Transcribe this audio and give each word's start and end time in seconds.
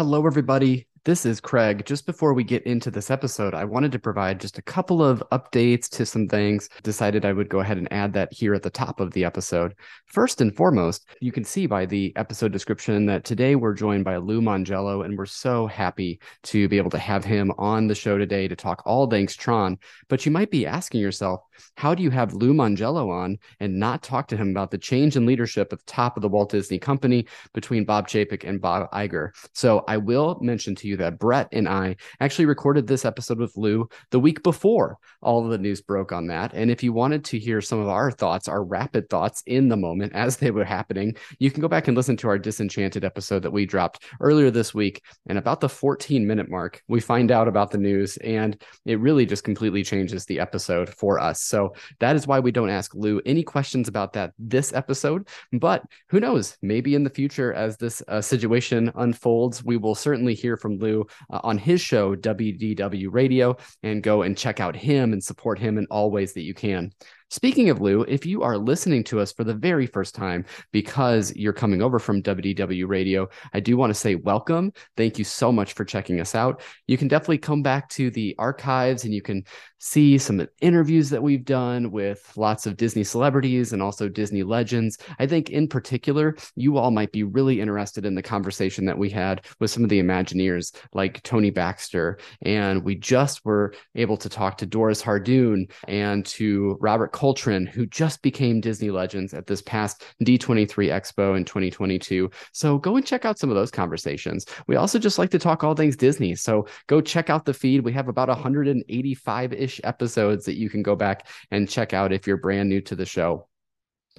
Hello, 0.00 0.26
everybody. 0.26 0.86
This 1.04 1.24
is 1.24 1.40
Craig. 1.40 1.86
Just 1.86 2.04
before 2.04 2.34
we 2.34 2.44
get 2.44 2.64
into 2.64 2.90
this 2.90 3.10
episode, 3.10 3.54
I 3.54 3.64
wanted 3.64 3.90
to 3.92 3.98
provide 3.98 4.38
just 4.38 4.58
a 4.58 4.62
couple 4.62 5.02
of 5.02 5.24
updates 5.32 5.88
to 5.92 6.04
some 6.04 6.28
things. 6.28 6.68
Decided 6.82 7.24
I 7.24 7.32
would 7.32 7.48
go 7.48 7.60
ahead 7.60 7.78
and 7.78 7.90
add 7.90 8.12
that 8.12 8.30
here 8.34 8.52
at 8.52 8.62
the 8.62 8.68
top 8.68 9.00
of 9.00 9.10
the 9.12 9.24
episode. 9.24 9.74
First 10.04 10.42
and 10.42 10.54
foremost, 10.54 11.08
you 11.22 11.32
can 11.32 11.42
see 11.42 11.64
by 11.64 11.86
the 11.86 12.12
episode 12.16 12.52
description 12.52 13.06
that 13.06 13.24
today 13.24 13.54
we're 13.54 13.72
joined 13.72 14.04
by 14.04 14.18
Lou 14.18 14.42
Mongello, 14.42 15.02
and 15.02 15.16
we're 15.16 15.24
so 15.24 15.66
happy 15.66 16.20
to 16.42 16.68
be 16.68 16.76
able 16.76 16.90
to 16.90 16.98
have 16.98 17.24
him 17.24 17.50
on 17.56 17.86
the 17.86 17.94
show 17.94 18.18
today 18.18 18.46
to 18.46 18.54
talk 18.54 18.82
all 18.84 19.08
things 19.08 19.34
Tron. 19.34 19.78
But 20.08 20.26
you 20.26 20.32
might 20.32 20.50
be 20.50 20.66
asking 20.66 21.00
yourself, 21.00 21.40
how 21.76 21.94
do 21.94 22.02
you 22.02 22.10
have 22.10 22.34
Lou 22.34 22.52
Mongello 22.52 23.08
on 23.08 23.38
and 23.58 23.78
not 23.78 24.02
talk 24.02 24.28
to 24.28 24.36
him 24.36 24.50
about 24.50 24.70
the 24.70 24.76
change 24.76 25.16
in 25.16 25.24
leadership 25.24 25.72
at 25.72 25.78
the 25.78 25.86
top 25.86 26.18
of 26.18 26.22
the 26.22 26.28
Walt 26.28 26.50
Disney 26.50 26.78
Company 26.78 27.26
between 27.54 27.86
Bob 27.86 28.06
Chapek 28.06 28.46
and 28.46 28.60
Bob 28.60 28.90
Iger? 28.92 29.30
So 29.54 29.82
I 29.88 29.96
will 29.96 30.38
mention 30.42 30.74
to 30.74 30.89
you 30.89 30.89
that 30.98 31.18
Brett 31.18 31.48
and 31.52 31.68
I 31.68 31.96
actually 32.20 32.46
recorded 32.46 32.86
this 32.86 33.04
episode 33.04 33.38
with 33.38 33.56
Lou 33.56 33.88
the 34.10 34.20
week 34.20 34.42
before 34.42 34.98
all 35.22 35.44
of 35.44 35.50
the 35.50 35.58
news 35.58 35.80
broke 35.80 36.12
on 36.12 36.26
that. 36.28 36.52
And 36.54 36.70
if 36.70 36.82
you 36.82 36.92
wanted 36.92 37.24
to 37.26 37.38
hear 37.38 37.60
some 37.60 37.78
of 37.78 37.88
our 37.88 38.10
thoughts, 38.10 38.48
our 38.48 38.64
rapid 38.64 39.08
thoughts 39.08 39.42
in 39.46 39.68
the 39.68 39.76
moment 39.76 40.12
as 40.14 40.36
they 40.36 40.50
were 40.50 40.64
happening, 40.64 41.16
you 41.38 41.50
can 41.50 41.60
go 41.60 41.68
back 41.68 41.88
and 41.88 41.96
listen 41.96 42.16
to 42.18 42.28
our 42.28 42.38
Disenchanted 42.38 43.04
episode 43.04 43.42
that 43.42 43.50
we 43.50 43.66
dropped 43.66 44.04
earlier 44.20 44.50
this 44.50 44.74
week. 44.74 45.02
And 45.28 45.38
about 45.38 45.60
the 45.60 45.68
14 45.68 46.26
minute 46.26 46.48
mark, 46.48 46.82
we 46.88 47.00
find 47.00 47.30
out 47.30 47.48
about 47.48 47.70
the 47.70 47.78
news 47.78 48.16
and 48.18 48.60
it 48.86 48.98
really 49.00 49.26
just 49.26 49.44
completely 49.44 49.82
changes 49.82 50.24
the 50.24 50.40
episode 50.40 50.88
for 50.90 51.18
us. 51.18 51.42
So 51.42 51.74
that 52.00 52.16
is 52.16 52.26
why 52.26 52.40
we 52.40 52.52
don't 52.52 52.70
ask 52.70 52.94
Lou 52.94 53.20
any 53.26 53.42
questions 53.42 53.88
about 53.88 54.12
that 54.14 54.32
this 54.38 54.72
episode. 54.72 55.28
But 55.52 55.82
who 56.08 56.20
knows? 56.20 56.56
Maybe 56.62 56.94
in 56.94 57.04
the 57.04 57.10
future, 57.10 57.52
as 57.52 57.76
this 57.76 58.02
uh, 58.08 58.20
situation 58.20 58.92
unfolds, 58.94 59.64
we 59.64 59.76
will 59.76 59.94
certainly 59.94 60.34
hear 60.34 60.56
from 60.56 60.78
Lou 60.80 61.06
uh, 61.30 61.40
on 61.44 61.58
his 61.58 61.80
show, 61.80 62.16
WDW 62.16 63.08
Radio, 63.10 63.56
and 63.82 64.02
go 64.02 64.22
and 64.22 64.36
check 64.36 64.60
out 64.60 64.74
him 64.74 65.12
and 65.12 65.22
support 65.22 65.58
him 65.58 65.78
in 65.78 65.86
all 65.90 66.10
ways 66.10 66.32
that 66.34 66.42
you 66.42 66.54
can. 66.54 66.92
Speaking 67.32 67.70
of 67.70 67.80
Lou, 67.80 68.02
if 68.02 68.26
you 68.26 68.42
are 68.42 68.58
listening 68.58 69.04
to 69.04 69.20
us 69.20 69.32
for 69.32 69.44
the 69.44 69.54
very 69.54 69.86
first 69.86 70.16
time 70.16 70.44
because 70.72 71.32
you're 71.36 71.52
coming 71.52 71.80
over 71.80 72.00
from 72.00 72.24
WDW 72.24 72.88
Radio, 72.88 73.28
I 73.54 73.60
do 73.60 73.76
want 73.76 73.90
to 73.90 73.94
say 73.94 74.16
welcome. 74.16 74.72
Thank 74.96 75.16
you 75.16 75.24
so 75.24 75.52
much 75.52 75.74
for 75.74 75.84
checking 75.84 76.20
us 76.20 76.34
out. 76.34 76.60
You 76.88 76.98
can 76.98 77.06
definitely 77.06 77.38
come 77.38 77.62
back 77.62 77.88
to 77.90 78.10
the 78.10 78.34
archives 78.36 79.04
and 79.04 79.14
you 79.14 79.22
can 79.22 79.44
see 79.78 80.18
some 80.18 80.46
interviews 80.60 81.08
that 81.08 81.22
we've 81.22 81.44
done 81.44 81.90
with 81.90 82.32
lots 82.36 82.66
of 82.66 82.76
Disney 82.76 83.04
celebrities 83.04 83.72
and 83.72 83.80
also 83.80 84.08
Disney 84.08 84.42
legends. 84.42 84.98
I 85.18 85.26
think 85.26 85.50
in 85.50 85.68
particular, 85.68 86.36
you 86.56 86.76
all 86.76 86.90
might 86.90 87.12
be 87.12 87.22
really 87.22 87.60
interested 87.60 88.04
in 88.04 88.14
the 88.14 88.22
conversation 88.22 88.84
that 88.86 88.98
we 88.98 89.08
had 89.08 89.46
with 89.58 89.70
some 89.70 89.84
of 89.84 89.88
the 89.88 90.02
Imagineers 90.02 90.76
like 90.92 91.22
Tony 91.22 91.50
Baxter. 91.50 92.18
And 92.42 92.84
we 92.84 92.96
just 92.96 93.44
were 93.44 93.72
able 93.94 94.16
to 94.18 94.28
talk 94.28 94.58
to 94.58 94.66
Doris 94.66 95.00
Hardoon 95.00 95.70
and 95.88 96.26
to 96.26 96.76
Robert 96.80 97.12
Coltrin, 97.20 97.68
who 97.68 97.84
just 97.84 98.22
became 98.22 98.62
Disney 98.62 98.90
legends 98.90 99.34
at 99.34 99.46
this 99.46 99.60
past 99.60 100.02
D23 100.24 100.88
Expo 100.88 101.36
in 101.36 101.44
2022. 101.44 102.30
So 102.52 102.78
go 102.78 102.96
and 102.96 103.04
check 103.04 103.26
out 103.26 103.38
some 103.38 103.50
of 103.50 103.56
those 103.56 103.70
conversations. 103.70 104.46
We 104.66 104.76
also 104.76 104.98
just 104.98 105.18
like 105.18 105.28
to 105.32 105.38
talk 105.38 105.62
all 105.62 105.74
things 105.74 105.98
Disney. 105.98 106.34
So 106.34 106.66
go 106.86 107.02
check 107.02 107.28
out 107.28 107.44
the 107.44 107.52
feed. 107.52 107.84
We 107.84 107.92
have 107.92 108.08
about 108.08 108.28
185 108.28 109.52
ish 109.52 109.82
episodes 109.84 110.46
that 110.46 110.56
you 110.56 110.70
can 110.70 110.82
go 110.82 110.96
back 110.96 111.26
and 111.50 111.68
check 111.68 111.92
out 111.92 112.10
if 112.10 112.26
you're 112.26 112.38
brand 112.38 112.70
new 112.70 112.80
to 112.80 112.96
the 112.96 113.04
show 113.04 113.49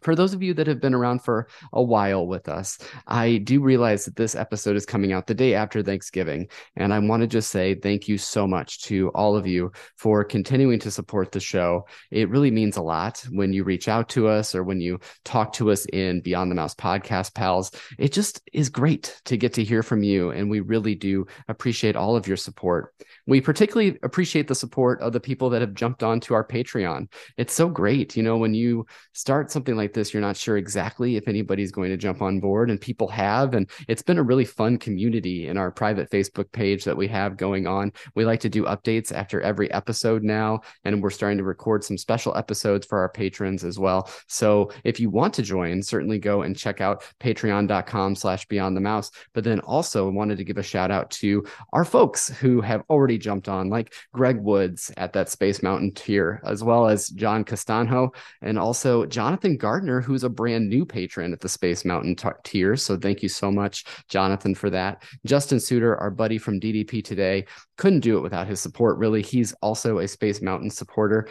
for 0.02 0.16
those 0.16 0.34
of 0.34 0.44
you 0.44 0.54
that 0.56 0.68
have 0.68 0.82
been 0.82 0.94
around 0.94 1.24
for 1.24 1.48
a 1.74 1.82
while 1.82 2.28
with 2.28 2.50
us, 2.50 2.78
I 3.08 3.38
do 3.38 3.62
realize 3.62 4.06
that 4.06 4.16
this 4.16 4.36
episode 4.36 4.76
is 4.76 4.86
coming 4.86 5.14
out 5.14 5.28
the 5.28 5.34
day 5.34 5.54
after 5.54 5.82
Thanksgiving. 5.82 6.48
And 6.76 6.94
I 6.94 7.00
want 7.00 7.22
to 7.22 7.28
just 7.28 7.52
say 7.52 7.76
thank 7.76 8.08
you 8.08 8.18
so 8.18 8.48
much 8.48 8.82
to 8.84 9.10
all 9.10 9.36
of 9.36 9.48
you 9.48 9.72
for 9.96 10.24
continuing 10.24 10.80
to 10.80 10.92
support 10.92 11.32
the 11.32 11.40
show. 11.40 11.86
It 12.10 12.30
really 12.30 12.52
means 12.52 12.78
a 12.78 12.82
lot 12.82 13.24
when 13.32 13.54
you 13.54 13.64
reach 13.64 13.88
out 13.88 14.10
to 14.10 14.28
us 14.28 14.56
or 14.56 14.64
when 14.64 14.82
you 14.82 15.00
talk 15.24 15.54
to 15.54 15.72
us 15.72 15.86
in 15.88 16.22
Beyond 16.22 16.52
the 16.52 16.56
Mouse 16.56 16.76
podcast, 16.76 17.34
pals. 17.34 17.72
It 17.98 18.12
just 18.12 18.42
is 18.54 18.70
great 18.70 19.22
to 19.26 19.38
get 19.38 19.54
to 19.54 19.64
hear 19.64 19.84
from 19.84 20.04
you. 20.04 20.32
And 20.32 20.50
we 20.50 20.60
really 20.60 20.96
do 20.96 21.26
appreciate 21.48 21.96
all 21.96 22.16
of 22.16 22.28
your 22.28 22.38
support. 22.38 22.94
We 23.28 23.42
particularly 23.42 23.98
appreciate 24.04 24.48
the 24.48 24.56
support 24.56 25.02
of 25.02 25.14
the 25.14 25.20
people 25.20 25.50
that 25.52 25.62
have 25.62 25.74
jumped 25.74 26.04
onto 26.04 26.34
our 26.34 26.46
Patreon. 26.46 27.08
It's 27.38 27.54
so 27.54 27.70
great. 27.70 28.18
You 28.18 28.24
know, 28.24 28.38
when 28.38 28.54
you 28.54 28.86
start 29.14 29.52
something 29.52 29.76
like 29.76 29.91
this, 29.94 30.14
you're 30.14 30.22
not 30.22 30.38
sure 30.38 30.58
exactly 30.58 31.16
if 31.16 31.28
anybody's 31.28 31.72
going 31.72 31.90
to 31.90 31.98
jump 31.98 32.22
on 32.22 32.40
board, 32.40 32.70
and 32.70 32.80
people 32.80 33.08
have. 33.08 33.54
And 33.54 33.70
it's 33.88 34.02
been 34.02 34.18
a 34.18 34.24
really 34.24 34.46
fun 34.46 34.78
community 34.78 35.48
in 35.48 35.58
our 35.58 35.72
private 35.72 36.10
Facebook 36.10 36.52
page 36.52 36.84
that 36.84 36.98
we 36.98 37.08
have 37.08 37.38
going 37.38 37.68
on. 37.68 37.92
We 38.16 38.26
like 38.26 38.40
to 38.42 38.50
do 38.50 38.66
updates 38.66 39.12
after 39.12 39.42
every 39.42 39.72
episode 39.72 40.24
now, 40.24 40.62
and 40.84 41.02
we're 41.02 41.10
starting 41.10 41.38
to 41.38 41.44
record 41.44 41.84
some 41.84 41.98
special 41.98 42.36
episodes 42.36 42.86
for 42.86 43.00
our 43.00 43.10
patrons 43.10 43.64
as 43.64 43.80
well. 43.80 44.10
So 44.28 44.72
if 44.84 45.00
you 45.00 45.10
want 45.10 45.34
to 45.36 45.42
join, 45.42 45.82
certainly 45.82 46.20
go 46.20 46.42
and 46.42 46.58
check 46.58 46.82
out 46.82 47.04
patreon.com 47.20 48.16
slash 48.16 48.48
beyond 48.48 48.76
the 48.76 48.82
mouse. 48.82 49.12
But 49.34 49.44
then 49.44 49.60
also 49.62 50.10
wanted 50.10 50.38
to 50.38 50.44
give 50.44 50.58
a 50.58 50.64
shout 50.64 50.92
out 50.92 51.12
to 51.12 51.46
our 51.74 51.86
folks 51.86 52.30
who 52.30 52.62
have 52.62 52.84
already 52.90 53.18
jumped 53.18 53.50
on, 53.50 53.70
like 53.70 53.94
Greg 54.14 54.40
Woods 54.40 54.92
at 54.98 55.14
that 55.14 55.30
Space 55.30 55.64
Mountain 55.64 55.94
tier, 55.94 56.42
as 56.46 56.64
well 56.64 56.88
as 56.88 57.10
John 57.10 57.44
Castanho, 57.44 58.14
and 58.42 58.58
also 58.58 59.06
Jonathan 59.06 59.58
Gardner, 59.58 59.81
who's 59.82 60.24
a 60.24 60.30
brand 60.30 60.70
new 60.70 60.86
patron 60.86 61.34
at 61.34 61.40
the 61.40 61.50
Space 61.50 61.84
Mountain 61.84 62.16
t- 62.16 62.30
tier. 62.44 62.76
So 62.76 62.98
thank 62.98 63.24
you 63.24 63.30
so 63.30 63.52
much, 63.52 63.86
Jonathan, 64.10 64.54
for 64.54 64.70
that. 64.70 65.04
Justin 65.26 65.60
Suter, 65.60 65.98
our 65.98 66.12
buddy 66.12 66.38
from 66.38 66.60
DDP 66.60 67.04
today, 67.04 67.46
couldn't 67.78 68.02
do 68.02 68.18
it 68.18 68.22
without 68.22 68.48
his 68.48 68.60
support, 68.60 68.98
really. 68.98 69.22
He's 69.22 69.54
also 69.62 70.00
a 70.00 70.08
Space 70.08 70.42
Mountain 70.42 70.70
supporter. 70.70 71.28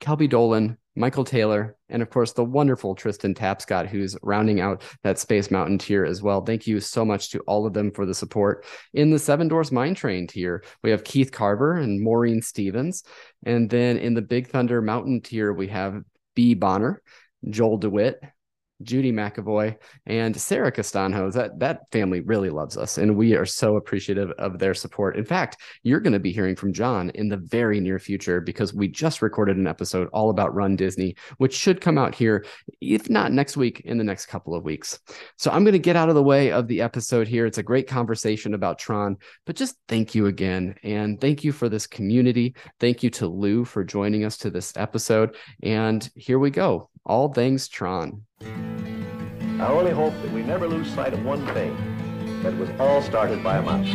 Kelby 0.00 0.28
Dolan, 0.28 0.76
Michael 0.94 1.24
Taylor, 1.24 1.76
and 1.88 2.02
of 2.02 2.10
course 2.10 2.32
the 2.32 2.44
wonderful 2.44 2.94
Tristan 2.94 3.34
Tapscott, 3.34 3.86
who's 3.86 4.16
rounding 4.22 4.60
out 4.60 4.82
that 5.02 5.18
Space 5.18 5.50
Mountain 5.50 5.78
tier 5.78 6.04
as 6.04 6.22
well. 6.22 6.44
Thank 6.44 6.66
you 6.66 6.80
so 6.80 7.04
much 7.04 7.30
to 7.30 7.40
all 7.40 7.66
of 7.66 7.72
them 7.72 7.90
for 7.90 8.04
the 8.04 8.14
support. 8.14 8.66
In 8.92 9.10
the 9.10 9.18
Seven 9.18 9.48
Dwarfs 9.48 9.72
Mine 9.72 9.94
Train 9.94 10.26
tier, 10.26 10.64
we 10.82 10.90
have 10.90 11.04
Keith 11.04 11.32
Carver 11.32 11.76
and 11.76 12.02
Maureen 12.02 12.42
Stevens. 12.42 13.04
And 13.44 13.70
then 13.70 13.96
in 13.96 14.14
the 14.14 14.22
Big 14.22 14.48
Thunder 14.48 14.82
Mountain 14.82 15.22
tier, 15.22 15.52
we 15.52 15.68
have 15.68 16.02
B. 16.34 16.54
Bonner, 16.54 17.02
Joel 17.44 17.78
DeWitt, 17.78 18.20
Judy 18.82 19.12
McAvoy, 19.12 19.76
and 20.06 20.38
Sarah 20.38 20.72
Castanho. 20.72 21.32
That 21.32 21.58
that 21.60 21.90
family 21.92 22.20
really 22.20 22.50
loves 22.50 22.76
us, 22.76 22.98
and 22.98 23.16
we 23.16 23.34
are 23.34 23.46
so 23.46 23.76
appreciative 23.76 24.30
of 24.38 24.58
their 24.58 24.74
support. 24.74 25.16
In 25.16 25.24
fact, 25.24 25.58
you're 25.82 26.00
going 26.00 26.12
to 26.12 26.18
be 26.18 26.32
hearing 26.32 26.56
from 26.56 26.72
John 26.72 27.10
in 27.10 27.28
the 27.28 27.36
very 27.36 27.80
near 27.80 27.98
future 27.98 28.40
because 28.40 28.74
we 28.74 28.88
just 28.88 29.22
recorded 29.22 29.56
an 29.56 29.66
episode 29.66 30.08
all 30.12 30.30
about 30.30 30.54
Run 30.54 30.76
Disney, 30.76 31.16
which 31.38 31.54
should 31.54 31.80
come 31.80 31.98
out 31.98 32.14
here, 32.14 32.44
if 32.80 33.08
not 33.08 33.32
next 33.32 33.56
week, 33.56 33.80
in 33.80 33.98
the 33.98 34.04
next 34.04 34.26
couple 34.26 34.54
of 34.54 34.64
weeks. 34.64 35.00
So 35.36 35.50
I'm 35.50 35.64
going 35.64 35.72
to 35.72 35.78
get 35.78 35.96
out 35.96 36.08
of 36.08 36.14
the 36.14 36.22
way 36.22 36.52
of 36.52 36.68
the 36.68 36.80
episode 36.80 37.28
here. 37.28 37.46
It's 37.46 37.58
a 37.58 37.62
great 37.62 37.88
conversation 37.88 38.54
about 38.54 38.78
Tron, 38.78 39.16
but 39.46 39.56
just 39.56 39.76
thank 39.88 40.14
you 40.14 40.26
again, 40.26 40.74
and 40.82 41.20
thank 41.20 41.44
you 41.44 41.52
for 41.52 41.68
this 41.68 41.86
community. 41.86 42.54
Thank 42.80 43.02
you 43.02 43.10
to 43.10 43.26
Lou 43.26 43.64
for 43.64 43.84
joining 43.84 44.24
us 44.24 44.36
to 44.38 44.50
this 44.50 44.72
episode, 44.76 45.36
and 45.62 46.08
here 46.16 46.38
we 46.38 46.50
go. 46.50 46.90
All 47.04 47.32
things 47.32 47.68
Tron. 47.68 48.22
I 49.62 49.68
only 49.68 49.92
hope 49.92 50.12
that 50.22 50.32
we 50.32 50.42
never 50.42 50.66
lose 50.66 50.92
sight 50.92 51.12
of 51.12 51.24
one 51.24 51.46
thing 51.54 51.72
that 52.42 52.52
it 52.52 52.58
was 52.58 52.68
all 52.80 53.00
started 53.00 53.44
by 53.44 53.58
a 53.58 53.62
mouse. 53.62 53.86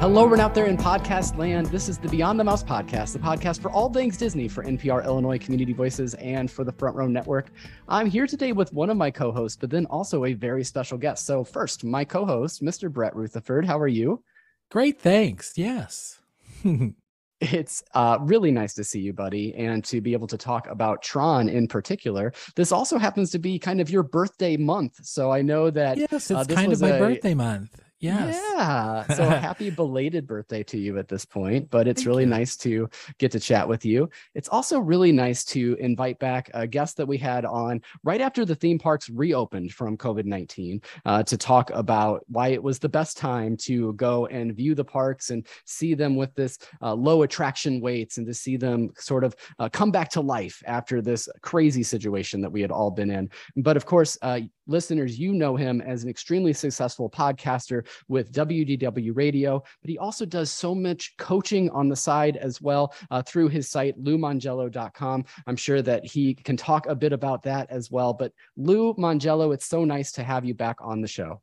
Hello, 0.00 0.22
everyone 0.22 0.38
out 0.38 0.54
there 0.54 0.66
in 0.66 0.76
podcast 0.76 1.36
land. 1.36 1.66
This 1.66 1.88
is 1.88 1.98
the 1.98 2.06
Beyond 2.06 2.38
the 2.38 2.44
Mouse 2.44 2.62
podcast, 2.62 3.12
the 3.12 3.18
podcast 3.18 3.60
for 3.60 3.68
all 3.68 3.92
things 3.92 4.16
Disney 4.16 4.46
for 4.46 4.62
NPR 4.62 5.04
Illinois 5.04 5.36
Community 5.36 5.72
Voices 5.72 6.14
and 6.14 6.48
for 6.48 6.62
the 6.62 6.70
Front 6.70 6.94
Row 6.94 7.08
Network. 7.08 7.50
I'm 7.88 8.06
here 8.06 8.28
today 8.28 8.52
with 8.52 8.72
one 8.72 8.88
of 8.88 8.96
my 8.96 9.10
co 9.10 9.32
hosts, 9.32 9.58
but 9.60 9.68
then 9.68 9.84
also 9.86 10.26
a 10.26 10.32
very 10.32 10.62
special 10.62 10.96
guest. 10.96 11.26
So, 11.26 11.42
first, 11.42 11.82
my 11.82 12.04
co 12.04 12.24
host, 12.24 12.62
Mr. 12.62 12.88
Brett 12.88 13.16
Rutherford. 13.16 13.64
How 13.64 13.80
are 13.80 13.88
you? 13.88 14.22
Great, 14.70 15.00
thanks. 15.00 15.58
Yes. 15.58 16.20
it's 17.40 17.82
uh, 17.94 18.18
really 18.20 18.50
nice 18.50 18.74
to 18.74 18.84
see 18.84 19.00
you, 19.00 19.12
buddy, 19.12 19.54
and 19.54 19.84
to 19.84 20.00
be 20.00 20.12
able 20.12 20.26
to 20.28 20.36
talk 20.36 20.66
about 20.68 21.02
Tron 21.02 21.48
in 21.48 21.66
particular. 21.66 22.32
This 22.54 22.72
also 22.72 22.98
happens 22.98 23.30
to 23.30 23.38
be 23.38 23.58
kind 23.58 23.80
of 23.80 23.90
your 23.90 24.02
birthday 24.02 24.56
month, 24.56 25.04
so 25.04 25.30
I 25.30 25.42
know 25.42 25.70
that 25.70 25.98
yes, 25.98 26.30
it's 26.30 26.32
uh, 26.32 26.44
kind 26.44 26.72
of 26.72 26.80
my 26.80 26.90
a... 26.90 26.98
birthday 26.98 27.34
month. 27.34 27.80
Yes. 28.00 28.40
Yeah. 28.56 29.06
So 29.14 29.28
happy 29.28 29.68
belated 29.82 30.26
birthday 30.26 30.62
to 30.64 30.78
you 30.78 30.98
at 30.98 31.06
this 31.06 31.26
point, 31.26 31.68
but 31.70 31.86
it's 31.86 32.00
Thank 32.00 32.08
really 32.08 32.22
you. 32.24 32.30
nice 32.30 32.56
to 32.58 32.88
get 33.18 33.30
to 33.32 33.40
chat 33.40 33.68
with 33.68 33.84
you. 33.84 34.08
It's 34.34 34.48
also 34.48 34.78
really 34.80 35.12
nice 35.12 35.44
to 35.46 35.76
invite 35.78 36.18
back 36.18 36.50
a 36.54 36.66
guest 36.66 36.96
that 36.96 37.06
we 37.06 37.18
had 37.18 37.44
on 37.44 37.82
right 38.02 38.22
after 38.22 38.46
the 38.46 38.54
theme 38.54 38.78
parks 38.78 39.10
reopened 39.10 39.72
from 39.72 39.98
COVID 39.98 40.24
19 40.24 40.80
uh, 41.04 41.22
to 41.24 41.36
talk 41.36 41.70
about 41.74 42.24
why 42.28 42.48
it 42.48 42.62
was 42.62 42.78
the 42.78 42.88
best 42.88 43.18
time 43.18 43.54
to 43.58 43.92
go 43.94 44.26
and 44.26 44.56
view 44.56 44.74
the 44.74 44.84
parks 44.84 45.28
and 45.28 45.46
see 45.66 45.92
them 45.92 46.16
with 46.16 46.34
this 46.34 46.58
uh, 46.80 46.94
low 46.94 47.22
attraction 47.22 47.82
weights 47.82 48.16
and 48.16 48.26
to 48.26 48.32
see 48.32 48.56
them 48.56 48.88
sort 48.96 49.24
of 49.24 49.36
uh, 49.58 49.68
come 49.68 49.90
back 49.90 50.08
to 50.08 50.22
life 50.22 50.62
after 50.66 51.02
this 51.02 51.28
crazy 51.42 51.82
situation 51.82 52.40
that 52.40 52.50
we 52.50 52.62
had 52.62 52.70
all 52.70 52.90
been 52.90 53.10
in. 53.10 53.28
But 53.56 53.76
of 53.76 53.84
course, 53.84 54.16
uh, 54.22 54.40
listeners, 54.66 55.18
you 55.18 55.34
know 55.34 55.56
him 55.56 55.82
as 55.82 56.02
an 56.02 56.08
extremely 56.08 56.54
successful 56.54 57.10
podcaster 57.10 57.86
with 58.08 58.32
WDW 58.32 59.16
Radio, 59.16 59.62
but 59.82 59.90
he 59.90 59.98
also 59.98 60.24
does 60.24 60.50
so 60.50 60.74
much 60.74 61.16
coaching 61.16 61.70
on 61.70 61.88
the 61.88 61.96
side 61.96 62.36
as 62.36 62.60
well 62.60 62.94
uh, 63.10 63.22
through 63.22 63.48
his 63.48 63.68
site, 63.68 64.02
loumongello.com. 64.02 65.24
I'm 65.46 65.56
sure 65.56 65.82
that 65.82 66.04
he 66.04 66.34
can 66.34 66.56
talk 66.56 66.86
a 66.86 66.94
bit 66.94 67.12
about 67.12 67.42
that 67.44 67.70
as 67.70 67.90
well. 67.90 68.12
But 68.12 68.32
Lou 68.56 68.94
Mongello, 68.94 69.54
it's 69.54 69.66
so 69.66 69.84
nice 69.84 70.12
to 70.12 70.22
have 70.22 70.44
you 70.44 70.54
back 70.54 70.76
on 70.80 71.00
the 71.00 71.08
show. 71.08 71.40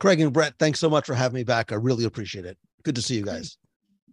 Craig 0.00 0.20
and 0.20 0.32
Brett, 0.32 0.54
thanks 0.58 0.78
so 0.78 0.88
much 0.88 1.06
for 1.06 1.14
having 1.14 1.34
me 1.34 1.44
back. 1.44 1.72
I 1.72 1.74
really 1.74 2.04
appreciate 2.04 2.44
it. 2.44 2.56
Good 2.84 2.94
to 2.94 3.02
see 3.02 3.16
you 3.16 3.24
guys. 3.24 3.58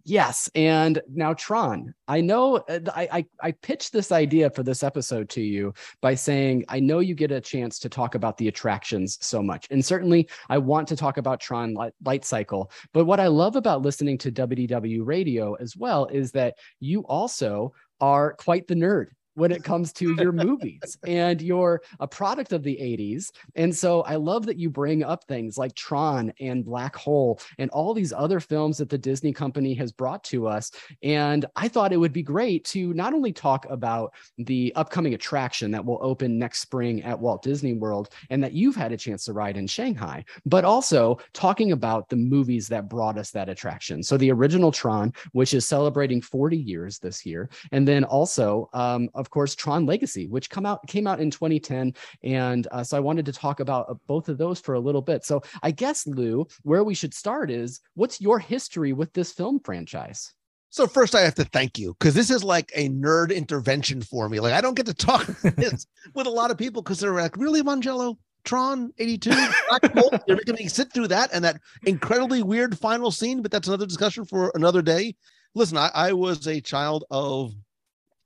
Yes, 0.08 0.48
and 0.54 1.02
now 1.12 1.34
Tron. 1.34 1.92
I 2.06 2.20
know 2.20 2.58
uh, 2.68 2.78
I, 2.94 3.08
I 3.10 3.26
I 3.48 3.50
pitched 3.50 3.92
this 3.92 4.12
idea 4.12 4.48
for 4.48 4.62
this 4.62 4.84
episode 4.84 5.28
to 5.30 5.40
you 5.40 5.74
by 6.00 6.14
saying 6.14 6.64
I 6.68 6.78
know 6.78 7.00
you 7.00 7.16
get 7.16 7.32
a 7.32 7.40
chance 7.40 7.80
to 7.80 7.88
talk 7.88 8.14
about 8.14 8.38
the 8.38 8.46
attractions 8.46 9.18
so 9.20 9.42
much, 9.42 9.66
and 9.68 9.84
certainly 9.84 10.28
I 10.48 10.58
want 10.58 10.86
to 10.88 10.96
talk 10.96 11.16
about 11.16 11.40
Tron 11.40 11.74
Light, 11.74 11.92
Light 12.04 12.24
Cycle. 12.24 12.70
But 12.92 13.06
what 13.06 13.18
I 13.18 13.26
love 13.26 13.56
about 13.56 13.82
listening 13.82 14.16
to 14.18 14.30
WDW 14.30 15.04
Radio 15.04 15.54
as 15.54 15.76
well 15.76 16.06
is 16.06 16.30
that 16.32 16.54
you 16.78 17.00
also 17.06 17.72
are 18.00 18.34
quite 18.34 18.68
the 18.68 18.76
nerd 18.76 19.08
when 19.36 19.52
it 19.52 19.62
comes 19.62 19.92
to 19.92 20.14
your 20.14 20.32
movies 20.46 20.98
and 21.06 21.40
you're 21.40 21.80
a 22.00 22.08
product 22.08 22.52
of 22.52 22.62
the 22.62 22.76
80s 22.76 23.30
and 23.54 23.74
so 23.74 24.02
i 24.02 24.16
love 24.16 24.46
that 24.46 24.58
you 24.58 24.68
bring 24.68 25.04
up 25.04 25.24
things 25.24 25.56
like 25.56 25.74
tron 25.74 26.32
and 26.40 26.64
black 26.64 26.96
hole 26.96 27.40
and 27.58 27.70
all 27.70 27.94
these 27.94 28.12
other 28.12 28.40
films 28.40 28.78
that 28.78 28.88
the 28.88 28.98
disney 28.98 29.32
company 29.32 29.74
has 29.74 29.92
brought 29.92 30.24
to 30.24 30.46
us. 30.48 30.70
And 31.02 31.44
i 31.54 31.68
thought 31.68 31.92
it 31.92 31.96
would 31.98 32.12
be 32.12 32.22
great 32.22 32.64
to 32.66 32.92
not 32.94 33.14
only 33.14 33.32
talk 33.32 33.66
about 33.70 34.12
the 34.38 34.72
upcoming 34.74 35.14
attraction 35.14 35.70
that 35.70 35.84
will 35.84 35.98
open 36.02 36.38
next 36.38 36.60
spring 36.60 37.02
at 37.02 37.18
walt 37.18 37.42
disney 37.42 37.74
world 37.74 38.08
and 38.30 38.42
that 38.42 38.52
you've 38.52 38.76
had 38.76 38.92
a 38.92 38.96
chance 38.96 39.24
to 39.24 39.32
ride 39.32 39.56
in 39.56 39.66
shanghai 39.66 40.24
but 40.44 40.64
also 40.64 41.18
talking 41.32 41.72
about 41.72 42.08
the 42.08 42.16
movies 42.16 42.68
that 42.68 42.88
brought 42.88 43.18
us 43.18 43.30
that 43.30 43.48
attraction. 43.48 44.02
So 44.02 44.16
the 44.16 44.32
original 44.32 44.72
tron 44.72 45.12
which 45.32 45.54
is 45.54 45.66
celebrating 45.66 46.20
40 46.20 46.56
years 46.56 46.98
this 46.98 47.24
year 47.26 47.48
and 47.72 47.86
then 47.86 48.04
also 48.04 48.68
um, 48.72 49.08
of 49.26 49.30
course 49.30 49.56
tron 49.56 49.84
legacy 49.84 50.28
which 50.28 50.48
come 50.48 50.64
out 50.64 50.86
came 50.86 51.06
out 51.06 51.20
in 51.20 51.30
2010 51.30 51.92
and 52.22 52.68
uh, 52.70 52.84
so 52.84 52.96
i 52.96 53.00
wanted 53.00 53.26
to 53.26 53.32
talk 53.32 53.58
about 53.58 53.90
uh, 53.90 53.94
both 54.06 54.28
of 54.28 54.38
those 54.38 54.60
for 54.60 54.74
a 54.74 54.80
little 54.80 55.02
bit 55.02 55.24
so 55.24 55.42
i 55.64 55.70
guess 55.72 56.06
lou 56.06 56.46
where 56.62 56.84
we 56.84 56.94
should 56.94 57.12
start 57.12 57.50
is 57.50 57.80
what's 57.94 58.20
your 58.20 58.38
history 58.38 58.92
with 58.92 59.12
this 59.14 59.32
film 59.32 59.58
franchise 59.64 60.32
So 60.70 60.86
first 60.86 61.14
I 61.14 61.22
have 61.22 61.34
to 61.36 61.44
thank 61.44 61.78
you 61.78 61.94
because 61.98 62.14
this 62.14 62.30
is 62.30 62.44
like 62.44 62.70
a 62.74 62.88
nerd 62.90 63.34
intervention 63.34 64.02
for 64.02 64.28
me. 64.28 64.40
Like 64.40 64.52
I 64.52 64.60
don't 64.60 64.76
get 64.76 64.86
to 64.86 64.94
talk 64.94 65.26
this 65.56 65.86
with 66.14 66.26
a 66.26 66.30
lot 66.30 66.50
of 66.50 66.58
people 66.58 66.82
because 66.82 67.00
they're 67.00 67.14
like, 67.14 67.36
really, 67.36 67.62
Mongello? 67.62 68.16
Tron 68.44 68.92
82? 68.98 69.30
Black 69.68 69.92
Hole? 69.92 70.12
You're 70.26 70.36
making 70.36 70.54
me 70.54 70.68
sit 70.68 70.92
through 70.92 71.08
that 71.08 71.30
and 71.32 71.44
that 71.44 71.60
incredibly 71.84 72.42
weird 72.42 72.78
final 72.78 73.10
scene, 73.10 73.42
but 73.42 73.50
that's 73.50 73.68
another 73.68 73.86
discussion 73.86 74.24
for 74.24 74.52
another 74.54 74.82
day. 74.82 75.16
Listen, 75.54 75.78
I, 75.78 75.90
I 75.94 76.12
was 76.12 76.46
a 76.46 76.60
child 76.60 77.04
of 77.10 77.54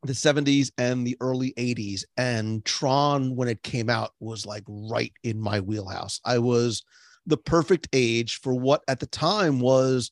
the 0.03 0.13
70s 0.13 0.71
and 0.79 1.07
the 1.07 1.17
early 1.21 1.53
80s, 1.59 2.05
and 2.17 2.65
Tron, 2.65 3.37
when 3.37 3.49
it 3.49 3.63
came 3.63 3.91
out, 3.91 4.13
was 4.21 4.47
like 4.47 4.65
right 4.67 5.13
in 5.23 5.41
my 5.41 5.61
wheelhouse. 5.61 6.21
I 6.25 6.39
was 6.39 6.83
the 7.27 7.37
perfect 7.37 7.89
age 7.93 8.41
for 8.41 8.55
what 8.55 8.83
at 8.89 9.01
the 9.01 9.07
time 9.07 9.61
was 9.61 10.11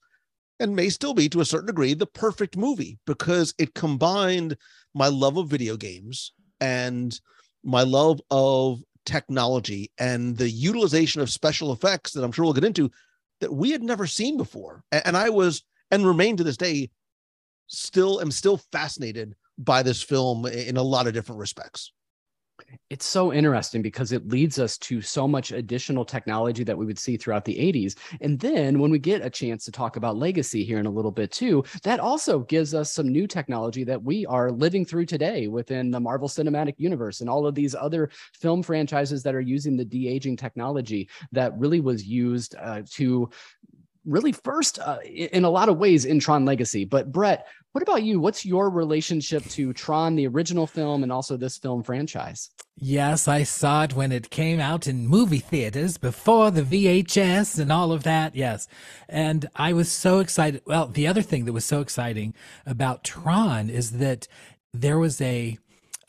and 0.61 0.75
may 0.75 0.89
still 0.89 1.15
be 1.15 1.29
to 1.29 1.41
a 1.41 1.45
certain 1.45 1.67
degree 1.67 1.95
the 1.95 2.07
perfect 2.07 2.57
movie 2.57 2.99
because 3.07 3.55
it 3.59 3.75
combined 3.75 4.57
my 4.95 5.09
love 5.09 5.37
of 5.37 5.49
video 5.49 5.77
games 5.77 6.33
and 6.61 7.21
my 7.65 7.83
love 7.83 8.21
of 8.31 8.83
technology 9.07 9.91
and 9.99 10.37
the 10.37 10.51
utilization 10.51 11.21
of 11.21 11.31
special 11.31 11.73
effects 11.73 12.13
that 12.13 12.25
I'm 12.25 12.33
sure 12.33 12.45
we'll 12.45 12.55
get 12.55 12.65
into 12.65 12.91
that 13.41 13.53
we 13.53 13.71
had 13.71 13.83
never 13.83 14.07
seen 14.07 14.37
before. 14.37 14.83
And 14.93 15.17
I 15.17 15.31
was 15.31 15.63
and 15.91 16.07
remain 16.07 16.37
to 16.37 16.45
this 16.45 16.57
day 16.57 16.91
still 17.69 18.21
am 18.21 18.31
still 18.31 18.59
fascinated 18.73 19.35
by 19.59 19.83
this 19.83 20.03
film 20.03 20.47
in 20.47 20.77
a 20.77 20.83
lot 20.83 21.07
of 21.07 21.13
different 21.13 21.41
respects. 21.41 21.93
it's 22.91 23.07
so 23.07 23.33
interesting 23.33 23.83
because 23.83 24.13
it 24.13 24.29
leads 24.29 24.59
us 24.59 24.79
to 24.79 25.01
so 25.01 25.29
much 25.29 25.53
additional 25.53 26.05
technology 26.05 26.65
that 26.65 26.77
we 26.77 26.87
would 26.87 26.99
see 26.99 27.17
throughout 27.17 27.45
the 27.45 27.55
80s. 27.55 27.97
And 28.21 28.39
then 28.39 28.79
when 28.79 28.91
we 28.91 28.99
get 28.99 29.25
a 29.25 29.31
chance 29.31 29.65
to 29.65 29.73
talk 29.73 29.97
about 29.97 30.17
legacy 30.17 30.65
here 30.65 30.79
in 30.79 30.87
a 30.87 30.91
little 30.91 31.11
bit 31.11 31.31
too, 31.31 31.65
that 31.83 32.01
also 32.01 32.41
gives 32.41 32.75
us 32.75 32.93
some 32.93 33.09
new 33.09 33.27
technology 33.27 33.85
that 33.85 34.03
we 34.03 34.27
are 34.27 34.51
living 34.51 34.85
through 34.85 35.07
today 35.07 35.49
within 35.49 35.91
the 35.91 36.01
Marvel 36.01 36.29
Cinematic 36.29 36.75
Universe 36.79 37.21
and 37.21 37.31
all 37.31 37.47
of 37.47 37.55
these 37.55 37.75
other 37.75 38.11
film 38.35 38.63
franchises 38.63 39.23
that 39.23 39.35
are 39.35 39.41
using 39.41 39.77
the 39.77 39.85
de-aging 39.85 40.37
technology 40.37 41.09
that 41.33 41.57
really 41.59 41.81
was 41.81 42.05
used 42.05 42.55
uh, 42.61 42.83
to 42.91 43.31
really 44.05 44.33
first 44.33 44.79
uh, 44.79 44.99
in 45.05 45.45
a 45.45 45.51
lot 45.51 45.69
of 45.69 45.79
ways 45.79 46.05
in 46.05 46.19
Tron 46.19 46.45
Legacy. 46.45 46.85
But 46.85 47.13
Brett, 47.13 47.47
what 47.79 47.89
about 47.89 48.03
you? 48.03 48.19
What's 48.19 48.45
your 48.45 48.71
relationship 48.71 49.45
to 49.51 49.73
Tron, 49.73 50.17
the 50.17 50.27
original 50.27 50.67
film, 50.67 51.05
and 51.05 51.13
also 51.13 51.37
this 51.37 51.57
film 51.57 51.85
franchise? 51.85 52.51
Yes, 52.77 53.29
I 53.29 53.45
saw 53.45 53.85
it 53.85 53.95
when 53.95 54.11
it 54.11 54.31
came 54.31 54.59
out 54.59 54.89
in 54.89 55.07
movie 55.07 55.39
theaters 55.39 55.97
before 55.97 56.51
the 56.51 56.63
VHS 56.63 57.57
and 57.57 57.71
all 57.71 57.93
of 57.93 58.03
that. 58.03 58.35
Yes. 58.35 58.67
And 59.09 59.49
I 59.55 59.73
was 59.75 59.93
so 59.93 60.19
excited. 60.19 60.63
Well, 60.67 60.89
the 60.89 61.07
other 61.07 61.23
thing 61.23 61.45
that 61.45 61.53
was 61.53 61.65
so 61.65 61.81
exciting 61.81 62.35
about 62.67 63.05
Tron 63.05 63.71
is 63.71 63.93
that 63.93 64.27
there 64.75 64.99
was 64.99 65.21
a 65.21 65.57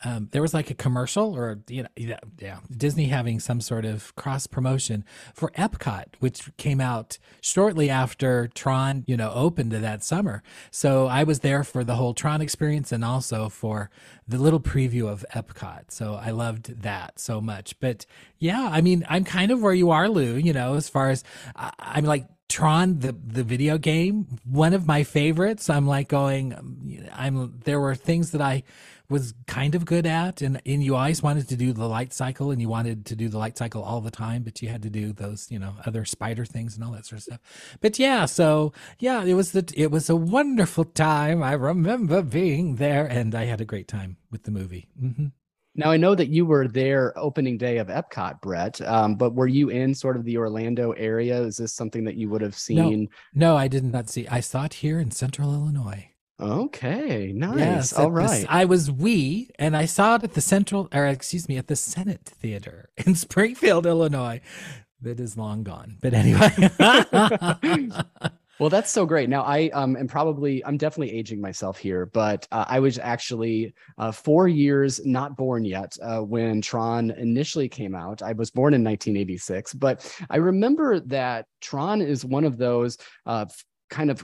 um, 0.02 0.28
there 0.32 0.42
was 0.42 0.54
like 0.54 0.70
a 0.70 0.74
commercial 0.74 1.36
or 1.36 1.60
you 1.68 1.82
know 1.82 1.88
yeah, 1.96 2.18
yeah 2.38 2.58
disney 2.74 3.06
having 3.06 3.38
some 3.38 3.60
sort 3.60 3.84
of 3.84 4.14
cross 4.16 4.46
promotion 4.46 5.04
for 5.34 5.50
epcot 5.52 6.06
which 6.20 6.50
came 6.56 6.80
out 6.80 7.18
shortly 7.40 7.90
after 7.90 8.48
tron 8.48 9.04
you 9.06 9.16
know 9.16 9.30
opened 9.34 9.72
that 9.72 10.02
summer. 10.02 10.42
So 10.70 11.06
i 11.06 11.24
was 11.24 11.40
there 11.40 11.64
for 11.64 11.84
the 11.84 11.96
whole 11.96 12.14
tron 12.14 12.40
experience 12.40 12.92
and 12.92 13.04
also 13.04 13.48
for 13.48 13.90
the 14.26 14.38
little 14.38 14.60
preview 14.60 15.08
of 15.08 15.24
epcot. 15.34 15.90
So 15.90 16.14
i 16.14 16.30
loved 16.30 16.82
that 16.82 17.18
so 17.18 17.40
much. 17.40 17.78
But 17.80 18.06
yeah 18.38 18.68
i 18.72 18.80
mean 18.80 19.04
i'm 19.08 19.24
kind 19.24 19.50
of 19.50 19.60
where 19.62 19.74
you 19.74 19.90
are 19.90 20.08
lou 20.08 20.36
you 20.36 20.52
know 20.52 20.74
as 20.74 20.88
far 20.88 21.10
as 21.10 21.24
I, 21.54 21.72
i'm 21.78 22.04
like 22.04 22.26
Tron, 22.50 22.98
the 22.98 23.12
the 23.12 23.44
video 23.44 23.78
game, 23.78 24.26
one 24.44 24.74
of 24.74 24.84
my 24.84 25.04
favorites. 25.04 25.70
I'm 25.70 25.86
like 25.86 26.08
going, 26.08 27.08
I'm 27.12 27.60
there 27.64 27.78
were 27.78 27.94
things 27.94 28.32
that 28.32 28.40
I 28.40 28.64
was 29.10 29.34
kind 29.46 29.74
of 29.74 29.84
good 29.84 30.06
at, 30.06 30.40
and 30.40 30.60
and 30.64 30.82
you 30.82 30.96
always 30.96 31.22
wanted 31.22 31.48
to 31.48 31.56
do 31.56 31.72
the 31.72 31.86
light 31.86 32.12
cycle, 32.12 32.50
and 32.50 32.60
you 32.60 32.68
wanted 32.68 33.04
to 33.06 33.16
do 33.16 33.28
the 33.28 33.38
light 33.38 33.58
cycle 33.58 33.82
all 33.82 34.00
the 34.00 34.10
time, 34.10 34.42
but 34.42 34.62
you 34.62 34.68
had 34.68 34.82
to 34.82 34.90
do 34.90 35.12
those, 35.12 35.50
you 35.50 35.58
know, 35.58 35.74
other 35.84 36.04
spider 36.04 36.44
things 36.44 36.76
and 36.76 36.84
all 36.84 36.92
that 36.92 37.06
sort 37.06 37.18
of 37.18 37.24
stuff. 37.24 37.40
But 37.80 37.98
yeah, 37.98 38.26
so 38.26 38.72
yeah, 38.98 39.24
it 39.24 39.34
was 39.34 39.52
the 39.52 39.70
it 39.76 39.90
was 39.90 40.08
a 40.08 40.16
wonderful 40.16 40.84
time. 40.84 41.42
I 41.42 41.52
remember 41.52 42.22
being 42.22 42.76
there, 42.76 43.06
and 43.06 43.34
I 43.34 43.44
had 43.44 43.60
a 43.60 43.64
great 43.66 43.88
time 43.88 44.16
with 44.30 44.44
the 44.44 44.50
movie. 44.50 44.88
hmm 44.98 45.26
Now 45.74 45.90
I 45.90 45.96
know 45.96 46.14
that 46.14 46.28
you 46.28 46.46
were 46.46 46.68
there 46.68 47.12
opening 47.18 47.58
day 47.58 47.78
of 47.78 47.88
Epcot, 47.88 48.40
Brett. 48.40 48.80
Um, 48.82 49.16
but 49.16 49.34
were 49.34 49.46
you 49.48 49.70
in 49.70 49.94
sort 49.94 50.16
of 50.16 50.24
the 50.24 50.36
Orlando 50.36 50.92
area? 50.92 51.40
Is 51.42 51.56
this 51.56 51.72
something 51.74 52.04
that 52.04 52.16
you 52.16 52.28
would 52.30 52.42
have 52.42 52.56
seen? 52.56 53.08
No, 53.34 53.56
I 53.56 53.68
did 53.68 53.84
not 53.84 54.08
see. 54.08 54.26
I 54.28 54.40
saw 54.40 54.64
it 54.64 54.74
here 54.74 54.98
in 55.00 55.10
Central 55.10 55.52
Illinois. 55.54 56.09
Okay, 56.40 57.32
nice. 57.34 57.58
Yes, 57.58 57.92
All 57.92 58.18
at 58.18 58.30
the- 58.30 58.46
I 58.48 58.64
was 58.64 58.90
we, 58.90 59.50
and 59.58 59.76
I 59.76 59.84
saw 59.84 60.16
it 60.16 60.24
at 60.24 60.34
the 60.34 60.40
Central, 60.40 60.88
or 60.92 61.06
excuse 61.06 61.48
me, 61.48 61.56
at 61.56 61.66
the 61.66 61.76
Senate 61.76 62.24
Theater 62.24 62.88
in 63.06 63.14
Springfield, 63.14 63.86
Illinois. 63.86 64.40
That 65.02 65.18
is 65.18 65.36
long 65.36 65.62
gone, 65.62 65.96
but 66.00 66.12
anyway. 66.12 66.50
Well, 68.60 68.68
that's 68.68 68.90
so 68.92 69.06
great. 69.06 69.30
Now, 69.30 69.40
I 69.42 69.70
um, 69.70 69.96
am 69.96 70.06
probably, 70.06 70.62
I'm 70.66 70.76
definitely 70.76 71.16
aging 71.16 71.40
myself 71.40 71.78
here, 71.78 72.04
but 72.04 72.46
uh, 72.52 72.66
I 72.68 72.78
was 72.78 72.98
actually 72.98 73.72
uh, 73.96 74.12
four 74.12 74.48
years 74.48 75.00
not 75.06 75.34
born 75.34 75.64
yet 75.64 75.96
uh, 76.02 76.20
when 76.20 76.60
Tron 76.60 77.10
initially 77.12 77.70
came 77.70 77.94
out. 77.94 78.20
I 78.20 78.34
was 78.34 78.50
born 78.50 78.74
in 78.74 78.84
1986, 78.84 79.72
but 79.72 80.14
I 80.28 80.36
remember 80.36 81.00
that 81.00 81.46
Tron 81.62 82.02
is 82.02 82.22
one 82.22 82.44
of 82.44 82.58
those 82.58 82.98
uh, 83.24 83.46
kind 83.88 84.10
of 84.10 84.22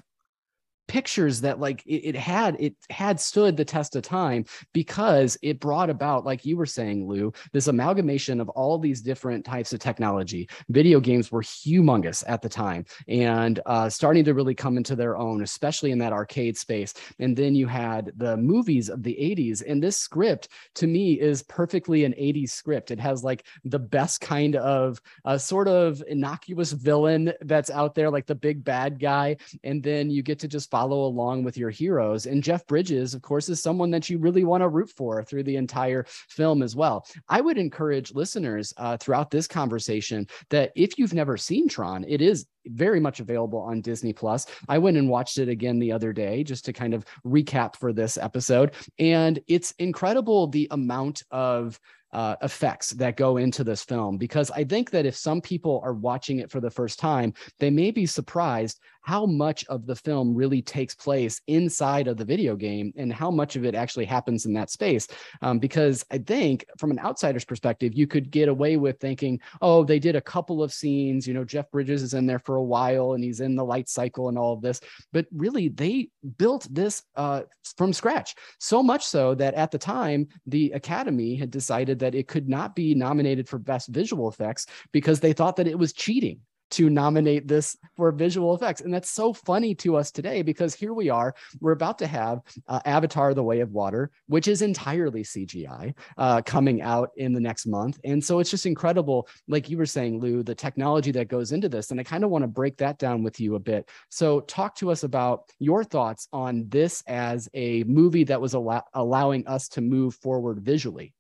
pictures 0.88 1.40
that 1.40 1.61
like 1.61 1.83
it, 1.87 2.14
it, 2.14 2.16
had 2.16 2.57
it 2.61 2.75
had 2.90 3.21
stood 3.21 3.57
the 3.57 3.64
test 3.64 3.97
of 3.97 4.02
time 4.02 4.45
because 4.73 5.37
it 5.43 5.61
brought 5.61 5.90
about 5.90 6.25
like 6.25 6.45
you 6.45 6.57
were 6.57 6.66
saying 6.66 7.07
lou 7.07 7.33
this 7.52 7.69
amalgamation 7.69 8.40
of 8.40 8.49
all 8.50 8.78
these 8.78 9.00
different 9.00 9.45
types 9.45 9.73
of 9.73 9.81
technology. 9.81 10.49
Video 10.69 11.00
games 11.00 11.31
were 11.31 11.43
humongous 11.43 12.23
at 12.26 12.43
the 12.43 12.49
time 12.49 12.85
and 13.09 13.61
uh, 13.66 13.88
starting 13.88 14.25
to 14.25 14.35
really 14.35 14.55
come 14.55 14.76
into 14.76 14.97
their 14.97 15.16
own 15.16 15.43
especially 15.43 15.90
in 15.90 15.99
that 15.99 16.12
arcade 16.12 16.57
space. 16.57 16.95
And 17.19 17.37
then 17.37 17.55
you 17.55 17.66
had 17.66 18.12
the 18.16 18.37
movies 18.37 18.88
of 18.88 19.02
the 19.02 19.14
80s 19.14 19.62
and 19.66 19.83
this 19.83 19.97
script 19.97 20.49
to 20.76 20.87
me 20.87 21.21
is 21.21 21.43
perfectly 21.43 22.05
an 22.05 22.12
80s 22.12 22.50
script. 22.50 22.90
It 22.90 23.00
has 23.00 23.25
like 23.25 23.45
the 23.64 23.78
best 23.78 24.21
kind 24.21 24.57
of 24.57 25.00
uh, 25.25 25.38
sort 25.38 25.69
of 25.69 26.02
innocuous 26.09 26.73
villain 26.73 27.33
that's 27.43 27.71
out 27.71 27.95
there 27.95 28.11
like 28.11 28.26
the 28.26 28.35
big 28.35 28.64
bad 28.64 29.00
guy 29.00 29.37
and 29.64 29.83
then 29.83 30.11
you 30.11 30.23
get 30.23 30.38
to 30.40 30.49
just 30.49 30.71
follow 30.76 31.06
along 31.06 31.42
with 31.42 31.56
your 31.56 31.71
heroes. 31.71 32.26
And 32.26 32.42
Jeff 32.42 32.66
Bridges, 32.66 33.14
of 33.14 33.23
course, 33.23 33.49
is 33.49 33.62
someone 33.62 33.90
that 33.92 34.11
you 34.11 34.18
really 34.18 34.45
want 34.45 34.61
to 34.61 34.68
root 34.68 34.90
for 34.95 35.25
through 35.25 35.45
the 35.45 35.56
entire 35.56 36.04
film 36.28 36.62
as 36.62 36.76
well. 36.76 37.06
I 37.30 37.40
would 37.40 37.56
encourage 37.56 38.14
listeners 38.14 38.75
uh, 38.76 38.99
throughout 38.99 39.30
this 39.30 39.49
conversation 39.49 40.26
that 40.50 40.73
if 40.76 40.99
you've 40.99 41.14
never 41.14 41.38
seen 41.38 41.66
Tron, 41.66 42.04
it 42.06 42.21
is 42.21 42.45
very 42.66 43.00
much 43.00 43.21
available 43.21 43.61
on 43.61 43.80
Disney 43.80 44.12
Plus. 44.12 44.47
I 44.68 44.76
went 44.76 44.99
and 44.99 45.09
watched 45.09 45.38
it 45.38 45.49
again 45.49 45.78
the 45.78 45.92
other 45.92 46.12
day 46.12 46.45
just 46.45 46.66
to 46.66 46.75
kind 46.75 46.92
of 46.92 47.06
recap 47.25 47.76
for 47.76 47.95
this 47.95 48.18
episode. 48.18 48.73
And 48.99 49.40
it's 49.49 49.71
incredible 49.78 50.47
the 50.47 50.68
amount 50.71 51.23
of 51.30 51.80
uh, 52.12 52.37
effects 52.42 52.90
that 52.90 53.16
go 53.16 53.37
into 53.37 53.64
this 53.64 53.85
film 53.85 54.16
because 54.16 54.50
I 54.50 54.64
think 54.64 54.90
that 54.90 55.06
if 55.06 55.16
some 55.16 55.40
people 55.40 55.83
are 55.85 55.92
watching 55.92 56.38
it 56.38 56.50
for 56.50 56.61
the 56.61 56.71
first 56.71 56.99
time, 56.99 57.35
they 57.59 57.68
may 57.68 57.90
be 57.90 58.06
surprised 58.06 58.80
how 59.07 59.25
much 59.25 59.65
of 59.67 59.87
the 59.87 59.95
film 59.95 60.35
really 60.35 60.61
takes 60.61 60.93
place 60.93 61.41
inside 61.47 62.09
of 62.09 62.17
the 62.17 62.25
video 62.25 62.57
game 62.57 62.93
and 62.97 63.13
how 63.13 63.31
much 63.31 63.55
of 63.55 63.65
it 63.65 63.77
actually 63.77 64.05
happens 64.05 64.47
in 64.47 64.53
that 64.53 64.69
space. 64.69 65.07
Um, 65.43 65.61
because 65.61 66.05
I 66.11 66.19
think 66.19 66.67
from 66.77 66.91
an 66.91 66.99
outsider's 66.99 67.45
perspective, 67.45 67.95
you 67.95 68.09
could 68.09 68.33
get 68.33 68.49
away 68.49 68.77
with 68.77 68.99
thinking, 68.99 69.41
oh, 69.63 69.85
they 69.85 70.01
did 70.01 70.17
a 70.17 70.21
couple 70.21 70.61
of 70.61 70.73
scenes. 70.73 71.25
You 71.25 71.35
know, 71.35 71.45
Jeff 71.45 71.71
Bridges 71.71 72.03
is 72.03 72.15
in 72.15 72.27
there 72.27 72.41
for 72.41 72.57
a 72.57 72.65
while 72.65 73.13
and 73.13 73.23
he's 73.23 73.39
in 73.39 73.55
the 73.55 73.65
light 73.65 73.89
cycle 73.89 74.29
and 74.29 74.37
all 74.37 74.53
of 74.53 74.61
this. 74.61 74.81
But 75.13 75.27
really, 75.33 75.69
they 75.69 76.09
built 76.37 76.67
this 76.69 77.05
uh, 77.15 77.43
from 77.77 77.93
scratch. 77.93 78.35
So 78.59 78.83
much 78.83 79.07
so 79.07 79.37
that 79.37 79.55
at 79.55 79.71
the 79.71 79.79
time, 79.79 80.27
the 80.47 80.73
Academy 80.73 81.37
had 81.37 81.53
decided 81.53 82.01
that 82.01 82.17
it 82.17 82.27
could 82.27 82.49
not 82.49 82.75
be 82.75 82.93
nominated 82.93 83.49
for 83.49 83.61
Best 83.61 83.87
Visual 83.87 84.29
Effects 84.29 84.67
because 84.91 85.21
they 85.21 85.33
thought 85.33 85.55
that 85.57 85.69
it 85.69 85.79
was 85.79 85.93
cheating 85.93 86.41
to 86.70 86.90
nominate 86.90 87.49
this 87.49 87.76
for 87.96 88.12
visual 88.12 88.54
effects. 88.54 88.80
And 88.80 88.92
that's 88.92 89.11
so 89.11 89.32
funny 89.32 89.75
to 89.76 89.96
us 89.96 90.11
today 90.11 90.42
because 90.42 90.75
here 90.75 90.94
we 90.94 91.08
are, 91.08 91.35
we're 91.61 91.73
about 91.73 91.99
to 91.99 92.06
have 92.06 92.40
uh, 92.68 92.80
Avatar 92.85 93.35
The 93.35 93.42
Way 93.42 93.61
of 93.61 93.73
Water, 93.73 94.11
which 94.26 94.49
is 94.49 94.62
entirely 94.62 95.23
CGI, 95.23 95.94
uh, 96.18 96.42
coming 96.42 96.82
out 96.82 97.11
in 97.16 97.32
the 97.32 97.40
next 97.40 97.66
month. 97.66 97.99
And 98.04 98.23
so 98.23 98.38
it's 98.38 98.50
just 98.50 98.66
incredible, 98.66 99.28
like 99.49 99.70
you 99.70 99.78
were 99.78 99.87
saying, 99.87 100.20
Lou, 100.20 100.42
the 100.42 100.54
technology 100.54 101.12
that 101.12 101.28
goes 101.28 101.52
into 101.52 101.68
this. 101.68 101.90
And 101.90 102.00
I 102.00 102.02
kind 102.02 102.25
of 102.25 102.30
want 102.30 102.42
to 102.42 102.49
break 102.49 102.76
that 102.78 102.99
down 102.99 103.23
with 103.23 103.40
you 103.40 103.54
a 103.54 103.61
bit. 103.61 103.88
So 104.08 104.40
talk 104.40 104.75
to 104.76 104.90
us 104.90 105.02
about 105.02 105.50
your 105.58 105.85
thoughts 105.85 106.28
on 106.32 106.68
this 106.68 107.02
as 107.06 107.49
a 107.54 107.85
movie 107.85 108.25
that 108.25 108.40
was 108.40 108.54
allow- 108.54 108.85
allowing 108.94 109.46
us 109.46 109.68
to 109.68 109.80
move 109.80 110.14
forward 110.16 110.61
visually. 110.61 111.12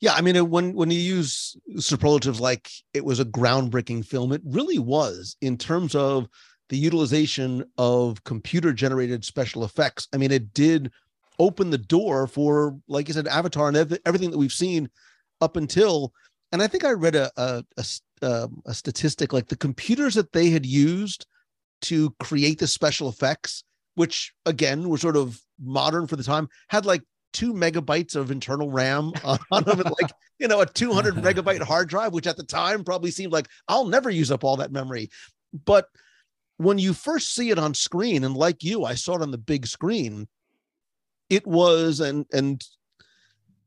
Yeah, 0.00 0.12
I 0.14 0.20
mean, 0.20 0.50
when 0.50 0.74
when 0.74 0.90
you 0.90 0.98
use 0.98 1.56
superlatives 1.78 2.40
like 2.40 2.70
it 2.92 3.04
was 3.04 3.20
a 3.20 3.24
groundbreaking 3.24 4.04
film, 4.04 4.32
it 4.32 4.42
really 4.44 4.78
was 4.78 5.36
in 5.40 5.56
terms 5.56 5.94
of 5.94 6.28
the 6.68 6.76
utilization 6.76 7.64
of 7.78 8.22
computer 8.24 8.72
generated 8.72 9.24
special 9.24 9.64
effects. 9.64 10.08
I 10.12 10.16
mean, 10.16 10.32
it 10.32 10.52
did 10.52 10.90
open 11.38 11.70
the 11.70 11.78
door 11.78 12.26
for, 12.26 12.76
like 12.88 13.08
you 13.08 13.14
said, 13.14 13.28
Avatar 13.28 13.68
and 13.68 13.98
everything 14.04 14.30
that 14.30 14.38
we've 14.38 14.52
seen 14.52 14.90
up 15.40 15.56
until. 15.56 16.12
And 16.52 16.62
I 16.62 16.66
think 16.66 16.84
I 16.84 16.92
read 16.92 17.14
a 17.14 17.30
a, 17.36 17.64
a, 17.76 17.84
um, 18.22 18.62
a 18.66 18.74
statistic 18.74 19.32
like 19.32 19.48
the 19.48 19.56
computers 19.56 20.14
that 20.14 20.32
they 20.32 20.50
had 20.50 20.66
used 20.66 21.26
to 21.82 22.10
create 22.20 22.58
the 22.58 22.66
special 22.66 23.08
effects, 23.08 23.62
which 23.94 24.32
again 24.44 24.88
were 24.88 24.98
sort 24.98 25.16
of 25.16 25.40
modern 25.60 26.06
for 26.06 26.16
the 26.16 26.22
time, 26.22 26.48
had 26.68 26.86
like 26.86 27.02
two 27.32 27.52
megabytes 27.52 28.16
of 28.16 28.30
internal 28.30 28.70
RAM 28.70 29.12
on, 29.24 29.38
of 29.50 29.80
it, 29.80 29.86
like 29.86 30.12
you 30.38 30.48
know 30.48 30.60
a 30.60 30.66
200 30.66 31.14
megabyte 31.16 31.62
hard 31.62 31.88
drive, 31.88 32.12
which 32.12 32.26
at 32.26 32.36
the 32.36 32.44
time 32.44 32.84
probably 32.84 33.10
seemed 33.10 33.32
like 33.32 33.48
I'll 33.68 33.86
never 33.86 34.10
use 34.10 34.30
up 34.30 34.44
all 34.44 34.56
that 34.56 34.72
memory. 34.72 35.10
But 35.64 35.88
when 36.58 36.78
you 36.78 36.92
first 36.92 37.34
see 37.34 37.50
it 37.50 37.58
on 37.58 37.74
screen, 37.74 38.24
and 38.24 38.36
like 38.36 38.64
you, 38.64 38.84
I 38.84 38.94
saw 38.94 39.16
it 39.16 39.22
on 39.22 39.30
the 39.30 39.38
big 39.38 39.66
screen, 39.66 40.28
it 41.28 41.46
was 41.46 42.00
and 42.00 42.26
and 42.32 42.64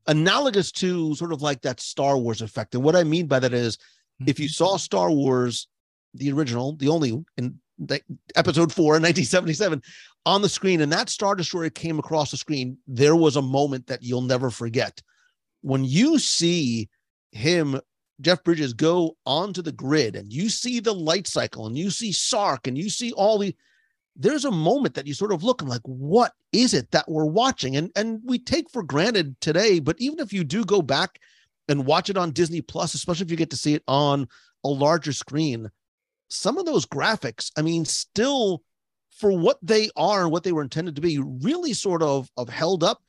analogous 0.08 0.72
to 0.72 1.14
sort 1.16 1.32
of 1.32 1.42
like 1.42 1.62
that 1.62 1.80
Star 1.80 2.18
Wars 2.18 2.42
effect. 2.42 2.74
And 2.74 2.84
what 2.84 2.96
I 2.96 3.04
mean 3.04 3.28
by 3.28 3.40
that 3.40 3.54
is, 3.54 3.78
if 4.26 4.40
you 4.40 4.48
mm-hmm. 4.48 4.52
saw 4.52 4.78
Star 4.78 5.12
Wars, 5.12 5.68
the 6.14 6.32
original, 6.32 6.76
the 6.76 6.90
only 6.90 7.24
in 7.38 7.60
episode 8.36 8.74
four 8.74 8.96
in 8.96 9.04
1977 9.04 9.82
on 10.26 10.42
the 10.42 10.50
screen. 10.50 10.82
And 10.82 10.92
that 10.92 11.10
star 11.10 11.36
destroyer 11.36 11.70
came 11.70 12.00
across 12.00 12.32
the 12.32 12.38
screen. 12.38 12.78
There 12.88 13.16
was 13.16 13.36
a 13.36 13.42
moment 13.42 13.88
that 13.88 14.04
you'll 14.04 14.22
never 14.22 14.50
forget. 14.50 15.02
When 15.62 15.84
you 15.84 16.20
see 16.20 16.90
him 17.32 17.80
jeff 18.22 18.44
bridges 18.44 18.74
go 18.74 19.16
onto 19.26 19.62
the 19.62 19.72
grid 19.72 20.16
and 20.16 20.34
you 20.34 20.50
see 20.50 20.80
the 20.80 20.94
light 20.94 21.28
cycle 21.28 21.68
and 21.68 21.78
you 21.78 21.90
see 21.90 22.12
sark 22.12 22.68
and 22.68 22.78
you 22.78 22.90
see 22.90 23.12
all 23.14 23.38
the 23.38 23.56
there's 24.16 24.46
a 24.46 24.52
moment 24.52 24.96
that 24.96 25.08
you 25.08 25.14
sort 25.14 25.32
of 25.32 25.44
look 25.44 25.62
and 25.62 25.70
like 25.70 25.82
what 25.84 26.34
is 26.52 26.74
it 26.74 26.92
that 26.92 27.08
we're 27.08 27.26
watching? 27.26 27.78
And 27.78 27.92
and 27.96 28.20
we 28.26 28.40
take 28.40 28.70
for 28.70 28.84
granted 28.84 29.40
today 29.40 29.80
but 29.80 29.96
even 30.00 30.20
if 30.20 30.34
you 30.34 30.44
do 30.44 30.66
go 30.66 30.82
back 30.82 31.20
and 31.68 31.86
watch 31.86 32.10
it 32.10 32.18
on 32.18 32.32
disney 32.32 32.62
plus 32.62 32.94
especially 32.94 33.26
if 33.26 33.32
you 33.32 33.38
get 33.38 33.52
to 33.52 33.58
see 33.58 33.76
it 33.76 33.84
on 33.88 34.28
a 34.66 34.70
larger 34.70 35.14
screen 35.14 35.70
some 36.30 36.58
of 36.58 36.66
those 36.66 36.86
graphics, 36.86 37.52
I 37.58 37.62
mean, 37.62 37.86
still 37.86 38.64
for 39.18 39.32
what 39.32 39.58
they 39.62 39.90
are 39.96 40.24
and 40.24 40.32
what 40.32 40.44
they 40.44 40.52
were 40.52 40.62
intended 40.62 40.96
to 40.96 41.02
be, 41.02 41.20
really 41.20 41.74
sort 41.74 42.02
of 42.02 42.30
of 42.38 42.50
held 42.50 42.84
up. 42.84 43.02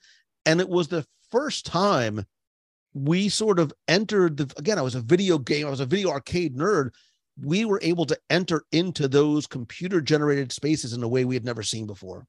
And 0.47 0.61
it 0.61 0.69
was 0.69 0.89
the 0.89 1.07
first 1.31 1.67
time 1.67 2.25
we 2.93 3.29
sort 3.29 3.59
of 3.59 3.73
entered 3.87 4.37
the 4.37 4.53
again, 4.57 4.79
I 4.79 4.83
was 4.83 4.95
a 4.95 5.01
video 5.01 5.39
game, 5.39 5.67
I 5.67 5.71
was 5.71 5.81
a 5.81 5.87
video 5.87 6.11
arcade 6.11 6.57
nerd. 6.57 6.91
We 7.43 7.65
were 7.65 7.81
able 7.83 8.05
to 8.07 8.19
enter 8.29 8.65
into 8.73 9.09
those 9.09 9.47
computer 9.47 10.01
generated 10.01 10.53
spaces 10.53 10.93
in 10.93 11.03
a 11.03 11.09
way 11.09 11.25
we 11.25 11.37
had 11.37 11.45
never 11.45 11.63
seen 11.63 11.87
before 11.87 12.27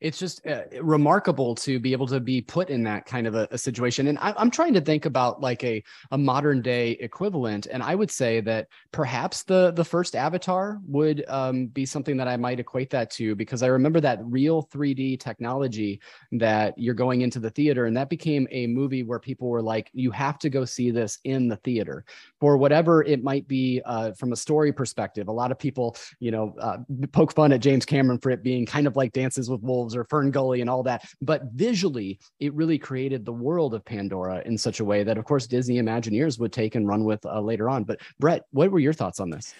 it's 0.00 0.18
just 0.18 0.46
uh, 0.46 0.62
remarkable 0.80 1.54
to 1.54 1.78
be 1.78 1.92
able 1.92 2.06
to 2.06 2.20
be 2.20 2.40
put 2.40 2.68
in 2.68 2.82
that 2.84 3.06
kind 3.06 3.26
of 3.26 3.34
a, 3.34 3.48
a 3.50 3.58
situation 3.58 4.08
and 4.08 4.18
I, 4.18 4.34
am 4.36 4.50
trying 4.50 4.74
to 4.74 4.80
think 4.80 5.06
about 5.06 5.40
like 5.40 5.62
a, 5.64 5.82
a 6.10 6.18
modern 6.18 6.62
day 6.62 6.92
equivalent 6.92 7.66
and 7.66 7.82
i 7.82 7.94
would 7.94 8.10
say 8.10 8.40
that 8.40 8.68
perhaps 8.92 9.42
the 9.44 9.72
the 9.72 9.84
first 9.84 10.14
avatar 10.14 10.78
would 10.86 11.24
um, 11.28 11.66
be 11.66 11.86
something 11.86 12.16
that 12.16 12.28
i 12.28 12.36
might 12.36 12.60
equate 12.60 12.90
that 12.90 13.10
to 13.12 13.34
because 13.34 13.62
i 13.62 13.66
remember 13.66 14.00
that 14.00 14.18
real 14.24 14.64
3d 14.64 15.20
technology 15.20 16.00
that 16.32 16.74
you're 16.76 16.94
going 16.94 17.22
into 17.22 17.38
the 17.38 17.50
theater 17.50 17.86
and 17.86 17.96
that 17.96 18.08
became 18.08 18.46
a 18.50 18.66
movie 18.66 19.02
where 19.02 19.18
people 19.18 19.48
were 19.48 19.62
like 19.62 19.90
you 19.92 20.10
have 20.10 20.38
to 20.38 20.50
go 20.50 20.64
see 20.64 20.90
this 20.90 21.18
in 21.24 21.48
the 21.48 21.56
theater 21.56 22.04
for 22.40 22.56
whatever 22.56 23.02
it 23.04 23.22
might 23.22 23.46
be 23.48 23.80
uh, 23.86 24.12
from 24.12 24.32
a 24.32 24.36
story 24.36 24.72
perspective. 24.72 25.28
A 25.28 25.32
lot 25.32 25.50
of 25.50 25.58
people 25.58 25.96
you 26.20 26.30
know 26.30 26.54
uh, 26.60 26.78
poke 27.12 27.32
fun 27.34 27.52
at 27.52 27.60
james 27.60 27.84
cameron 27.84 28.18
for 28.18 28.30
it 28.30 28.42
being 28.42 28.66
kind 28.66 28.86
of 28.86 28.96
like 28.96 29.12
dances 29.12 29.48
with 29.48 29.62
wolves 29.62 29.93
or 29.96 30.04
Fern 30.04 30.30
Gully 30.30 30.60
and 30.60 30.70
all 30.70 30.82
that. 30.84 31.04
But 31.20 31.44
visually, 31.54 32.18
it 32.40 32.54
really 32.54 32.78
created 32.78 33.24
the 33.24 33.32
world 33.32 33.74
of 33.74 33.84
Pandora 33.84 34.42
in 34.44 34.56
such 34.58 34.80
a 34.80 34.84
way 34.84 35.02
that, 35.04 35.18
of 35.18 35.24
course, 35.24 35.46
Disney 35.46 35.76
Imagineers 35.76 36.38
would 36.38 36.52
take 36.52 36.74
and 36.74 36.88
run 36.88 37.04
with 37.04 37.24
uh, 37.26 37.40
later 37.40 37.68
on. 37.68 37.84
But 37.84 38.00
Brett, 38.18 38.42
what 38.50 38.70
were 38.70 38.78
your 38.78 38.92
thoughts 38.92 39.20
on 39.20 39.30
this? 39.30 39.54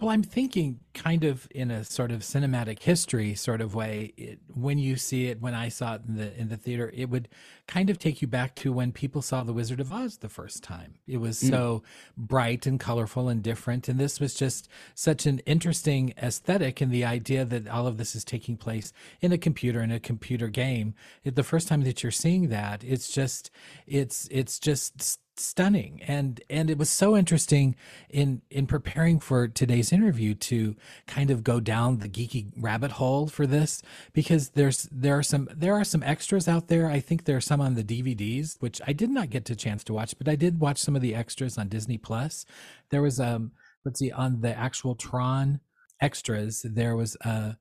Well, 0.00 0.08
I'm 0.08 0.22
thinking 0.22 0.80
kind 0.94 1.24
of 1.24 1.46
in 1.50 1.70
a 1.70 1.84
sort 1.84 2.10
of 2.10 2.20
cinematic 2.20 2.82
history 2.82 3.34
sort 3.34 3.60
of 3.60 3.74
way. 3.74 4.14
It, 4.16 4.38
when 4.54 4.78
you 4.78 4.96
see 4.96 5.26
it, 5.26 5.42
when 5.42 5.54
I 5.54 5.68
saw 5.68 5.96
it 5.96 6.02
in 6.08 6.16
the 6.16 6.40
in 6.40 6.48
the 6.48 6.56
theater, 6.56 6.90
it 6.94 7.10
would 7.10 7.28
kind 7.66 7.90
of 7.90 7.98
take 7.98 8.22
you 8.22 8.26
back 8.26 8.54
to 8.56 8.72
when 8.72 8.92
people 8.92 9.20
saw 9.20 9.44
The 9.44 9.52
Wizard 9.52 9.78
of 9.78 9.92
Oz 9.92 10.16
the 10.18 10.30
first 10.30 10.62
time. 10.62 10.94
It 11.06 11.18
was 11.18 11.42
mm. 11.42 11.50
so 11.50 11.82
bright 12.16 12.64
and 12.64 12.80
colorful 12.80 13.28
and 13.28 13.42
different, 13.42 13.88
and 13.88 14.00
this 14.00 14.20
was 14.20 14.32
just 14.32 14.70
such 14.94 15.26
an 15.26 15.40
interesting 15.40 16.14
aesthetic. 16.16 16.80
And 16.80 16.90
the 16.90 17.04
idea 17.04 17.44
that 17.44 17.68
all 17.68 17.86
of 17.86 17.98
this 17.98 18.16
is 18.16 18.24
taking 18.24 18.56
place 18.56 18.94
in 19.20 19.32
a 19.32 19.38
computer 19.38 19.82
in 19.82 19.90
a 19.90 20.00
computer 20.00 20.48
game. 20.48 20.94
It, 21.24 21.36
the 21.36 21.42
first 21.42 21.68
time 21.68 21.82
that 21.82 22.02
you're 22.02 22.10
seeing 22.10 22.48
that, 22.48 22.82
it's 22.82 23.12
just 23.12 23.50
it's 23.86 24.28
it's 24.30 24.58
just 24.58 25.20
stunning. 25.40 26.02
And 26.06 26.40
and 26.48 26.70
it 26.70 26.78
was 26.78 26.90
so 26.90 27.16
interesting 27.16 27.76
in 28.08 28.42
in 28.50 28.66
preparing 28.66 29.20
for 29.20 29.48
today's 29.48 29.92
interview 29.92 30.34
to 30.34 30.76
kind 31.06 31.30
of 31.30 31.42
go 31.44 31.60
down 31.60 31.98
the 31.98 32.08
geeky 32.08 32.52
rabbit 32.56 32.92
hole 32.92 33.26
for 33.26 33.46
this 33.46 33.82
because 34.12 34.50
there's 34.50 34.88
there 34.92 35.18
are 35.18 35.22
some 35.22 35.48
there 35.54 35.74
are 35.74 35.84
some 35.84 36.02
extras 36.02 36.48
out 36.48 36.68
there. 36.68 36.88
I 36.88 37.00
think 37.00 37.24
there 37.24 37.36
are 37.36 37.40
some 37.40 37.60
on 37.60 37.74
the 37.74 37.84
dvds 37.84 38.56
which 38.60 38.80
i 38.86 38.92
did 38.92 39.10
not 39.10 39.30
get 39.30 39.48
a 39.50 39.56
chance 39.56 39.82
to 39.84 39.92
watch 39.92 40.14
but 40.16 40.28
i 40.28 40.36
did 40.36 40.60
watch 40.60 40.78
some 40.78 40.94
of 40.96 41.02
the 41.02 41.14
extras 41.14 41.58
on 41.58 41.68
disney 41.68 41.98
plus. 41.98 42.46
There 42.90 43.02
was 43.02 43.20
um 43.20 43.52
let's 43.84 43.98
see 43.98 44.12
on 44.12 44.40
the 44.40 44.56
actual 44.56 44.94
tron 44.94 45.60
extras 46.00 46.64
there 46.64 46.96
was 46.96 47.16
a 47.22 47.56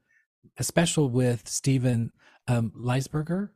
a 0.57 0.63
special 0.63 1.09
with 1.09 1.47
Steven 1.47 2.11
um, 2.47 2.71
Lisberger, 2.75 3.49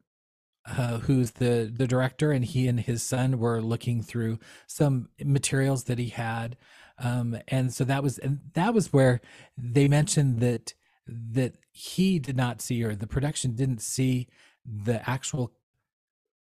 uh, 0.65 0.99
who's 0.99 1.31
the 1.31 1.71
the 1.73 1.87
director, 1.87 2.31
and 2.31 2.45
he 2.45 2.67
and 2.67 2.79
his 2.79 3.03
son 3.03 3.39
were 3.39 3.61
looking 3.61 4.01
through 4.01 4.39
some 4.67 5.09
materials 5.23 5.85
that 5.85 5.99
he 5.99 6.09
had, 6.09 6.57
um, 6.99 7.37
and 7.47 7.73
so 7.73 7.83
that 7.83 8.03
was 8.03 8.17
and 8.19 8.39
that 8.53 8.73
was 8.73 8.93
where 8.93 9.21
they 9.57 9.87
mentioned 9.87 10.39
that 10.39 10.73
that 11.07 11.55
he 11.71 12.19
did 12.19 12.37
not 12.37 12.61
see 12.61 12.83
or 12.83 12.95
the 12.95 13.07
production 13.07 13.55
didn't 13.55 13.81
see 13.81 14.27
the 14.65 15.07
actual 15.09 15.51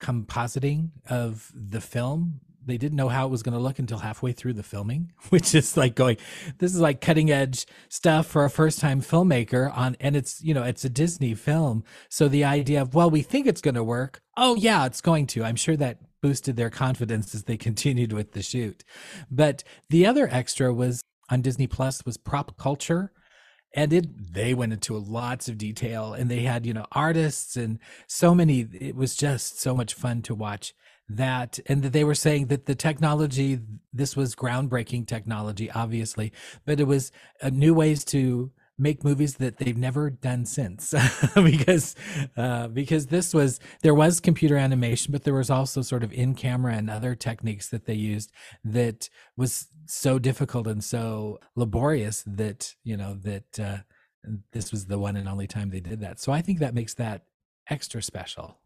compositing 0.01 0.89
of 1.09 1.51
the 1.53 1.81
film 1.81 2.41
they 2.69 2.77
didn't 2.77 2.95
know 2.95 3.09
how 3.09 3.25
it 3.25 3.31
was 3.31 3.43
going 3.43 3.53
to 3.53 3.59
look 3.59 3.79
until 3.79 3.99
halfway 3.99 4.31
through 4.31 4.53
the 4.53 4.63
filming 4.63 5.11
which 5.29 5.53
is 5.55 5.75
like 5.75 5.95
going 5.95 6.17
this 6.59 6.73
is 6.73 6.79
like 6.79 7.01
cutting 7.01 7.31
edge 7.31 7.65
stuff 7.89 8.27
for 8.27 8.45
a 8.45 8.49
first 8.49 8.79
time 8.79 9.01
filmmaker 9.01 9.75
on 9.75 9.95
and 9.99 10.15
it's 10.15 10.41
you 10.43 10.53
know 10.53 10.63
it's 10.63 10.85
a 10.85 10.89
disney 10.89 11.33
film. 11.33 11.83
So 12.09 12.27
the 12.27 12.43
idea 12.43 12.81
of 12.81 12.93
well 12.93 13.09
we 13.09 13.21
think 13.21 13.47
it's 13.47 13.61
going 13.61 13.75
to 13.75 13.83
work. 13.83 14.21
Oh 14.37 14.55
yeah 14.55 14.85
it's 14.85 15.01
going 15.01 15.27
to. 15.27 15.43
I'm 15.43 15.55
sure 15.55 15.77
that 15.77 15.99
boosted 16.21 16.57
their 16.57 16.69
confidence 16.69 17.33
as 17.33 17.43
they 17.43 17.57
continued 17.69 18.13
with 18.13 18.33
the 18.33 18.41
shoot. 18.41 18.83
But 19.29 19.63
the 19.89 20.05
other 20.05 20.27
extra 20.31 20.73
was 20.73 21.01
on 21.29 21.41
disney 21.41 21.67
plus 21.67 22.05
was 22.05 22.17
prop 22.17 22.57
culture 22.57 23.11
and 23.73 23.93
it 23.93 24.33
they 24.33 24.53
went 24.53 24.73
into 24.73 24.97
lots 24.97 25.47
of 25.47 25.57
detail 25.57 26.13
and 26.13 26.29
they 26.29 26.41
had 26.41 26.65
you 26.65 26.73
know 26.73 26.85
artists 26.91 27.55
and 27.55 27.79
so 28.07 28.33
many 28.33 28.61
it 28.79 28.95
was 28.95 29.15
just 29.15 29.59
so 29.59 29.75
much 29.75 29.93
fun 29.93 30.21
to 30.23 30.33
watch 30.33 30.73
that 31.09 31.59
and 31.65 31.81
that 31.83 31.93
they 31.93 32.03
were 32.03 32.15
saying 32.15 32.47
that 32.47 32.65
the 32.65 32.75
technology 32.75 33.59
this 33.91 34.15
was 34.15 34.35
groundbreaking 34.35 35.07
technology 35.07 35.71
obviously 35.71 36.31
but 36.65 36.79
it 36.79 36.85
was 36.85 37.11
uh, 37.41 37.49
new 37.49 37.73
ways 37.73 38.03
to 38.03 38.51
make 38.79 39.03
movies 39.03 39.35
that 39.35 39.57
they've 39.57 39.77
never 39.77 40.09
done 40.09 40.45
since. 40.45 40.95
Because 41.35 41.95
uh, 42.37 42.67
because 42.67 43.07
this 43.07 43.33
was 43.33 43.59
there 43.81 43.93
was 43.93 44.19
computer 44.19 44.55
animation 44.57 45.11
but 45.11 45.23
there 45.23 45.33
was 45.33 45.49
also 45.49 45.81
sort 45.81 46.03
of 46.03 46.13
in 46.13 46.33
camera 46.33 46.73
and 46.73 46.89
other 46.89 47.15
techniques 47.15 47.69
that 47.69 47.85
they 47.85 47.93
used 47.93 48.31
that 48.63 49.09
was 49.35 49.67
so 49.85 50.19
difficult 50.19 50.67
and 50.67 50.83
so 50.83 51.39
laborious 51.55 52.23
that 52.25 52.75
you 52.83 52.95
know 52.95 53.15
that 53.15 53.59
uh, 53.59 53.77
this 54.53 54.71
was 54.71 54.85
the 54.85 54.99
one 54.99 55.15
and 55.15 55.27
only 55.27 55.47
time 55.47 55.69
they 55.69 55.79
did 55.79 55.99
that. 56.01 56.19
So 56.19 56.31
i 56.31 56.41
think 56.41 56.59
that 56.59 56.73
makes 56.73 56.93
that 56.95 57.25
extra 57.69 58.01
special 58.01 58.57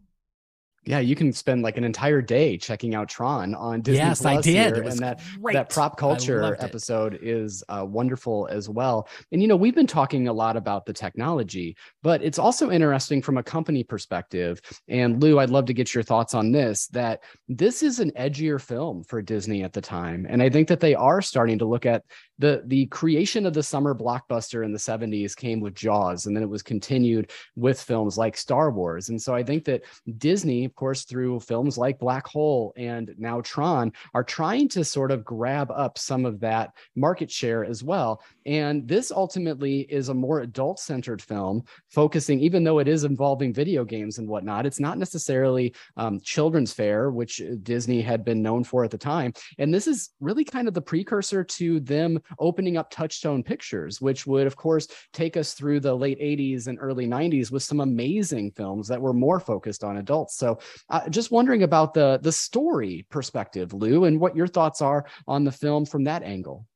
yeah, 0.86 1.00
you 1.00 1.16
can 1.16 1.32
spend 1.32 1.62
like 1.62 1.78
an 1.78 1.84
entire 1.84 2.22
day 2.22 2.58
checking 2.58 2.94
out 2.94 3.08
Tron 3.08 3.56
on 3.56 3.82
Disney 3.82 4.00
yes, 4.00 4.22
Plus 4.22 4.38
I 4.38 4.42
did. 4.42 4.76
here, 4.76 4.84
and 4.84 5.00
that 5.00 5.22
great. 5.42 5.54
that 5.54 5.70
prop 5.70 5.98
culture 5.98 6.58
episode 6.60 7.20
is 7.22 7.64
uh, 7.70 7.86
wonderful 7.88 8.48
as 8.52 8.68
well. 8.68 9.08
And 9.32 9.42
you 9.42 9.48
know, 9.48 9.56
we've 9.56 9.76
been 9.76 9.88
talking 9.88 10.28
a 10.28 10.34
lot 10.34 10.58
about 10.58 10.86
the 10.86 10.94
technology, 10.94 11.78
but 12.02 12.22
it's 12.22 12.40
also 12.40 12.70
interesting 12.70 13.22
from 13.22 13.38
a 13.38 13.44
company 13.44 13.84
perspective. 13.84 14.62
And 14.88 15.22
Lou, 15.22 15.40
I'd 15.40 15.50
love 15.50 15.66
to 15.66 15.74
get 15.74 15.94
your 15.94 16.04
thoughts 16.04 16.34
on 16.34 16.52
this. 16.52 16.88
That 16.88 17.22
this 17.48 17.82
is 17.82 18.00
an 18.00 18.12
edgier 18.12 18.60
film 18.60 19.04
for 19.04 19.22
Disney 19.22 19.64
at 19.64 19.74
the 19.74 19.82
time, 19.82 20.26
and 20.30 20.42
I 20.42 20.50
think 20.50 20.68
that 20.68 20.82
they 20.82 20.96
are 20.96 21.22
starting 21.22 21.60
to 21.60 21.66
look 21.66 21.86
at 21.86 22.04
the 22.44 22.62
the 22.66 22.86
creation 22.88 23.46
of 23.46 23.54
the 23.54 23.64
summer 23.64 23.96
blockbuster 23.96 24.66
in 24.66 24.74
the 24.74 24.78
70s 24.78 25.34
came 25.34 25.62
with 25.62 25.74
Jaws, 25.74 26.26
and 26.26 26.36
then 26.36 26.44
it 26.44 26.50
was 26.50 26.62
continued 26.62 27.32
with 27.56 27.82
films 27.82 28.18
like 28.18 28.36
Star 28.36 28.70
Wars. 28.70 29.08
And 29.08 29.22
so 29.22 29.34
I 29.34 29.44
think 29.44 29.64
that 29.64 29.84
Disney 30.18 30.66
of 30.66 30.76
course, 30.76 31.06
through 31.06 31.40
films 31.40 31.78
like 31.78 32.00
Black 32.00 32.28
Hole 32.28 32.74
and 32.76 33.16
now 33.18 33.40
Tron, 33.40 33.94
are 34.14 34.26
trying 34.26 34.68
to 34.70 34.84
sort 34.84 35.10
of 35.10 35.24
grab 35.24 35.72
up 35.72 35.98
some 35.98 36.26
of 36.26 36.42
that 36.42 36.74
market 36.98 37.32
share 37.32 37.64
as 37.64 37.82
well. 37.82 38.22
And 38.46 38.88
this 38.88 39.12
ultimately 39.12 39.82
is 39.82 40.10
a 40.10 40.14
more 40.14 40.42
adult 40.42 40.80
centered 40.80 41.22
film, 41.22 41.64
focusing, 41.90 42.40
even 42.40 42.64
though 42.64 42.80
it 42.80 42.88
is 42.88 43.04
involving 43.04 43.54
video 43.54 43.84
games 43.86 44.18
and 44.18 44.28
whatnot, 44.28 44.66
it's 44.66 44.80
not 44.80 44.98
necessarily 44.98 45.74
um, 45.98 46.20
children's 46.22 46.74
fare, 46.74 47.12
which 47.12 47.42
Disney 47.64 48.02
had 48.02 48.26
been 48.26 48.42
known 48.42 48.64
for 48.64 48.84
at 48.84 48.92
the 48.92 48.98
time. 48.98 49.34
And 49.58 49.74
this 49.74 49.88
is 49.88 50.10
really 50.20 50.44
kind 50.44 50.68
of 50.68 50.74
the 50.74 50.82
precursor 50.82 51.44
to 51.44 51.80
them 51.80 52.20
opening 52.40 52.78
up 52.78 52.90
Touchstone 52.90 53.44
Pictures, 53.44 54.02
which 54.02 54.26
would, 54.28 54.48
of 54.48 54.56
course, 54.56 54.88
take 55.12 55.38
us 55.38 55.54
through 55.54 55.80
the 55.80 55.96
late 55.96 56.20
80s 56.20 56.68
and 56.68 56.78
early 56.82 57.08
90s 57.08 57.52
with 57.52 57.64
some 57.64 57.80
amazing 57.80 58.52
films 58.52 58.88
that 58.88 59.02
were 59.02 59.14
more 59.14 59.40
focused 59.40 59.84
on 59.84 59.98
adults. 59.98 60.38
So 60.38 60.60
uh, 60.90 61.10
just 61.10 61.32
wondering 61.32 61.64
about 61.64 61.94
the 61.94 62.20
the 62.22 62.32
story 62.32 63.06
perspective, 63.10 63.74
Lou, 63.74 64.06
and 64.06 64.20
what 64.20 64.36
your 64.36 64.48
thoughts 64.48 64.82
are 64.82 65.06
on 65.28 65.44
the 65.44 65.52
film 65.52 65.86
from 65.86 66.04
that 66.06 66.24
angle. 66.24 66.68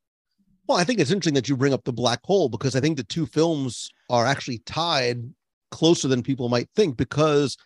Well, 0.68 0.78
I 0.78 0.84
think 0.84 1.00
it's 1.00 1.12
interesting 1.12 1.36
that 1.36 1.48
you 1.48 1.56
bring 1.56 1.74
up 1.74 1.86
the 1.86 1.94
black 1.94 2.20
hole 2.24 2.50
because 2.50 2.76
I 2.76 2.82
think 2.82 2.98
the 2.98 3.04
two 3.04 3.26
films 3.26 3.90
are 4.10 4.26
actually 4.26 4.60
tied 4.60 5.24
closer 5.72 6.08
than 6.08 6.24
people 6.24 6.50
might 6.50 6.70
think 6.76 6.98
because 6.98 7.58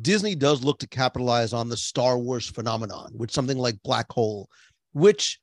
Disney 0.00 0.34
does 0.34 0.64
look 0.64 0.80
to 0.80 0.88
capitalize 0.88 1.52
on 1.52 1.68
the 1.68 1.76
Star 1.76 2.18
Wars 2.18 2.48
phenomenon 2.48 3.12
with 3.14 3.30
something 3.30 3.58
like 3.58 3.82
Black 3.84 4.10
Hole, 4.10 4.48
which 4.92 5.38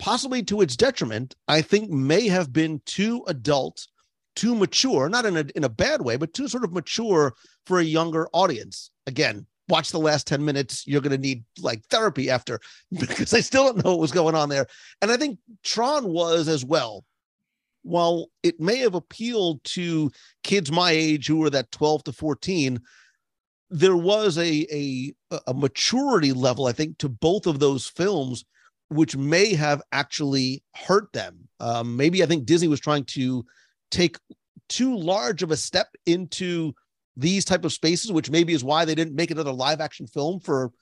possibly 0.00 0.42
to 0.44 0.60
its 0.60 0.76
detriment, 0.76 1.36
I 1.46 1.62
think 1.62 1.90
may 1.90 2.26
have 2.28 2.52
been 2.52 2.80
too 2.86 3.22
adult 3.28 3.86
too 4.34 4.54
mature, 4.54 5.08
not 5.08 5.24
in 5.24 5.36
a 5.36 5.46
in 5.54 5.64
a 5.64 5.68
bad 5.68 6.02
way, 6.02 6.16
but 6.16 6.34
too 6.34 6.46
sort 6.46 6.64
of 6.64 6.72
mature 6.72 7.34
for 7.64 7.78
a 7.78 7.84
younger 7.84 8.28
audience. 8.32 8.90
Again, 9.06 9.46
watch 9.68 9.90
the 9.90 9.98
last 9.98 10.26
10 10.26 10.44
minutes. 10.44 10.86
You're 10.86 11.00
gonna 11.00 11.18
need 11.18 11.44
like 11.60 11.84
therapy 11.86 12.30
after 12.30 12.60
because 12.98 13.34
I 13.34 13.40
still 13.40 13.64
don't 13.64 13.84
know 13.84 13.92
what 13.92 14.00
was 14.00 14.12
going 14.12 14.34
on 14.34 14.48
there. 14.48 14.66
And 15.02 15.10
I 15.10 15.16
think 15.16 15.38
Tron 15.64 16.08
was 16.08 16.48
as 16.48 16.64
well. 16.64 17.04
While 17.82 18.26
it 18.42 18.58
may 18.58 18.78
have 18.78 18.94
appealed 18.94 19.62
to 19.64 20.10
kids 20.42 20.72
my 20.72 20.90
age 20.90 21.28
who 21.28 21.36
were 21.36 21.50
that 21.50 21.70
12 21.70 22.04
to 22.04 22.12
14, 22.12 22.80
there 23.70 23.96
was 23.96 24.38
a 24.38 24.66
a, 24.72 25.12
a 25.46 25.54
maturity 25.54 26.32
level, 26.32 26.66
I 26.66 26.72
think, 26.72 26.98
to 26.98 27.08
both 27.08 27.46
of 27.46 27.58
those 27.58 27.86
films, 27.86 28.44
which 28.88 29.16
may 29.16 29.54
have 29.54 29.82
actually 29.92 30.62
hurt 30.74 31.12
them. 31.12 31.48
Um, 31.60 31.96
maybe 31.96 32.22
I 32.22 32.26
think 32.26 32.46
Disney 32.46 32.68
was 32.68 32.80
trying 32.80 33.04
to 33.04 33.44
take 33.90 34.18
too 34.68 34.96
large 34.96 35.42
of 35.42 35.50
a 35.50 35.56
step 35.56 35.88
into 36.06 36.74
these 37.16 37.44
type 37.44 37.64
of 37.64 37.72
spaces, 37.72 38.12
which 38.12 38.30
maybe 38.30 38.52
is 38.52 38.64
why 38.64 38.84
they 38.84 38.94
didn't 38.94 39.14
make 39.14 39.30
another 39.30 39.52
live 39.52 39.80
action 39.80 40.06
film 40.06 40.40
for 40.40 40.72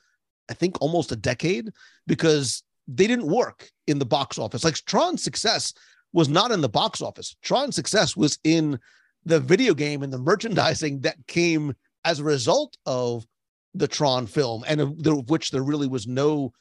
I 0.49 0.55
think 0.55 0.81
almost 0.81 1.13
a 1.13 1.17
decade 1.17 1.71
because 2.07 2.63
they 2.87 3.07
didn't 3.07 3.27
work 3.27 3.71
in 3.87 3.99
the 3.99 4.05
box 4.05 4.39
office. 4.39 4.65
Like 4.65 4.75
Tron's 4.75 5.23
success 5.23 5.73
was 6.13 6.29
not 6.29 6.51
in 6.51 6.61
the 6.61 6.69
box 6.69 7.01
office. 7.01 7.37
Tron's 7.43 7.75
success 7.75 8.17
was 8.17 8.39
in 8.45 8.79
the 9.25 9.41
video 9.41 9.73
game 9.73 10.03
and 10.03 10.13
the 10.13 10.19
merchandising 10.19 11.01
that 11.01 11.17
came 11.27 11.75
as 12.05 12.21
a 12.21 12.25
result 12.25 12.77
of 12.85 13.27
the 13.73 13.89
Tron 13.89 14.27
film, 14.27 14.65
and 14.69 14.81
of, 14.81 15.07
of 15.07 15.31
which 15.31 15.51
there 15.51 15.63
really 15.63 15.89
was 15.89 16.07
no 16.07 16.53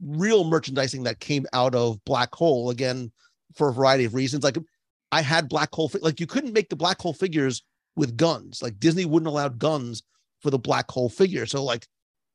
real 0.00 0.44
merchandising 0.44 1.02
that 1.02 1.18
came 1.18 1.44
out 1.52 1.74
of 1.74 2.02
Black 2.04 2.32
Hole. 2.34 2.70
Again, 2.70 3.10
for 3.54 3.68
a 3.68 3.72
variety 3.72 4.04
of 4.04 4.14
reasons. 4.14 4.44
Like 4.44 4.56
I 5.10 5.22
had 5.22 5.48
black 5.48 5.72
hole, 5.72 5.90
like 6.00 6.20
you 6.20 6.26
couldn't 6.26 6.52
make 6.52 6.68
the 6.68 6.76
black 6.76 7.00
hole 7.00 7.12
figures 7.12 7.62
with 7.96 8.16
guns. 8.16 8.62
Like 8.62 8.80
Disney 8.80 9.04
wouldn't 9.04 9.28
allow 9.28 9.48
guns 9.48 10.02
for 10.40 10.50
the 10.50 10.58
black 10.58 10.90
hole 10.90 11.08
figure. 11.08 11.46
So 11.46 11.64
like, 11.64 11.86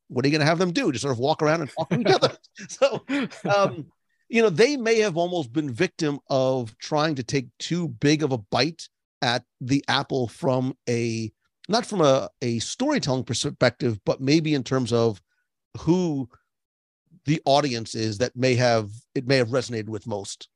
what 0.07 0.23
are 0.23 0.27
you 0.27 0.31
going 0.31 0.45
to 0.45 0.47
have 0.47 0.59
them 0.59 0.71
do? 0.71 0.91
Just 0.91 1.01
sort 1.01 1.11
of 1.11 1.19
walk 1.19 1.41
around 1.41 1.61
and 1.61 1.71
talk 1.71 1.89
to 1.89 1.99
each 1.99 2.07
other. 2.07 2.37
So, 2.69 3.03
um, 3.55 3.85
you 4.29 4.41
know, 4.41 4.49
they 4.49 4.77
may 4.77 4.99
have 4.99 5.15
almost 5.15 5.53
been 5.53 5.71
victim 5.71 6.19
of 6.29 6.77
trying 6.79 7.15
to 7.15 7.23
take 7.23 7.47
too 7.59 7.87
big 7.87 8.23
of 8.23 8.31
a 8.31 8.37
bite 8.37 8.87
at 9.21 9.43
the 9.61 9.83
apple 9.87 10.27
from 10.27 10.75
a 10.89 11.31
not 11.69 11.85
from 11.85 12.01
a, 12.01 12.29
a 12.41 12.59
storytelling 12.59 13.25
perspective, 13.25 13.99
but 14.05 14.21
maybe 14.21 14.53
in 14.53 14.63
terms 14.63 14.93
of 14.93 15.21
who 15.79 16.29
the 17.25 17.41
audience 17.45 17.93
is 17.93 18.17
that 18.19 18.35
may 18.35 18.55
have 18.55 18.89
it 19.13 19.27
may 19.27 19.37
have 19.37 19.49
resonated 19.49 19.89
with 19.89 20.07
most 20.07 20.47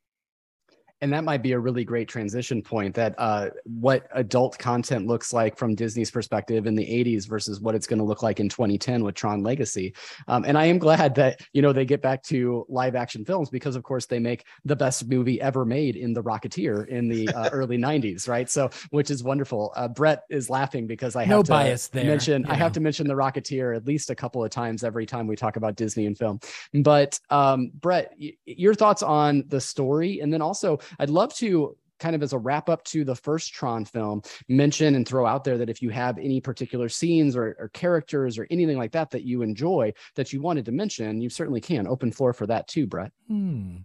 and 1.01 1.11
that 1.11 1.23
might 1.23 1.41
be 1.41 1.53
a 1.53 1.59
really 1.59 1.83
great 1.83 2.07
transition 2.07 2.61
point 2.61 2.93
that 2.95 3.15
uh, 3.17 3.49
what 3.65 4.07
adult 4.13 4.57
content 4.59 5.07
looks 5.07 5.33
like 5.33 5.57
from 5.57 5.73
disney's 5.73 6.11
perspective 6.11 6.67
in 6.67 6.75
the 6.75 6.85
80s 6.85 7.27
versus 7.27 7.59
what 7.59 7.73
it's 7.75 7.87
going 7.87 7.99
to 7.99 8.05
look 8.05 8.21
like 8.21 8.39
in 8.39 8.47
2010 8.47 9.03
with 9.03 9.15
tron 9.15 9.41
legacy. 9.41 9.93
Um, 10.27 10.45
and 10.45 10.57
i 10.57 10.65
am 10.65 10.77
glad 10.77 11.15
that 11.15 11.41
you 11.53 11.61
know 11.61 11.73
they 11.73 11.85
get 11.85 12.01
back 12.01 12.23
to 12.23 12.65
live 12.69 12.95
action 12.95 13.25
films 13.25 13.49
because 13.49 13.75
of 13.75 13.83
course 13.83 14.05
they 14.05 14.19
make 14.19 14.45
the 14.65 14.75
best 14.75 15.07
movie 15.07 15.41
ever 15.41 15.65
made 15.65 15.95
in 15.95 16.13
the 16.13 16.21
rocketeer 16.21 16.87
in 16.87 17.07
the 17.07 17.33
uh, 17.33 17.49
early 17.51 17.77
90s 17.77 18.27
right? 18.27 18.49
So 18.49 18.69
which 18.91 19.09
is 19.09 19.23
wonderful. 19.23 19.73
Uh, 19.75 19.87
brett 19.87 20.23
is 20.29 20.49
laughing 20.49 20.85
because 20.85 21.15
i 21.15 21.23
have 21.23 21.29
no 21.29 21.43
to 21.43 21.51
bias 21.51 21.87
there, 21.87 22.05
mention 22.05 22.45
i 22.45 22.55
have 22.55 22.71
to 22.73 22.79
mention 22.79 23.07
the 23.07 23.13
rocketeer 23.13 23.75
at 23.75 23.85
least 23.85 24.09
a 24.09 24.15
couple 24.15 24.43
of 24.43 24.51
times 24.51 24.83
every 24.83 25.05
time 25.05 25.25
we 25.25 25.35
talk 25.35 25.55
about 25.55 25.75
disney 25.75 26.05
and 26.05 26.17
film. 26.17 26.39
But 26.73 27.19
um, 27.29 27.71
brett 27.73 28.13
y- 28.19 28.33
your 28.45 28.75
thoughts 28.75 29.01
on 29.01 29.43
the 29.47 29.59
story 29.59 30.19
and 30.19 30.31
then 30.31 30.41
also 30.41 30.79
I'd 30.99 31.09
love 31.09 31.33
to 31.35 31.75
kind 32.01 32.15
of 32.15 32.23
as 32.23 32.33
a 32.33 32.37
wrap 32.37 32.67
up 32.67 32.83
to 32.83 33.05
the 33.05 33.15
first 33.15 33.53
Tron 33.53 33.85
film, 33.85 34.23
mention 34.49 34.95
and 34.95 35.07
throw 35.07 35.25
out 35.25 35.43
there 35.43 35.57
that 35.57 35.69
if 35.69 35.81
you 35.81 35.89
have 35.89 36.17
any 36.17 36.41
particular 36.41 36.89
scenes 36.89 37.35
or, 37.35 37.55
or, 37.59 37.69
characters 37.69 38.39
or 38.39 38.47
anything 38.49 38.77
like 38.77 38.91
that 38.91 39.11
that 39.11 39.23
you 39.23 39.43
enjoy 39.43 39.93
that 40.15 40.33
you 40.33 40.41
wanted 40.41 40.65
to 40.65 40.71
mention, 40.71 41.21
you 41.21 41.29
certainly 41.29 41.61
can. 41.61 41.87
Open 41.87 42.11
floor 42.11 42.33
for 42.33 42.47
that 42.47 42.67
too, 42.67 42.87
Brett. 42.87 43.11
Hmm. 43.27 43.77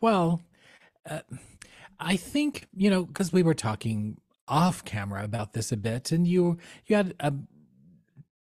Well, 0.00 0.42
uh, 1.08 1.20
I 2.00 2.16
think, 2.16 2.66
you 2.74 2.90
know, 2.90 3.04
because 3.04 3.32
we 3.32 3.42
were 3.42 3.54
talking 3.54 4.16
off 4.48 4.84
camera 4.84 5.22
about 5.22 5.52
this 5.52 5.70
a 5.70 5.76
bit, 5.76 6.10
and 6.10 6.26
you 6.26 6.58
you 6.86 6.96
had 6.96 7.14
a 7.20 7.32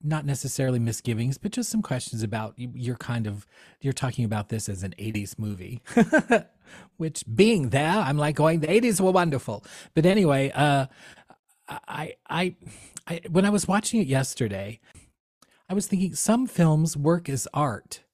not 0.02 0.24
necessarily 0.24 0.78
misgivings, 0.78 1.38
but 1.38 1.50
just 1.50 1.70
some 1.70 1.82
questions 1.82 2.22
about 2.22 2.54
you're 2.56 2.96
kind 2.96 3.26
of 3.26 3.46
you're 3.80 3.92
talking 3.92 4.24
about 4.24 4.48
this 4.48 4.68
as 4.68 4.82
an 4.82 4.94
80s 4.98 5.38
movie. 5.38 5.82
Which 6.96 7.24
being 7.32 7.70
there, 7.70 7.98
I'm 7.98 8.18
like 8.18 8.36
going, 8.36 8.60
the 8.60 8.66
80s 8.68 9.00
were 9.00 9.12
wonderful. 9.12 9.64
But 9.94 10.06
anyway, 10.06 10.50
uh 10.54 10.86
I 11.68 12.14
I 12.28 12.56
I 13.06 13.20
when 13.28 13.44
I 13.44 13.50
was 13.50 13.68
watching 13.68 14.00
it 14.00 14.06
yesterday, 14.06 14.80
I 15.68 15.74
was 15.74 15.86
thinking 15.86 16.14
some 16.14 16.46
films 16.46 16.96
work 16.96 17.28
as 17.28 17.46
art 17.52 18.04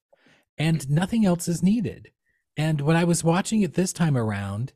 and 0.57 0.89
nothing 0.89 1.25
else 1.25 1.47
is 1.47 1.63
needed. 1.63 2.11
And 2.57 2.81
when 2.81 2.95
I 2.95 3.03
was 3.03 3.23
watching 3.23 3.61
it 3.61 3.73
this 3.73 3.93
time 3.93 4.17
around, 4.17 4.73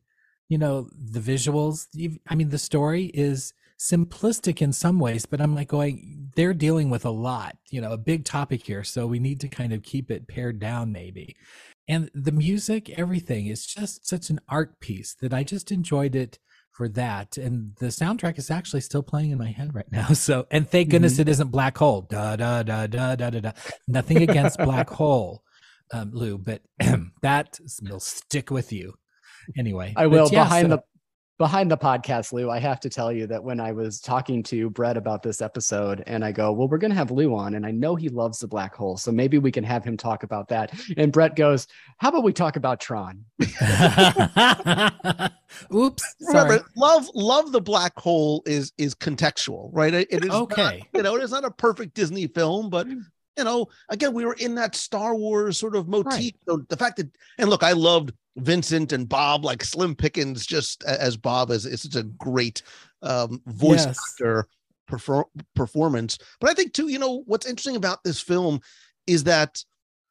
you 0.49 0.57
know, 0.57 0.89
the 0.93 1.19
visuals, 1.19 1.87
I 2.27 2.35
mean, 2.35 2.49
the 2.49 2.57
story 2.57 3.05
is 3.13 3.53
simplistic 3.79 4.61
in 4.61 4.73
some 4.73 4.99
ways, 4.99 5.25
but 5.25 5.39
I'm 5.39 5.55
like 5.55 5.69
going, 5.69 6.31
they're 6.35 6.53
dealing 6.53 6.89
with 6.89 7.05
a 7.05 7.09
lot, 7.11 7.57
you 7.69 7.79
know, 7.79 7.93
a 7.93 7.97
big 7.97 8.25
topic 8.25 8.63
here. 8.65 8.83
So 8.83 9.07
we 9.07 9.19
need 9.19 9.39
to 9.41 9.47
kind 9.47 9.71
of 9.71 9.83
keep 9.83 10.11
it 10.11 10.27
pared 10.27 10.59
down, 10.59 10.91
maybe. 10.91 11.37
And 11.89 12.11
the 12.13 12.31
music, 12.31 12.91
everything 12.91 13.47
is 13.47 13.65
just 13.65 14.07
such 14.07 14.29
an 14.29 14.39
art 14.47 14.79
piece 14.79 15.15
that 15.21 15.33
I 15.33 15.43
just 15.43 15.71
enjoyed 15.71 16.15
it 16.15 16.37
for 16.71 16.87
that. 16.89 17.35
And 17.35 17.75
the 17.79 17.87
soundtrack 17.87 18.37
is 18.37 18.51
actually 18.51 18.81
still 18.81 19.01
playing 19.01 19.31
in 19.31 19.39
my 19.39 19.49
head 19.49 19.73
right 19.73 19.91
now. 19.91 20.07
So, 20.13 20.45
and 20.51 20.69
thank 20.69 20.89
goodness 20.89 21.13
mm-hmm. 21.13 21.23
it 21.23 21.29
isn't 21.29 21.49
Black 21.49 21.79
Hole. 21.79 22.03
Da 22.03 22.35
da 22.35 22.61
da 22.61 22.85
da 22.85 23.15
da 23.15 23.31
da 23.31 23.39
da. 23.39 23.51
Nothing 23.87 24.21
against 24.21 24.59
Black 24.59 24.87
Hole, 25.01 25.41
um, 25.91 26.11
Lou, 26.13 26.37
but 26.37 26.61
that 27.23 27.59
will 27.81 27.99
stick 27.99 28.51
with 28.51 28.71
you 28.71 28.93
anyway. 29.57 29.93
I 29.97 30.05
will 30.05 30.29
yeah, 30.31 30.43
behind 30.43 30.69
so, 30.69 30.75
the 30.75 30.83
behind 31.39 31.71
the 31.71 31.77
podcast, 31.77 32.31
Lou, 32.33 32.51
I 32.51 32.59
have 32.59 32.79
to 32.81 32.89
tell 32.89 33.11
you 33.11 33.25
that 33.27 33.43
when 33.43 33.59
I 33.59 33.71
was 33.71 33.99
talking 33.99 34.43
to 34.43 34.69
Brett 34.69 34.97
about 34.97 35.23
this 35.23 35.41
episode, 35.41 36.03
and 36.05 36.23
I 36.23 36.31
go, 36.31 36.51
Well, 36.51 36.67
we're 36.67 36.77
going 36.77 36.91
to 36.91 36.97
have 36.97 37.09
Lou 37.09 37.33
on, 37.33 37.55
and 37.55 37.65
I 37.65 37.71
know 37.71 37.95
he 37.95 38.09
loves 38.09 38.37
the 38.39 38.47
black 38.47 38.75
hole. 38.75 38.97
So 38.97 39.11
maybe 39.11 39.39
we 39.39 39.51
can 39.51 39.63
have 39.63 39.83
him 39.83 39.97
talk 39.97 40.21
about 40.21 40.49
that. 40.49 40.71
And 40.97 41.11
Brett 41.11 41.35
goes, 41.35 41.65
How 41.97 42.09
about 42.09 42.23
we 42.23 42.33
talk 42.33 42.57
about 42.57 42.79
Tron? 42.79 43.25
Oops. 45.73 46.15
Sorry. 46.19 46.43
Remember, 46.43 46.65
love 46.75 47.09
love 47.15 47.51
the 47.51 47.61
black 47.61 47.97
hole 47.97 48.43
is 48.45 48.71
is 48.77 48.93
contextual, 48.93 49.69
right? 49.73 49.93
It, 49.93 50.07
it 50.11 50.25
is 50.25 50.31
okay. 50.31 50.77
Not, 50.77 50.87
you 50.93 51.01
know, 51.03 51.15
it 51.15 51.23
is 51.23 51.31
not 51.31 51.45
a 51.45 51.51
perfect 51.51 51.95
Disney 51.95 52.27
film, 52.27 52.69
but 52.69 52.85
you 53.37 53.43
know, 53.43 53.67
again, 53.89 54.13
we 54.13 54.25
were 54.25 54.33
in 54.33 54.55
that 54.55 54.75
Star 54.75 55.15
Wars 55.15 55.57
sort 55.57 55.75
of 55.75 55.87
motif. 55.87 56.13
Right. 56.13 56.35
So 56.47 56.57
the 56.69 56.77
fact 56.77 56.97
that, 56.97 57.09
and 57.37 57.49
look, 57.49 57.63
I 57.63 57.71
loved 57.71 58.11
Vincent 58.37 58.91
and 58.91 59.07
Bob, 59.07 59.45
like 59.45 59.63
Slim 59.63 59.95
Pickens, 59.95 60.45
just 60.45 60.83
as 60.83 61.17
Bob 61.17 61.51
is, 61.51 61.65
is 61.65 61.81
such 61.81 61.95
a 61.95 62.03
great 62.03 62.61
um, 63.01 63.41
voice 63.45 63.85
yes. 63.85 63.97
actor 64.11 64.47
perfor- 64.89 65.29
performance. 65.55 66.17
But 66.39 66.49
I 66.49 66.53
think 66.53 66.73
too, 66.73 66.89
you 66.89 66.99
know, 66.99 67.23
what's 67.25 67.45
interesting 67.45 67.75
about 67.75 68.03
this 68.03 68.21
film 68.21 68.59
is 69.07 69.23
that 69.25 69.63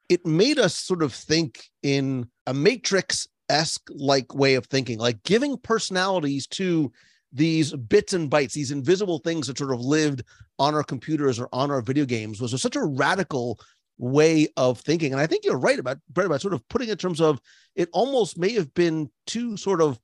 it 0.09 0.25
made 0.25 0.59
us 0.59 0.75
sort 0.75 1.03
of 1.03 1.13
think 1.13 1.69
in 1.83 2.29
a 2.47 2.55
Matrix 2.55 3.29
esque 3.49 3.89
like 3.91 4.35
way 4.35 4.55
of 4.55 4.67
thinking, 4.67 4.99
like 4.99 5.23
giving 5.23 5.57
personalities 5.59 6.47
to 6.47 6.91
these 7.33 7.75
bits 7.75 8.13
and 8.13 8.31
bytes, 8.31 8.53
these 8.53 8.71
invisible 8.71 9.19
things 9.19 9.47
that 9.47 9.59
sort 9.59 9.73
of 9.73 9.81
lived 9.81 10.23
on 10.59 10.75
our 10.75 10.83
computers 10.83 11.39
or 11.39 11.49
on 11.53 11.71
our 11.71 11.83
video 11.83 12.05
games 12.05 12.41
was 12.41 12.61
such 12.61 12.77
a 12.77 12.85
radical 12.85 13.59
way 13.99 14.49
of 14.57 14.81
thinking. 14.81 15.13
And 15.13 15.21
I 15.21 15.27
think 15.27 15.45
you're 15.45 15.59
right 15.59 15.79
about 15.79 15.99
Brett 16.11 16.27
about 16.27 16.41
sort 16.41 16.55
of 16.55 16.67
putting 16.69 16.89
it 16.89 16.93
in 16.93 16.99
terms 16.99 17.21
of 17.21 17.41
it 17.75 17.89
almost 17.93 18.39
may 18.39 18.53
have 18.53 18.73
been 18.75 19.11
too 19.27 19.57
sort 19.57 19.83
of 19.83 19.99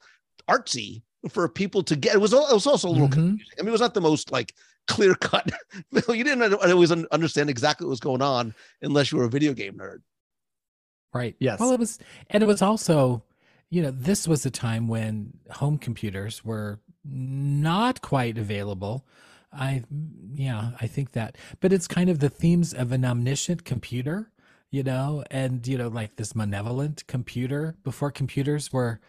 artsy 0.49 1.03
for 1.31 1.49
people 1.49 1.83
to 1.85 1.97
get. 1.97 2.15
It 2.15 2.21
was, 2.21 2.33
it 2.33 2.37
was 2.37 2.67
also 2.67 2.89
a 2.89 2.91
little 2.91 3.09
mm-hmm. 3.09 3.21
confusing. 3.29 3.55
I 3.59 3.63
mean, 3.63 3.69
it 3.69 3.73
was 3.73 3.81
not 3.81 3.95
the 3.95 4.01
most 4.01 4.31
like 4.31 4.55
clear 4.87 5.15
cut. 5.15 5.51
you 6.09 6.25
didn't 6.25 6.55
always 6.55 6.93
understand 6.93 7.49
exactly 7.49 7.87
what 7.87 7.91
was 7.91 8.01
going 8.01 8.23
on 8.23 8.55
unless 8.83 9.11
you 9.11 9.19
were 9.19 9.25
a 9.25 9.31
video 9.31 9.55
game 9.55 9.75
nerd. 9.75 9.99
Right. 11.13 11.37
Yes. 11.39 11.61
Well, 11.61 11.71
it 11.71 11.79
was, 11.79 11.99
and 12.31 12.43
it 12.43 12.47
was 12.47 12.61
also, 12.61 13.23
you 13.71 13.83
know, 13.83 13.93
this 13.93 14.27
was 14.27 14.45
a 14.45 14.51
time 14.51 14.89
when 14.89 15.33
home 15.51 15.79
computers 15.79 16.45
were 16.45 16.81
not 17.05 18.01
quite 18.01 18.39
available. 18.39 19.07
I, 19.53 19.85
yeah, 20.35 20.73
I 20.81 20.87
think 20.87 21.13
that, 21.13 21.37
but 21.61 21.73
it's 21.73 21.87
kind 21.87 22.11
of 22.11 22.19
the 22.19 22.29
themes 22.29 22.75
of 22.75 22.93
an 22.93 23.05
omniscient 23.05 23.65
computer, 23.65 24.33
you 24.71 24.83
know, 24.83 25.25
and 25.31 25.67
you 25.67 25.79
know, 25.79 25.89
like 25.89 26.17
this 26.17 26.35
malevolent 26.35 27.07
computer 27.07 27.77
before 27.85 28.11
computers 28.11 28.73
were 28.73 29.01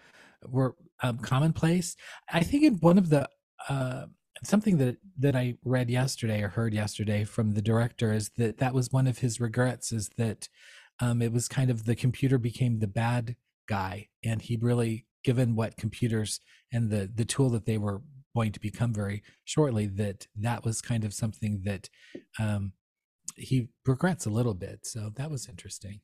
were 0.47 0.75
um, 1.01 1.17
commonplace. 1.17 1.95
I 2.31 2.41
think 2.41 2.63
in 2.63 2.75
one 2.75 2.97
of 2.97 3.09
the 3.09 3.27
uh, 3.67 4.05
something 4.43 4.77
that 4.77 4.97
that 5.17 5.35
I 5.35 5.55
read 5.63 5.89
yesterday 5.89 6.41
or 6.43 6.49
heard 6.49 6.73
yesterday 6.73 7.23
from 7.23 7.53
the 7.53 7.61
director 7.61 8.13
is 8.13 8.29
that 8.37 8.57
that 8.57 8.73
was 8.73 8.91
one 8.91 9.07
of 9.07 9.19
his 9.19 9.39
regrets 9.39 9.91
is 9.91 10.09
that 10.17 10.49
um, 10.99 11.21
it 11.21 11.33
was 11.33 11.47
kind 11.47 11.69
of 11.69 11.85
the 11.85 11.95
computer 11.95 12.37
became 12.37 12.79
the 12.79 12.87
bad 12.87 13.35
guy, 13.67 14.09
and 14.23 14.41
he 14.41 14.57
really 14.61 15.05
given 15.25 15.55
what 15.55 15.75
computers 15.75 16.39
and 16.71 16.89
the 16.89 17.11
the 17.13 17.25
tool 17.25 17.49
that 17.49 17.65
they 17.65 17.77
were 17.77 18.01
going 18.35 18.51
to 18.51 18.59
become 18.59 18.93
very 18.93 19.23
shortly 19.43 19.87
that 19.87 20.27
that 20.37 20.63
was 20.63 20.81
kind 20.81 21.03
of 21.03 21.13
something 21.13 21.61
that 21.63 21.89
um, 22.39 22.73
he 23.35 23.69
regrets 23.85 24.25
a 24.25 24.29
little 24.29 24.53
bit. 24.53 24.85
So 24.85 25.09
that 25.15 25.31
was 25.31 25.49
interesting 25.49 26.01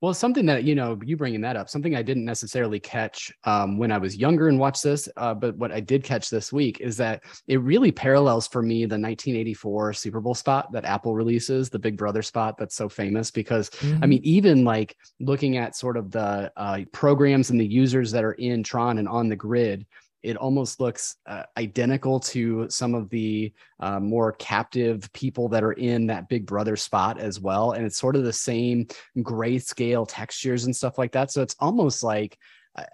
well, 0.00 0.14
something 0.14 0.46
that 0.46 0.64
you 0.64 0.74
know, 0.74 0.98
you 1.04 1.16
bringing 1.16 1.42
that 1.42 1.56
up, 1.56 1.68
something 1.68 1.94
I 1.94 2.02
didn't 2.02 2.24
necessarily 2.24 2.80
catch 2.80 3.30
um, 3.44 3.76
when 3.76 3.92
I 3.92 3.98
was 3.98 4.16
younger 4.16 4.48
and 4.48 4.58
watched 4.58 4.82
this, 4.82 5.08
uh, 5.18 5.34
but 5.34 5.56
what 5.56 5.72
I 5.72 5.80
did 5.80 6.04
catch 6.04 6.30
this 6.30 6.52
week 6.52 6.80
is 6.80 6.96
that 6.96 7.22
it 7.48 7.60
really 7.60 7.92
parallels 7.92 8.46
for 8.46 8.62
me 8.62 8.80
the 8.80 8.94
1984 8.94 9.92
Super 9.92 10.20
Bowl 10.20 10.34
spot 10.34 10.72
that 10.72 10.86
Apple 10.86 11.14
releases, 11.14 11.68
the 11.68 11.78
Big 11.78 11.98
Brother 11.98 12.22
spot 12.22 12.56
that's 12.56 12.76
so 12.76 12.88
famous. 12.88 13.30
Because 13.30 13.68
mm-hmm. 13.70 14.02
I 14.02 14.06
mean, 14.06 14.20
even 14.24 14.64
like 14.64 14.96
looking 15.20 15.58
at 15.58 15.76
sort 15.76 15.98
of 15.98 16.10
the 16.10 16.50
uh, 16.56 16.80
programs 16.92 17.50
and 17.50 17.60
the 17.60 17.66
users 17.66 18.10
that 18.12 18.24
are 18.24 18.32
in 18.32 18.62
Tron 18.62 18.98
and 18.98 19.08
on 19.08 19.28
the 19.28 19.36
grid, 19.36 19.86
it 20.22 20.36
almost 20.36 20.80
looks 20.80 21.16
uh, 21.26 21.44
identical 21.56 22.20
to 22.20 22.66
some 22.68 22.94
of 22.94 23.08
the 23.10 23.52
uh, 23.80 24.00
more 24.00 24.32
captive 24.32 25.10
people 25.12 25.48
that 25.48 25.64
are 25.64 25.72
in 25.72 26.06
that 26.06 26.28
big 26.28 26.46
brother 26.46 26.76
spot 26.76 27.18
as 27.18 27.40
well. 27.40 27.72
And 27.72 27.84
it's 27.84 27.98
sort 27.98 28.16
of 28.16 28.24
the 28.24 28.32
same 28.32 28.86
grayscale 29.18 30.06
textures 30.08 30.64
and 30.64 30.74
stuff 30.74 30.98
like 30.98 31.12
that. 31.12 31.30
So 31.30 31.42
it's 31.42 31.56
almost 31.58 32.02
like 32.02 32.38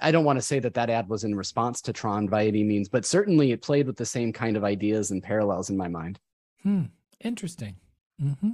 i 0.01 0.11
don't 0.11 0.25
want 0.25 0.39
to 0.39 0.43
say 0.43 0.59
that 0.59 0.73
that 0.73 0.89
ad 0.89 1.07
was 1.07 1.23
in 1.23 1.35
response 1.35 1.83
to 1.83 1.93
tron 1.93 2.27
by 2.27 2.47
any 2.47 2.65
means 2.65 2.89
but 2.89 3.05
certainly 3.05 3.53
it 3.53 3.61
played 3.61 3.87
with 3.87 3.95
the 3.95 4.07
same 4.07 4.33
kind 4.33 4.57
of 4.57 4.65
ideas 4.65 5.11
and 5.11 5.23
parallels 5.23 5.69
in 5.69 5.77
my 5.77 5.87
mind. 5.87 6.19
Hmm 6.63 6.85
interesting. 7.21 7.77
Mm-hmm. 8.23 8.51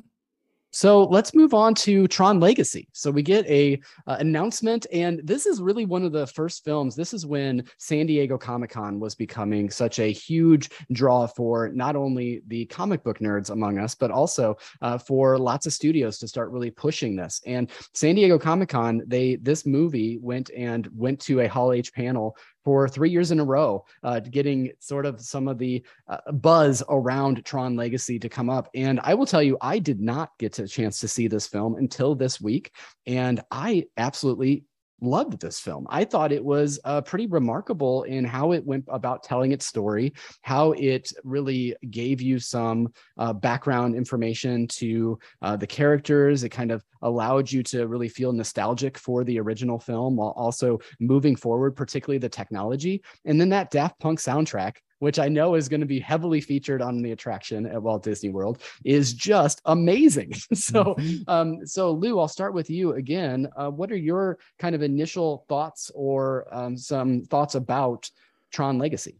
So 0.74 1.04
let's 1.04 1.34
move 1.34 1.52
on 1.52 1.74
to 1.74 2.08
Tron 2.08 2.40
Legacy. 2.40 2.88
So 2.92 3.10
we 3.10 3.22
get 3.22 3.46
a 3.46 3.78
uh, 4.06 4.16
announcement, 4.20 4.86
and 4.90 5.20
this 5.22 5.44
is 5.44 5.60
really 5.60 5.84
one 5.84 6.02
of 6.02 6.12
the 6.12 6.26
first 6.26 6.64
films. 6.64 6.96
This 6.96 7.12
is 7.12 7.26
when 7.26 7.64
San 7.76 8.06
Diego 8.06 8.38
Comic 8.38 8.70
Con 8.70 8.98
was 8.98 9.14
becoming 9.14 9.68
such 9.68 9.98
a 9.98 10.10
huge 10.10 10.70
draw 10.92 11.26
for 11.26 11.68
not 11.68 11.94
only 11.94 12.40
the 12.46 12.64
comic 12.66 13.04
book 13.04 13.18
nerds 13.18 13.50
among 13.50 13.78
us, 13.78 13.94
but 13.94 14.10
also 14.10 14.56
uh, 14.80 14.96
for 14.96 15.38
lots 15.38 15.66
of 15.66 15.74
studios 15.74 16.18
to 16.18 16.26
start 16.26 16.50
really 16.50 16.70
pushing 16.70 17.16
this. 17.16 17.42
And 17.44 17.70
San 17.92 18.14
Diego 18.14 18.38
Comic 18.38 18.70
Con, 18.70 19.02
they 19.06 19.36
this 19.36 19.66
movie 19.66 20.16
went 20.22 20.50
and 20.56 20.88
went 20.96 21.20
to 21.20 21.40
a 21.40 21.48
Hall 21.48 21.72
H 21.72 21.92
panel 21.92 22.34
for 22.64 22.88
three 22.88 23.10
years 23.10 23.30
in 23.30 23.40
a 23.40 23.44
row, 23.44 23.84
uh, 24.02 24.20
getting 24.20 24.70
sort 24.78 25.06
of 25.06 25.20
some 25.20 25.48
of 25.48 25.58
the 25.58 25.84
uh, 26.08 26.32
buzz 26.32 26.82
around 26.88 27.44
Tron 27.44 27.76
Legacy 27.76 28.18
to 28.18 28.28
come 28.28 28.48
up. 28.48 28.68
And 28.74 29.00
I 29.02 29.14
will 29.14 29.26
tell 29.26 29.42
you, 29.42 29.58
I 29.60 29.78
did 29.78 30.00
not 30.00 30.30
get 30.38 30.58
a 30.58 30.68
chance 30.68 31.00
to 31.00 31.08
see 31.08 31.28
this 31.28 31.46
film 31.46 31.76
until 31.76 32.14
this 32.14 32.40
week. 32.40 32.72
And 33.06 33.40
I 33.50 33.86
absolutely 33.96 34.64
loved 35.02 35.40
this 35.40 35.58
film. 35.58 35.86
I 35.90 36.04
thought 36.04 36.32
it 36.32 36.44
was 36.44 36.80
uh, 36.84 37.00
pretty 37.02 37.26
remarkable 37.26 38.04
in 38.04 38.24
how 38.24 38.52
it 38.52 38.64
went 38.64 38.84
about 38.88 39.22
telling 39.22 39.52
its 39.52 39.66
story, 39.66 40.14
how 40.42 40.72
it 40.72 41.12
really 41.24 41.74
gave 41.90 42.22
you 42.22 42.38
some 42.38 42.92
uh, 43.18 43.32
background 43.32 43.94
information 43.94 44.66
to 44.68 45.18
uh, 45.42 45.56
the 45.56 45.66
characters. 45.66 46.44
It 46.44 46.50
kind 46.50 46.70
of 46.70 46.84
allowed 47.02 47.50
you 47.50 47.62
to 47.64 47.86
really 47.86 48.08
feel 48.08 48.32
nostalgic 48.32 48.96
for 48.96 49.24
the 49.24 49.40
original 49.40 49.78
film 49.78 50.16
while 50.16 50.34
also 50.36 50.78
moving 51.00 51.36
forward, 51.36 51.76
particularly 51.76 52.18
the 52.18 52.28
technology. 52.28 53.02
And 53.24 53.40
then 53.40 53.48
that 53.50 53.70
Daft 53.70 53.98
Punk 53.98 54.20
soundtrack 54.20 54.76
which 55.02 55.18
I 55.18 55.28
know 55.28 55.56
is 55.56 55.68
going 55.68 55.80
to 55.80 55.86
be 55.86 55.98
heavily 55.98 56.40
featured 56.40 56.80
on 56.80 57.02
the 57.02 57.10
attraction 57.10 57.66
at 57.66 57.82
Walt 57.82 58.04
Disney 58.04 58.28
World, 58.30 58.62
is 58.84 59.12
just 59.12 59.60
amazing. 59.64 60.32
so, 60.54 60.94
mm-hmm. 60.94 61.22
um, 61.26 61.66
so 61.66 61.90
Lou, 61.90 62.20
I'll 62.20 62.28
start 62.28 62.54
with 62.54 62.70
you 62.70 62.92
again. 62.92 63.48
Uh, 63.56 63.68
what 63.68 63.90
are 63.90 63.96
your 63.96 64.38
kind 64.60 64.76
of 64.76 64.82
initial 64.82 65.44
thoughts 65.48 65.90
or 65.92 66.46
um, 66.52 66.76
some 66.76 67.24
thoughts 67.24 67.56
about 67.56 68.08
Tron 68.52 68.78
Legacy? 68.78 69.18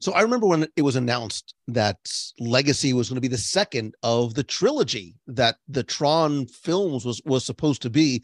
So 0.00 0.12
I 0.12 0.20
remember 0.20 0.46
when 0.46 0.68
it 0.76 0.82
was 0.82 0.96
announced 0.96 1.54
that 1.68 1.96
Legacy 2.38 2.92
was 2.92 3.08
going 3.08 3.14
to 3.16 3.22
be 3.22 3.28
the 3.28 3.38
second 3.38 3.94
of 4.02 4.34
the 4.34 4.44
trilogy 4.44 5.14
that 5.28 5.56
the 5.66 5.82
Tron 5.82 6.46
films 6.46 7.06
was 7.06 7.22
was 7.24 7.46
supposed 7.46 7.80
to 7.82 7.90
be, 7.90 8.22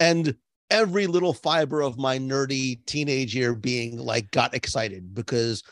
and 0.00 0.34
every 0.70 1.06
little 1.06 1.32
fiber 1.32 1.82
of 1.82 1.98
my 1.98 2.18
nerdy 2.18 2.84
teenage 2.86 3.32
year 3.32 3.54
being 3.54 3.96
like 3.96 4.28
got 4.32 4.54
excited 4.54 5.14
because 5.14 5.62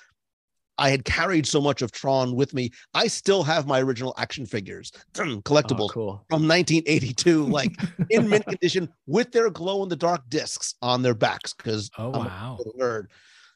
I 0.78 0.90
had 0.90 1.04
carried 1.04 1.46
so 1.46 1.60
much 1.60 1.82
of 1.82 1.92
Tron 1.92 2.34
with 2.34 2.52
me. 2.54 2.70
I 2.94 3.06
still 3.06 3.42
have 3.44 3.66
my 3.66 3.80
original 3.80 4.14
action 4.18 4.46
figures, 4.46 4.90
collectibles 5.14 5.90
Oh, 5.90 5.92
cool. 5.92 6.26
from 6.28 6.46
1982, 6.48 7.44
like 7.46 7.78
in 8.10 8.28
mint 8.28 8.46
condition 8.48 8.88
with 9.06 9.30
their 9.32 9.50
glow 9.50 9.82
in 9.82 9.88
the 9.88 9.96
dark 9.96 10.28
discs 10.28 10.74
on 10.82 11.02
their 11.02 11.14
backs 11.14 11.54
because 11.54 11.90
Oh 11.98 12.12
I'm 12.12 12.26
wow. 12.26 12.58
a 12.60 12.78
nerd. 12.78 13.04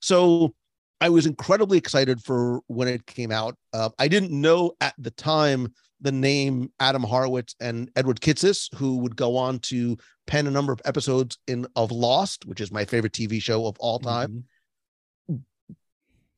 So 0.01 0.55
I 1.01 1.09
was 1.09 1.27
incredibly 1.27 1.79
excited 1.79 2.23
for 2.23 2.61
when 2.67 2.89
it 2.89 3.07
came 3.07 3.31
out. 3.33 3.57
Uh, 3.73 3.91
I 3.99 4.09
didn't 4.09 4.33
know 4.33 4.73
at 4.81 4.95
the 4.99 5.11
time 5.13 5.73
the 6.01 6.13
name 6.13 6.71
Adam 6.79 7.03
Horowitz 7.03 7.55
and 7.61 7.91
Edward 7.97 8.21
Kitsis, 8.21 8.73
who 8.77 8.99
would 8.99 9.17
go 9.17 9.37
on 9.37 9.59
to 9.61 9.97
pen 10.29 10.47
a 10.47 10.51
number 10.51 10.73
of 10.73 10.81
episodes 10.85 11.39
in 11.49 11.67
of 11.75 11.91
Lost, 11.91 12.47
which 12.47 12.61
is 12.61 12.71
my 12.71 12.85
favorite 12.85 13.13
TV 13.13 13.41
show 13.43 13.67
of 13.67 13.77
all 13.81 13.99
time. 13.99 14.29
Mhm. 14.31 14.43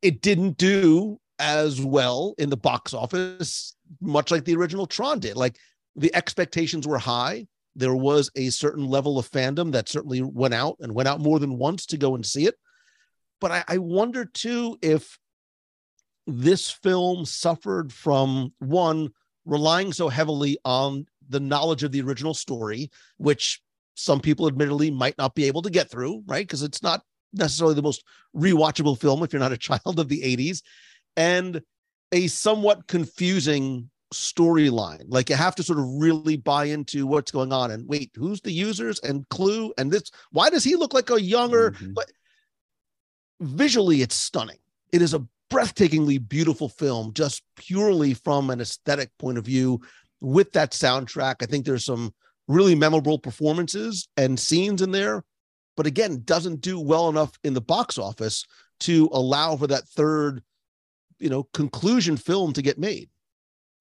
It 0.02 0.22
didn't 0.22 0.56
do 0.56 1.20
as 1.38 1.80
well 1.80 2.34
in 2.38 2.50
the 2.50 2.56
box 2.56 2.94
office, 2.94 3.74
much 4.00 4.30
like 4.30 4.44
the 4.44 4.56
original 4.56 4.86
Tron 4.86 5.18
did. 5.18 5.36
Like 5.36 5.56
the 5.96 6.14
expectations 6.14 6.86
were 6.86 6.98
high. 6.98 7.46
There 7.76 7.94
was 7.94 8.30
a 8.36 8.50
certain 8.50 8.86
level 8.86 9.18
of 9.18 9.30
fandom 9.30 9.72
that 9.72 9.88
certainly 9.88 10.22
went 10.22 10.54
out 10.54 10.76
and 10.80 10.94
went 10.94 11.08
out 11.08 11.20
more 11.20 11.38
than 11.38 11.58
once 11.58 11.86
to 11.86 11.96
go 11.96 12.14
and 12.14 12.24
see 12.24 12.46
it. 12.46 12.56
But 13.40 13.50
I, 13.50 13.64
I 13.68 13.78
wonder 13.78 14.24
too 14.24 14.78
if 14.82 15.18
this 16.26 16.70
film 16.70 17.24
suffered 17.24 17.92
from 17.92 18.52
one 18.58 19.10
relying 19.46 19.92
so 19.92 20.08
heavily 20.08 20.58
on 20.64 21.06
the 21.28 21.40
knowledge 21.40 21.82
of 21.82 21.92
the 21.92 22.02
original 22.02 22.34
story, 22.34 22.90
which 23.16 23.60
some 23.94 24.20
people 24.20 24.46
admittedly 24.46 24.90
might 24.90 25.16
not 25.16 25.34
be 25.34 25.44
able 25.44 25.62
to 25.62 25.70
get 25.70 25.90
through, 25.90 26.22
right? 26.26 26.46
Because 26.46 26.62
it's 26.62 26.82
not 26.82 27.02
necessarily 27.32 27.74
the 27.74 27.82
most 27.82 28.04
rewatchable 28.36 28.98
film 28.98 29.22
if 29.22 29.32
you're 29.32 29.40
not 29.40 29.52
a 29.52 29.56
child 29.68 29.98
of 29.98 30.08
the 30.08 30.22
80s, 30.22 30.62
and 31.16 31.62
a 32.12 32.26
somewhat 32.26 32.86
confusing 32.86 33.88
storyline. 34.12 35.04
Like 35.08 35.30
you 35.30 35.36
have 35.36 35.54
to 35.54 35.62
sort 35.62 35.78
of 35.78 35.84
really 35.86 36.36
buy 36.36 36.64
into 36.64 37.06
what's 37.06 37.30
going 37.30 37.52
on 37.52 37.70
and 37.70 37.86
wait, 37.88 38.10
who's 38.16 38.40
the 38.40 38.50
users 38.50 38.98
and 39.00 39.28
clue 39.28 39.72
and 39.78 39.90
this 39.92 40.10
why 40.32 40.50
does 40.50 40.64
he 40.64 40.74
look 40.74 40.92
like 40.92 41.10
a 41.10 41.22
younger 41.22 41.70
Mhm. 41.70 41.94
but 41.94 42.10
visually 43.40 44.02
it's 44.02 44.14
stunning. 44.16 44.58
It 44.92 45.02
is 45.02 45.14
a 45.14 45.24
breathtakingly 45.50 46.26
beautiful 46.28 46.68
film 46.68 47.12
just 47.12 47.42
purely 47.56 48.14
from 48.14 48.50
an 48.50 48.60
aesthetic 48.60 49.10
point 49.18 49.38
of 49.38 49.44
view 49.44 49.80
with 50.20 50.52
that 50.52 50.72
soundtrack. 50.72 51.36
I 51.40 51.46
think 51.46 51.64
there's 51.64 51.84
some 51.84 52.12
really 52.48 52.74
memorable 52.74 53.18
performances 53.18 54.08
and 54.16 54.38
scenes 54.38 54.82
in 54.82 54.90
there, 54.90 55.24
but 55.76 55.86
again, 55.86 56.22
doesn't 56.24 56.60
do 56.60 56.78
well 56.78 57.08
enough 57.08 57.38
in 57.44 57.54
the 57.54 57.60
box 57.60 57.98
office 57.98 58.46
to 58.80 59.08
allow 59.12 59.56
for 59.56 59.66
that 59.66 59.88
third, 59.88 60.42
you 61.18 61.28
know, 61.28 61.44
conclusion 61.52 62.16
film 62.16 62.52
to 62.52 62.62
get 62.62 62.78
made. 62.78 63.08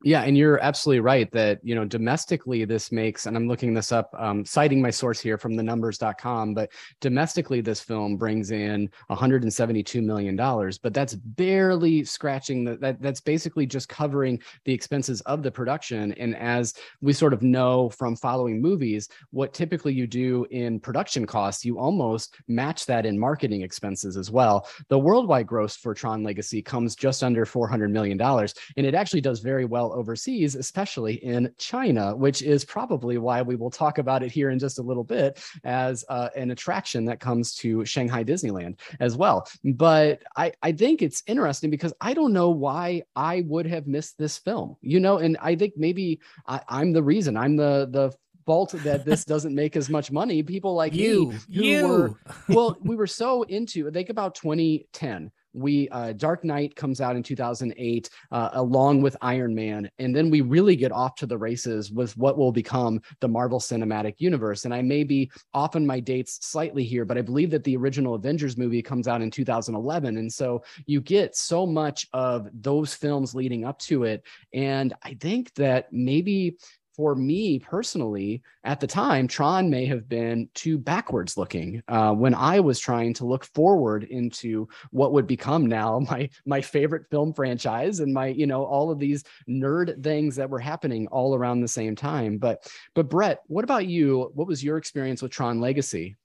Yeah, 0.01 0.21
and 0.21 0.37
you're 0.37 0.63
absolutely 0.63 1.01
right 1.01 1.29
that, 1.33 1.59
you 1.61 1.75
know, 1.75 1.83
domestically 1.83 2.63
this 2.63 2.89
makes, 2.89 3.25
and 3.25 3.35
I'm 3.35 3.49
looking 3.49 3.73
this 3.73 3.91
up, 3.91 4.09
um, 4.17 4.45
citing 4.45 4.81
my 4.81 4.91
source 4.91 5.19
here 5.19 5.37
from 5.37 5.57
the 5.57 5.63
numbers.com, 5.63 6.53
but 6.53 6.71
domestically 7.01 7.59
this 7.59 7.81
film 7.81 8.15
brings 8.15 8.51
in 8.51 8.89
172 9.07 10.01
million 10.01 10.37
dollars, 10.37 10.77
but 10.77 10.93
that's 10.93 11.15
barely 11.15 12.05
scratching 12.05 12.63
the 12.63 12.77
that 12.77 13.01
that's 13.01 13.19
basically 13.19 13.65
just 13.65 13.89
covering 13.89 14.39
the 14.63 14.71
expenses 14.71 15.19
of 15.21 15.43
the 15.43 15.51
production. 15.51 16.13
And 16.13 16.33
as 16.37 16.75
we 17.01 17.11
sort 17.11 17.33
of 17.33 17.41
know 17.41 17.89
from 17.89 18.15
following 18.15 18.61
movies, 18.61 19.09
what 19.31 19.53
typically 19.53 19.93
you 19.93 20.07
do 20.07 20.45
in 20.49 20.79
production 20.79 21.25
costs, 21.25 21.65
you 21.65 21.77
almost 21.77 22.37
match 22.47 22.85
that 22.85 23.05
in 23.05 23.19
marketing 23.19 23.63
expenses 23.63 24.15
as 24.15 24.31
well. 24.31 24.65
The 24.87 24.97
worldwide 24.99 25.47
gross 25.47 25.75
for 25.75 25.93
Tron 25.93 26.23
Legacy 26.23 26.61
comes 26.61 26.95
just 26.95 27.21
under 27.21 27.45
400 27.45 27.91
million 27.91 28.17
dollars, 28.17 28.53
and 28.77 28.85
it 28.85 28.95
actually 28.95 29.21
does 29.21 29.41
very 29.41 29.65
well 29.65 29.88
overseas, 29.93 30.55
especially 30.55 31.15
in 31.15 31.53
China, 31.57 32.15
which 32.15 32.41
is 32.41 32.65
probably 32.65 33.17
why 33.17 33.41
we 33.41 33.55
will 33.55 33.69
talk 33.69 33.97
about 33.97 34.23
it 34.23 34.31
here 34.31 34.49
in 34.49 34.59
just 34.59 34.79
a 34.79 34.81
little 34.81 35.03
bit 35.03 35.41
as 35.63 36.05
uh, 36.09 36.29
an 36.35 36.51
attraction 36.51 37.05
that 37.05 37.19
comes 37.19 37.55
to 37.55 37.85
Shanghai 37.85 38.23
Disneyland 38.23 38.79
as 38.99 39.15
well. 39.15 39.47
But 39.63 40.21
I, 40.35 40.51
I 40.61 40.71
think 40.71 41.01
it's 41.01 41.23
interesting 41.27 41.69
because 41.69 41.93
I 42.01 42.13
don't 42.13 42.33
know 42.33 42.49
why 42.49 43.03
I 43.15 43.43
would 43.47 43.65
have 43.65 43.87
missed 43.87 44.17
this 44.17 44.37
film, 44.37 44.75
you 44.81 44.99
know, 44.99 45.17
and 45.17 45.37
I 45.41 45.55
think 45.55 45.73
maybe 45.77 46.19
I, 46.47 46.61
I'm 46.67 46.93
the 46.93 47.03
reason. 47.03 47.37
I'm 47.37 47.55
the 47.55 47.87
the 47.91 48.13
fault 48.45 48.71
that 48.71 49.05
this 49.05 49.25
doesn't 49.33 49.53
make 49.53 49.75
as 49.75 49.89
much 49.89 50.11
money. 50.11 50.41
People 50.41 50.73
like 50.73 50.93
You, 50.95 51.27
me 51.27 51.39
who 51.55 51.63
you. 51.63 51.87
were 51.87 52.19
well, 52.49 52.77
we 52.81 52.95
were 52.95 53.07
so 53.07 53.43
into 53.43 53.89
think 53.91 54.09
about 54.09 54.35
2010. 54.35 55.31
We 55.53 55.89
uh, 55.89 56.13
Dark 56.13 56.43
Knight 56.43 56.75
comes 56.75 57.01
out 57.01 57.15
in 57.15 57.23
2008, 57.23 58.09
uh, 58.31 58.49
along 58.53 59.01
with 59.01 59.17
Iron 59.21 59.53
Man, 59.55 59.89
and 59.99 60.15
then 60.15 60.29
we 60.29 60.41
really 60.41 60.75
get 60.75 60.91
off 60.91 61.15
to 61.15 61.25
the 61.25 61.37
races 61.37 61.91
with 61.91 62.15
what 62.17 62.37
will 62.37 62.51
become 62.51 63.01
the 63.19 63.27
Marvel 63.27 63.59
Cinematic 63.59 64.15
Universe. 64.17 64.65
And 64.65 64.73
I 64.73 64.81
may 64.81 65.03
be 65.03 65.31
off 65.53 65.75
on 65.75 65.85
my 65.85 65.99
dates 65.99 66.39
slightly 66.45 66.83
here, 66.83 67.05
but 67.05 67.17
I 67.17 67.21
believe 67.21 67.51
that 67.51 67.63
the 67.63 67.77
original 67.77 68.15
Avengers 68.15 68.57
movie 68.57 68.81
comes 68.81 69.07
out 69.07 69.21
in 69.21 69.31
2011, 69.31 70.17
and 70.17 70.31
so 70.31 70.63
you 70.85 71.01
get 71.01 71.35
so 71.35 71.65
much 71.65 72.07
of 72.13 72.47
those 72.53 72.93
films 72.93 73.35
leading 73.35 73.65
up 73.65 73.79
to 73.79 74.03
it. 74.03 74.23
And 74.53 74.93
I 75.03 75.15
think 75.19 75.53
that 75.55 75.91
maybe 75.91 76.57
for 76.99 77.15
me 77.15 77.57
personally, 77.59 78.41
at 78.65 78.81
the 78.81 78.85
time, 78.85 79.25
Tron 79.25 79.69
may 79.69 79.85
have 79.85 80.09
been 80.09 80.49
too 80.53 80.77
backwards 80.77 81.37
looking 81.37 81.81
uh, 81.87 82.11
when 82.11 82.35
I 82.35 82.59
was 82.59 82.77
trying 82.77 83.13
to 83.13 83.25
look 83.25 83.45
forward 83.45 84.03
into 84.03 84.67
what 84.91 85.13
would 85.13 85.25
become 85.25 85.65
now 85.65 85.99
my 86.11 86.29
my 86.45 86.59
favorite 86.59 87.05
film 87.09 87.31
franchise 87.31 88.01
and 88.01 88.13
my 88.13 88.27
you 88.27 88.45
know 88.45 88.65
all 88.65 88.91
of 88.91 88.99
these 88.99 89.23
nerd 89.47 90.03
things 90.03 90.35
that 90.35 90.49
were 90.49 90.59
happening 90.59 91.07
all 91.07 91.35
around 91.35 91.61
the 91.61 91.69
same 91.69 91.95
time. 91.95 92.37
But 92.37 92.69
but 92.95 93.09
Brett, 93.09 93.43
what 93.47 93.63
about 93.63 93.85
you? 93.85 94.29
What 94.33 94.47
was 94.47 94.61
your 94.61 94.75
experience 94.75 95.21
with 95.21 95.31
Tron 95.31 95.61
Legacy? 95.61 96.17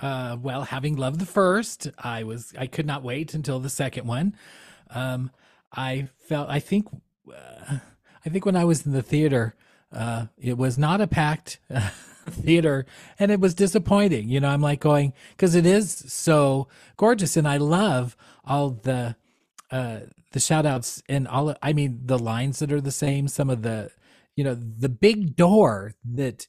Uh, 0.00 0.36
well, 0.40 0.62
having 0.62 0.94
loved 0.94 1.18
the 1.18 1.26
first, 1.26 1.90
I 1.98 2.22
was 2.22 2.54
I 2.56 2.68
could 2.68 2.86
not 2.86 3.02
wait 3.02 3.34
until 3.34 3.58
the 3.58 3.68
second 3.68 4.06
one. 4.06 4.36
Um, 4.90 5.32
I 5.72 6.08
felt 6.28 6.50
I 6.50 6.60
think 6.60 6.86
uh, 7.28 7.78
I 8.24 8.28
think 8.28 8.46
when 8.46 8.54
I 8.54 8.64
was 8.64 8.86
in 8.86 8.92
the 8.92 9.02
theater, 9.02 9.56
uh, 9.92 10.26
it 10.38 10.56
was 10.56 10.78
not 10.78 11.00
a 11.00 11.06
packed 11.06 11.58
theater, 12.30 12.86
and 13.18 13.30
it 13.30 13.40
was 13.40 13.54
disappointing. 13.54 14.28
You 14.28 14.40
know, 14.40 14.48
I'm 14.48 14.60
like 14.60 14.80
going 14.80 15.12
because 15.30 15.54
it 15.54 15.66
is 15.66 16.04
so 16.08 16.68
gorgeous, 16.96 17.36
and 17.36 17.48
I 17.48 17.56
love 17.56 18.16
all 18.44 18.70
the 18.70 19.16
uh, 19.70 20.00
the 20.32 20.40
shout 20.40 20.66
outs 20.66 21.02
and 21.08 21.26
all. 21.26 21.54
I 21.62 21.72
mean, 21.72 22.00
the 22.04 22.18
lines 22.18 22.58
that 22.58 22.72
are 22.72 22.80
the 22.80 22.90
same. 22.90 23.28
Some 23.28 23.50
of 23.50 23.62
the 23.62 23.90
you 24.38 24.44
know 24.44 24.54
the 24.54 24.88
big 24.88 25.34
door 25.34 25.94
that 26.14 26.46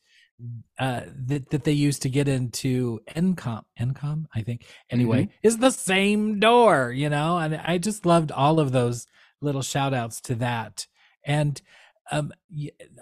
uh 0.77 1.01
that 1.27 1.49
that 1.49 1.63
they 1.63 1.71
used 1.71 2.03
to 2.03 2.09
get 2.09 2.27
into 2.27 3.01
encom 3.09 3.63
encom 3.77 4.25
i 4.33 4.41
think 4.41 4.65
anyway 4.89 5.27
is 5.43 5.57
the 5.57 5.71
same 5.71 6.39
door 6.39 6.93
you 6.95 7.09
know 7.09 7.37
and 7.37 7.57
i 7.57 7.77
just 7.77 8.05
loved 8.05 8.31
all 8.31 8.59
of 8.59 8.71
those 8.71 9.05
little 9.41 9.61
shout 9.61 9.93
outs 9.93 10.21
to 10.21 10.35
that 10.35 10.87
and 11.25 11.61
um 12.11 12.31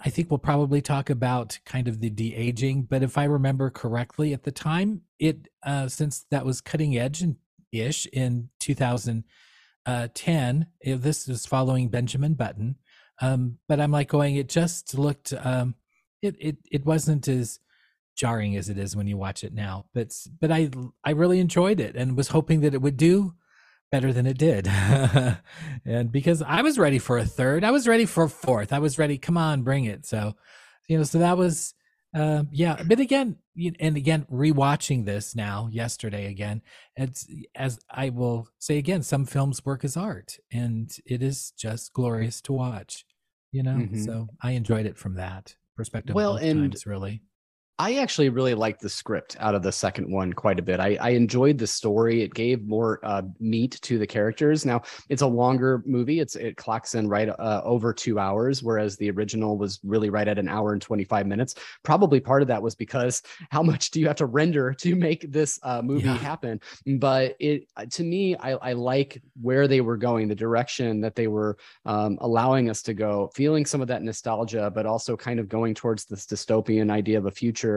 i 0.04 0.10
think 0.10 0.30
we'll 0.30 0.38
probably 0.38 0.80
talk 0.80 1.10
about 1.10 1.58
kind 1.64 1.88
of 1.88 2.00
the 2.00 2.10
de-aging 2.10 2.82
but 2.82 3.02
if 3.02 3.18
i 3.18 3.24
remember 3.24 3.70
correctly 3.70 4.32
at 4.32 4.44
the 4.44 4.52
time 4.52 5.02
it 5.18 5.48
uh 5.64 5.88
since 5.88 6.24
that 6.30 6.44
was 6.44 6.60
cutting 6.60 6.96
edge 6.96 7.22
and 7.22 7.36
ish 7.72 8.06
in 8.12 8.48
2010 8.60 10.66
eh, 10.84 10.96
this 10.96 11.28
is 11.28 11.46
following 11.46 11.88
benjamin 11.88 12.34
button 12.34 12.76
um 13.20 13.58
but 13.68 13.80
i'm 13.80 13.92
like 13.92 14.08
going 14.08 14.36
it 14.36 14.48
just 14.48 14.96
looked 14.96 15.32
um 15.42 15.74
it 16.22 16.36
it 16.38 16.56
it 16.70 16.86
wasn't 16.86 17.26
as 17.28 17.60
jarring 18.16 18.56
as 18.56 18.68
it 18.68 18.78
is 18.78 18.96
when 18.96 19.06
you 19.06 19.16
watch 19.16 19.44
it 19.44 19.54
now 19.54 19.84
but 19.94 20.12
but 20.40 20.50
i 20.50 20.68
i 21.04 21.10
really 21.10 21.38
enjoyed 21.38 21.78
it 21.78 21.94
and 21.94 22.16
was 22.16 22.28
hoping 22.28 22.60
that 22.60 22.74
it 22.74 22.82
would 22.82 22.96
do 22.96 23.34
better 23.90 24.12
than 24.12 24.26
it 24.26 24.38
did. 24.38 24.68
And 25.84 26.12
because 26.12 26.42
i 26.42 26.60
was 26.62 26.78
ready 26.78 26.98
for 26.98 27.16
a 27.18 27.24
third 27.24 27.64
i 27.64 27.70
was 27.70 27.88
ready 27.88 28.04
for 28.04 28.24
a 28.24 28.28
fourth. 28.28 28.72
I 28.72 28.78
was 28.78 28.98
ready 28.98 29.16
come 29.18 29.38
on 29.38 29.62
bring 29.62 29.84
it. 29.86 30.04
So 30.06 30.34
you 30.88 30.98
know 30.98 31.04
so 31.04 31.18
that 31.18 31.36
was 31.38 31.74
uh, 32.14 32.44
yeah 32.50 32.82
but 32.86 33.00
again 33.00 33.36
you- 33.54 33.74
and 33.80 33.96
again 33.96 34.26
rewatching 34.30 35.04
this 35.04 35.34
now 35.36 35.68
yesterday 35.70 36.26
again 36.30 36.62
it's 36.96 37.26
as 37.54 37.78
i 37.90 38.08
will 38.08 38.48
say 38.58 38.78
again 38.78 39.02
some 39.02 39.24
films 39.26 39.64
work 39.64 39.84
as 39.84 39.96
art 39.96 40.38
and 40.50 40.90
it 41.04 41.22
is 41.22 41.52
just 41.56 41.92
glorious 41.92 42.40
to 42.42 42.52
watch 42.52 43.04
you 43.52 43.62
know? 43.62 43.72
Mhm. 43.76 44.04
so 44.04 44.28
i 44.42 44.52
enjoyed 44.52 44.86
it 44.86 44.96
from 44.96 45.14
that 45.14 45.54
perspective 45.76 46.14
Well, 46.14 46.36
and 46.36 46.72
times 46.72 46.86
really 46.86 47.22
I 47.80 47.94
actually 47.98 48.28
really 48.28 48.54
liked 48.54 48.80
the 48.80 48.88
script 48.88 49.36
out 49.38 49.54
of 49.54 49.62
the 49.62 49.70
second 49.70 50.10
one 50.10 50.32
quite 50.32 50.58
a 50.58 50.62
bit. 50.62 50.80
I, 50.80 50.98
I 51.00 51.10
enjoyed 51.10 51.58
the 51.58 51.66
story. 51.66 52.22
It 52.22 52.34
gave 52.34 52.66
more 52.66 52.98
uh, 53.04 53.22
meat 53.38 53.78
to 53.82 53.98
the 53.98 54.06
characters. 54.06 54.66
Now 54.66 54.82
it's 55.08 55.22
a 55.22 55.26
longer 55.26 55.84
movie. 55.86 56.18
It's 56.18 56.34
it 56.34 56.56
clocks 56.56 56.96
in 56.96 57.08
right 57.08 57.28
uh, 57.28 57.62
over 57.64 57.92
two 57.92 58.18
hours, 58.18 58.64
whereas 58.64 58.96
the 58.96 59.08
original 59.12 59.56
was 59.56 59.78
really 59.84 60.10
right 60.10 60.26
at 60.26 60.40
an 60.40 60.48
hour 60.48 60.72
and 60.72 60.82
twenty 60.82 61.04
five 61.04 61.28
minutes. 61.28 61.54
Probably 61.84 62.18
part 62.18 62.42
of 62.42 62.48
that 62.48 62.60
was 62.60 62.74
because 62.74 63.22
how 63.50 63.62
much 63.62 63.92
do 63.92 64.00
you 64.00 64.08
have 64.08 64.16
to 64.16 64.26
render 64.26 64.74
to 64.80 64.96
make 64.96 65.30
this 65.30 65.60
uh, 65.62 65.80
movie 65.80 66.06
yeah. 66.06 66.16
happen? 66.16 66.60
But 66.98 67.36
it 67.38 67.68
to 67.90 68.02
me, 68.02 68.34
I, 68.36 68.54
I 68.54 68.72
like 68.72 69.22
where 69.40 69.68
they 69.68 69.82
were 69.82 69.96
going, 69.96 70.26
the 70.26 70.34
direction 70.34 71.00
that 71.02 71.14
they 71.14 71.28
were 71.28 71.56
um, 71.86 72.18
allowing 72.22 72.70
us 72.70 72.82
to 72.82 72.94
go, 72.94 73.30
feeling 73.36 73.64
some 73.64 73.80
of 73.80 73.86
that 73.86 74.02
nostalgia, 74.02 74.68
but 74.74 74.84
also 74.84 75.16
kind 75.16 75.38
of 75.38 75.48
going 75.48 75.74
towards 75.74 76.06
this 76.06 76.26
dystopian 76.26 76.90
idea 76.90 77.18
of 77.18 77.26
a 77.26 77.30
future 77.30 77.67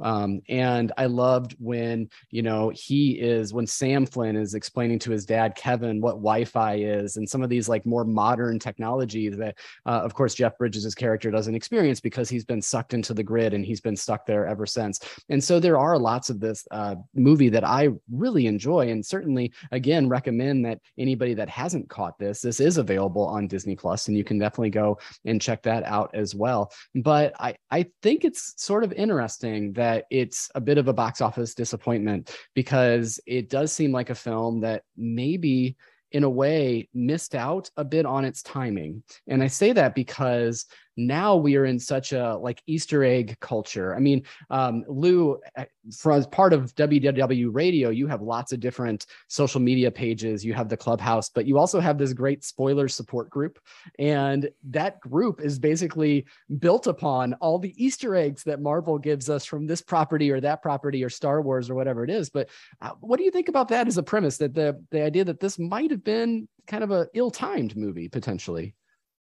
Um, 0.00 0.40
and 0.48 0.92
I 0.96 1.06
loved 1.06 1.56
when, 1.58 2.08
you 2.30 2.42
know, 2.42 2.70
he 2.74 3.12
is, 3.20 3.52
when 3.52 3.66
Sam 3.66 4.06
Flynn 4.06 4.36
is 4.36 4.54
explaining 4.54 4.98
to 5.00 5.10
his 5.10 5.24
dad, 5.24 5.54
Kevin, 5.54 6.00
what 6.00 6.16
Wi 6.16 6.44
Fi 6.44 6.74
is 6.76 7.16
and 7.16 7.28
some 7.28 7.42
of 7.42 7.50
these 7.50 7.68
like 7.68 7.86
more 7.86 8.04
modern 8.04 8.58
technology 8.58 9.28
that, 9.28 9.58
uh, 9.86 10.00
of 10.02 10.14
course, 10.14 10.34
Jeff 10.34 10.56
Bridges' 10.58 10.94
character 10.94 11.30
doesn't 11.30 11.54
experience 11.54 12.00
because 12.00 12.28
he's 12.28 12.44
been 12.44 12.62
sucked 12.62 12.94
into 12.94 13.14
the 13.14 13.22
grid 13.22 13.54
and 13.54 13.64
he's 13.64 13.80
been 13.80 13.96
stuck 13.96 14.26
there 14.26 14.46
ever 14.46 14.66
since. 14.66 15.00
And 15.28 15.42
so 15.42 15.60
there 15.60 15.78
are 15.78 15.98
lots 15.98 16.30
of 16.30 16.40
this 16.40 16.66
uh, 16.70 16.96
movie 17.14 17.50
that 17.50 17.64
I 17.64 17.88
really 18.10 18.46
enjoy 18.46 18.90
and 18.90 19.04
certainly, 19.04 19.52
again, 19.72 20.08
recommend 20.08 20.64
that 20.64 20.80
anybody 20.98 21.34
that 21.34 21.48
hasn't 21.48 21.88
caught 21.88 22.18
this, 22.18 22.40
this 22.40 22.60
is 22.60 22.76
available 22.76 23.26
on 23.26 23.48
Disney 23.48 23.76
Plus 23.76 24.08
and 24.08 24.16
you 24.16 24.24
can 24.24 24.38
definitely 24.38 24.70
go 24.70 24.98
and 25.24 25.40
check 25.40 25.62
that 25.62 25.84
out 25.84 26.10
as 26.14 26.34
well. 26.34 26.72
But 26.94 27.34
I, 27.38 27.56
I 27.70 27.86
think 28.02 28.24
it's 28.24 28.54
sort 28.62 28.84
of 28.84 28.92
interesting 28.92 29.39
that 29.40 30.06
it's 30.10 30.50
a 30.54 30.60
bit 30.60 30.78
of 30.78 30.88
a 30.88 30.92
box 30.92 31.20
office 31.20 31.54
disappointment 31.54 32.36
because 32.54 33.20
it 33.26 33.48
does 33.48 33.72
seem 33.72 33.92
like 33.92 34.10
a 34.10 34.14
film 34.14 34.60
that 34.60 34.84
maybe 34.96 35.76
in 36.12 36.24
a 36.24 36.30
way 36.30 36.88
missed 36.92 37.34
out 37.34 37.70
a 37.76 37.84
bit 37.84 38.04
on 38.04 38.24
its 38.24 38.42
timing. 38.42 39.02
And 39.28 39.42
i 39.42 39.46
say 39.46 39.72
that 39.72 39.94
because 39.94 40.66
now 41.06 41.36
we 41.36 41.56
are 41.56 41.64
in 41.64 41.78
such 41.78 42.12
a 42.12 42.36
like 42.36 42.62
Easter 42.66 43.04
egg 43.04 43.36
culture. 43.40 43.94
I 43.94 43.98
mean, 43.98 44.22
um, 44.50 44.84
Lou, 44.88 45.40
uh, 45.56 45.64
for 45.96 46.12
as 46.12 46.26
part 46.26 46.52
of 46.52 46.74
WDW 46.74 47.48
Radio, 47.52 47.90
you 47.90 48.06
have 48.06 48.22
lots 48.22 48.52
of 48.52 48.60
different 48.60 49.06
social 49.28 49.60
media 49.60 49.90
pages. 49.90 50.44
You 50.44 50.54
have 50.54 50.68
the 50.68 50.76
clubhouse, 50.76 51.28
but 51.28 51.46
you 51.46 51.58
also 51.58 51.80
have 51.80 51.98
this 51.98 52.12
great 52.12 52.44
spoiler 52.44 52.88
support 52.88 53.30
group. 53.30 53.58
And 53.98 54.50
that 54.70 55.00
group 55.00 55.40
is 55.40 55.58
basically 55.58 56.26
built 56.58 56.86
upon 56.86 57.34
all 57.34 57.58
the 57.58 57.74
Easter 57.82 58.14
eggs 58.14 58.44
that 58.44 58.60
Marvel 58.60 58.98
gives 58.98 59.30
us 59.30 59.44
from 59.44 59.66
this 59.66 59.82
property 59.82 60.30
or 60.30 60.40
that 60.40 60.62
property 60.62 61.02
or 61.04 61.08
Star 61.08 61.40
Wars 61.42 61.70
or 61.70 61.74
whatever 61.74 62.04
it 62.04 62.10
is. 62.10 62.30
But 62.30 62.48
uh, 62.80 62.90
what 63.00 63.18
do 63.18 63.24
you 63.24 63.30
think 63.30 63.48
about 63.48 63.68
that 63.68 63.88
as 63.88 63.98
a 63.98 64.02
premise 64.02 64.38
that 64.38 64.54
the, 64.54 64.82
the 64.90 65.02
idea 65.02 65.24
that 65.24 65.40
this 65.40 65.58
might 65.58 65.90
have 65.90 66.04
been 66.04 66.48
kind 66.66 66.84
of 66.84 66.90
a 66.90 67.08
ill-timed 67.14 67.76
movie 67.76 68.08
potentially? 68.08 68.74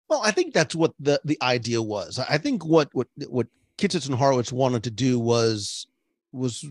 Well, 0.10 0.22
I 0.24 0.32
think 0.32 0.54
that's 0.54 0.76
what 0.76 0.94
the 1.00 1.22
the 1.24 1.38
idea 1.42 1.82
was. 1.82 2.20
I 2.20 2.38
think 2.38 2.66
what 2.66 2.90
what 2.94 3.08
what 3.28 3.48
Kitsis 3.78 4.08
and 4.08 4.16
Horowitz 4.16 4.52
wanted 4.52 4.84
to 4.84 4.92
do 4.92 5.20
was 5.20 5.88
was 6.32 6.66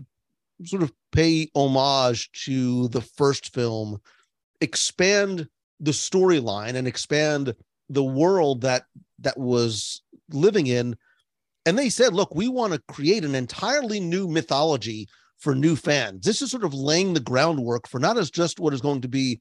sort 0.65 0.83
of 0.83 0.91
pay 1.11 1.49
homage 1.55 2.31
to 2.45 2.89
the 2.89 3.01
first 3.01 3.53
film, 3.53 4.01
expand 4.61 5.47
the 5.79 5.91
storyline 5.91 6.75
and 6.75 6.87
expand 6.87 7.55
the 7.89 8.03
world 8.03 8.61
that 8.61 8.83
that 9.19 9.37
was 9.37 10.01
living 10.29 10.67
in. 10.67 10.95
And 11.65 11.77
they 11.77 11.89
said, 11.89 12.13
look, 12.13 12.33
we 12.35 12.47
want 12.47 12.73
to 12.73 12.81
create 12.87 13.23
an 13.23 13.35
entirely 13.35 13.99
new 13.99 14.27
mythology 14.27 15.07
for 15.37 15.55
new 15.55 15.75
fans. 15.75 16.25
This 16.25 16.41
is 16.41 16.51
sort 16.51 16.63
of 16.63 16.73
laying 16.73 17.13
the 17.13 17.19
groundwork 17.19 17.87
for 17.87 17.99
not 17.99 18.17
as 18.17 18.29
just 18.29 18.59
what 18.59 18.73
is 18.73 18.81
going 18.81 19.01
to 19.01 19.07
be 19.07 19.39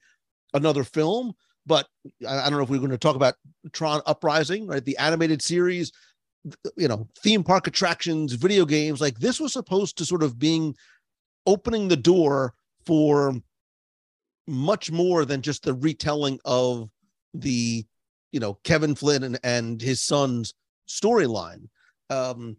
another 0.54 0.84
film, 0.84 1.32
but 1.68 1.86
I, 2.26 2.48
don't 2.48 2.58
know 2.58 2.64
if 2.64 2.70
we're 2.70 2.78
going 2.78 2.90
to 2.90 2.98
talk 2.98 3.14
about 3.14 3.34
Tron 3.72 4.00
Uprising, 4.06 4.66
right? 4.66 4.84
The 4.84 4.96
animated 4.96 5.42
series, 5.42 5.92
you 6.76 6.88
know, 6.88 7.06
theme 7.22 7.44
park 7.44 7.66
attractions, 7.66 8.32
video 8.32 8.64
games. 8.64 9.00
Like 9.00 9.18
this 9.18 9.38
was 9.38 9.52
supposed 9.52 9.98
to 9.98 10.06
sort 10.06 10.22
of 10.22 10.38
being 10.38 10.74
opening 11.46 11.86
the 11.86 11.96
door 11.96 12.54
for 12.86 13.34
much 14.46 14.90
more 14.90 15.26
than 15.26 15.42
just 15.42 15.62
the 15.62 15.74
retelling 15.74 16.40
of 16.44 16.88
the, 17.34 17.84
you 18.32 18.40
know, 18.40 18.54
Kevin 18.64 18.94
Flynn 18.94 19.22
and, 19.22 19.38
and 19.44 19.80
his 19.80 20.00
son's 20.00 20.54
storyline. 20.88 21.68
Um, 22.08 22.56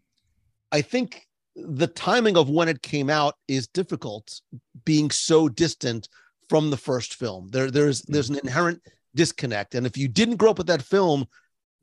I 0.71 0.81
think 0.81 1.27
the 1.55 1.87
timing 1.87 2.37
of 2.37 2.49
when 2.49 2.69
it 2.69 2.83
came 2.83 3.09
out 3.09 3.35
is 3.47 3.67
difficult, 3.67 4.39
being 4.85 5.09
so 5.09 5.49
distant 5.49 6.07
from 6.47 6.69
the 6.69 6.77
first 6.77 7.15
film. 7.15 7.49
There, 7.49 7.71
there's 7.71 8.03
there's 8.03 8.29
an 8.29 8.39
inherent 8.43 8.81
disconnect. 9.15 9.75
And 9.75 9.85
if 9.85 9.97
you 9.97 10.07
didn't 10.07 10.37
grow 10.37 10.51
up 10.51 10.57
with 10.57 10.67
that 10.67 10.81
film, 10.81 11.27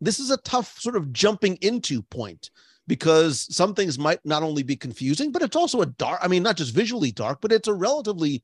this 0.01 0.19
is 0.19 0.31
a 0.31 0.37
tough 0.39 0.79
sort 0.79 0.97
of 0.97 1.13
jumping 1.13 1.57
into 1.63 2.03
point 2.03 2.51
because 2.87 3.47
some 3.55 3.75
things 3.75 3.99
might 3.99 4.21
not 4.25 4.43
only 4.43 4.63
be 4.63 4.77
confusing, 4.77 5.33
but 5.33 5.43
it's 5.43 5.57
also 5.57 5.83
a 5.83 5.87
dark, 5.87 6.21
I 6.23 6.29
mean, 6.29 6.43
not 6.43 6.57
just 6.57 6.75
visually 6.75 7.11
dark, 7.11 7.41
but 7.41 7.53
it's 7.53 7.69
a 7.69 7.75
relatively 7.75 8.43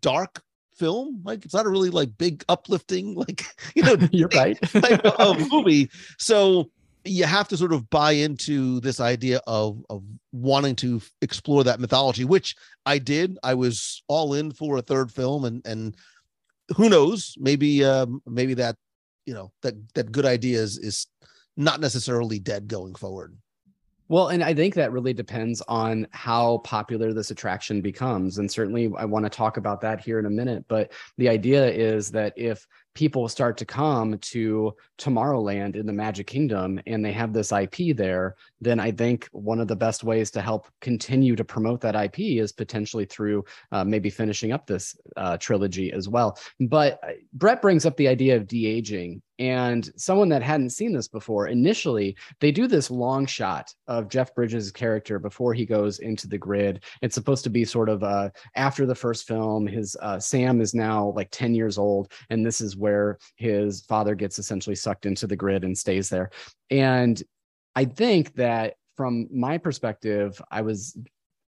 dark 0.00 0.42
film. 0.76 1.22
Like 1.24 1.44
it's 1.44 1.54
not 1.54 1.66
a 1.66 1.70
really 1.70 1.90
like 1.90 2.16
big 2.18 2.44
uplifting, 2.48 3.14
like, 3.16 3.44
you 3.74 3.82
know, 3.82 3.96
you're 4.10 4.28
right. 4.28 4.60
type 4.62 5.04
of 5.04 5.50
movie. 5.50 5.90
So 6.18 6.70
you 7.04 7.24
have 7.24 7.48
to 7.48 7.56
sort 7.56 7.72
of 7.72 7.88
buy 7.88 8.12
into 8.12 8.80
this 8.80 9.00
idea 9.00 9.40
of 9.46 9.82
of 9.88 10.02
wanting 10.32 10.76
to 10.76 11.00
explore 11.22 11.64
that 11.64 11.80
mythology, 11.80 12.24
which 12.24 12.54
I 12.84 12.98
did. 12.98 13.38
I 13.42 13.54
was 13.54 14.02
all 14.08 14.34
in 14.34 14.52
for 14.52 14.76
a 14.76 14.82
third 14.82 15.10
film 15.10 15.44
and 15.44 15.64
and 15.66 15.96
who 16.76 16.88
knows? 16.88 17.34
Maybe 17.38 17.84
um, 17.84 18.22
maybe 18.26 18.54
that 18.54 18.76
you 19.26 19.34
know 19.34 19.52
that 19.62 19.74
that 19.94 20.12
good 20.12 20.26
idea 20.26 20.58
is 20.58 20.78
is 20.78 21.06
not 21.56 21.80
necessarily 21.80 22.38
dead 22.38 22.68
going 22.68 22.94
forward. 22.94 23.36
Well, 24.10 24.28
and 24.28 24.42
I 24.42 24.54
think 24.54 24.74
that 24.74 24.92
really 24.92 25.12
depends 25.12 25.60
on 25.68 26.06
how 26.12 26.58
popular 26.58 27.12
this 27.12 27.30
attraction 27.30 27.82
becomes. 27.82 28.38
And 28.38 28.50
certainly 28.50 28.90
I 28.96 29.04
want 29.04 29.26
to 29.26 29.30
talk 29.30 29.58
about 29.58 29.82
that 29.82 30.00
here 30.00 30.18
in 30.18 30.24
a 30.24 30.30
minute. 30.30 30.64
But 30.66 30.92
the 31.18 31.28
idea 31.28 31.70
is 31.70 32.10
that 32.12 32.32
if 32.34 32.66
people 32.94 33.28
start 33.28 33.56
to 33.58 33.64
come 33.64 34.18
to 34.18 34.74
Tomorrowland 34.98 35.76
in 35.76 35.86
the 35.86 35.92
Magic 35.92 36.26
Kingdom 36.26 36.80
and 36.86 37.04
they 37.04 37.12
have 37.12 37.32
this 37.32 37.52
IP 37.52 37.96
there, 37.96 38.34
then 38.60 38.80
I 38.80 38.90
think 38.90 39.28
one 39.32 39.60
of 39.60 39.68
the 39.68 39.76
best 39.76 40.04
ways 40.04 40.30
to 40.32 40.40
help 40.40 40.66
continue 40.80 41.36
to 41.36 41.44
promote 41.44 41.80
that 41.82 41.94
IP 41.94 42.20
is 42.20 42.52
potentially 42.52 43.04
through 43.04 43.44
uh, 43.72 43.84
maybe 43.84 44.10
finishing 44.10 44.52
up 44.52 44.66
this 44.66 44.96
uh, 45.16 45.36
trilogy 45.36 45.92
as 45.92 46.08
well. 46.08 46.38
But 46.60 46.98
uh, 47.02 47.12
Brett 47.32 47.62
brings 47.62 47.86
up 47.86 47.96
the 47.96 48.08
idea 48.08 48.36
of 48.36 48.46
de 48.46 48.66
aging. 48.66 49.22
And 49.38 49.88
someone 49.96 50.28
that 50.30 50.42
hadn't 50.42 50.70
seen 50.70 50.92
this 50.92 51.06
before, 51.06 51.46
initially, 51.46 52.16
they 52.40 52.50
do 52.50 52.66
this 52.66 52.90
long 52.90 53.24
shot 53.24 53.72
of 53.86 54.08
Jeff 54.08 54.34
Bridges' 54.34 54.72
character 54.72 55.20
before 55.20 55.54
he 55.54 55.64
goes 55.64 56.00
into 56.00 56.26
the 56.26 56.38
grid. 56.38 56.82
It's 57.02 57.14
supposed 57.14 57.44
to 57.44 57.50
be 57.50 57.64
sort 57.64 57.88
of 57.88 58.02
uh, 58.02 58.30
after 58.56 58.84
the 58.84 58.96
first 58.96 59.28
film. 59.28 59.66
His 59.66 59.96
uh, 60.02 60.18
Sam 60.18 60.60
is 60.60 60.74
now 60.74 61.12
like 61.14 61.28
10 61.30 61.54
years 61.54 61.78
old, 61.78 62.10
and 62.30 62.44
this 62.44 62.60
is 62.60 62.76
where 62.78 63.18
his 63.36 63.82
father 63.82 64.14
gets 64.14 64.38
essentially 64.38 64.76
sucked 64.76 65.06
into 65.06 65.26
the 65.26 65.36
grid 65.36 65.64
and 65.64 65.76
stays 65.76 66.08
there. 66.08 66.30
And 66.70 67.22
I 67.74 67.84
think 67.84 68.34
that 68.34 68.74
from 68.96 69.28
my 69.32 69.58
perspective, 69.58 70.40
I 70.50 70.62
was 70.62 70.96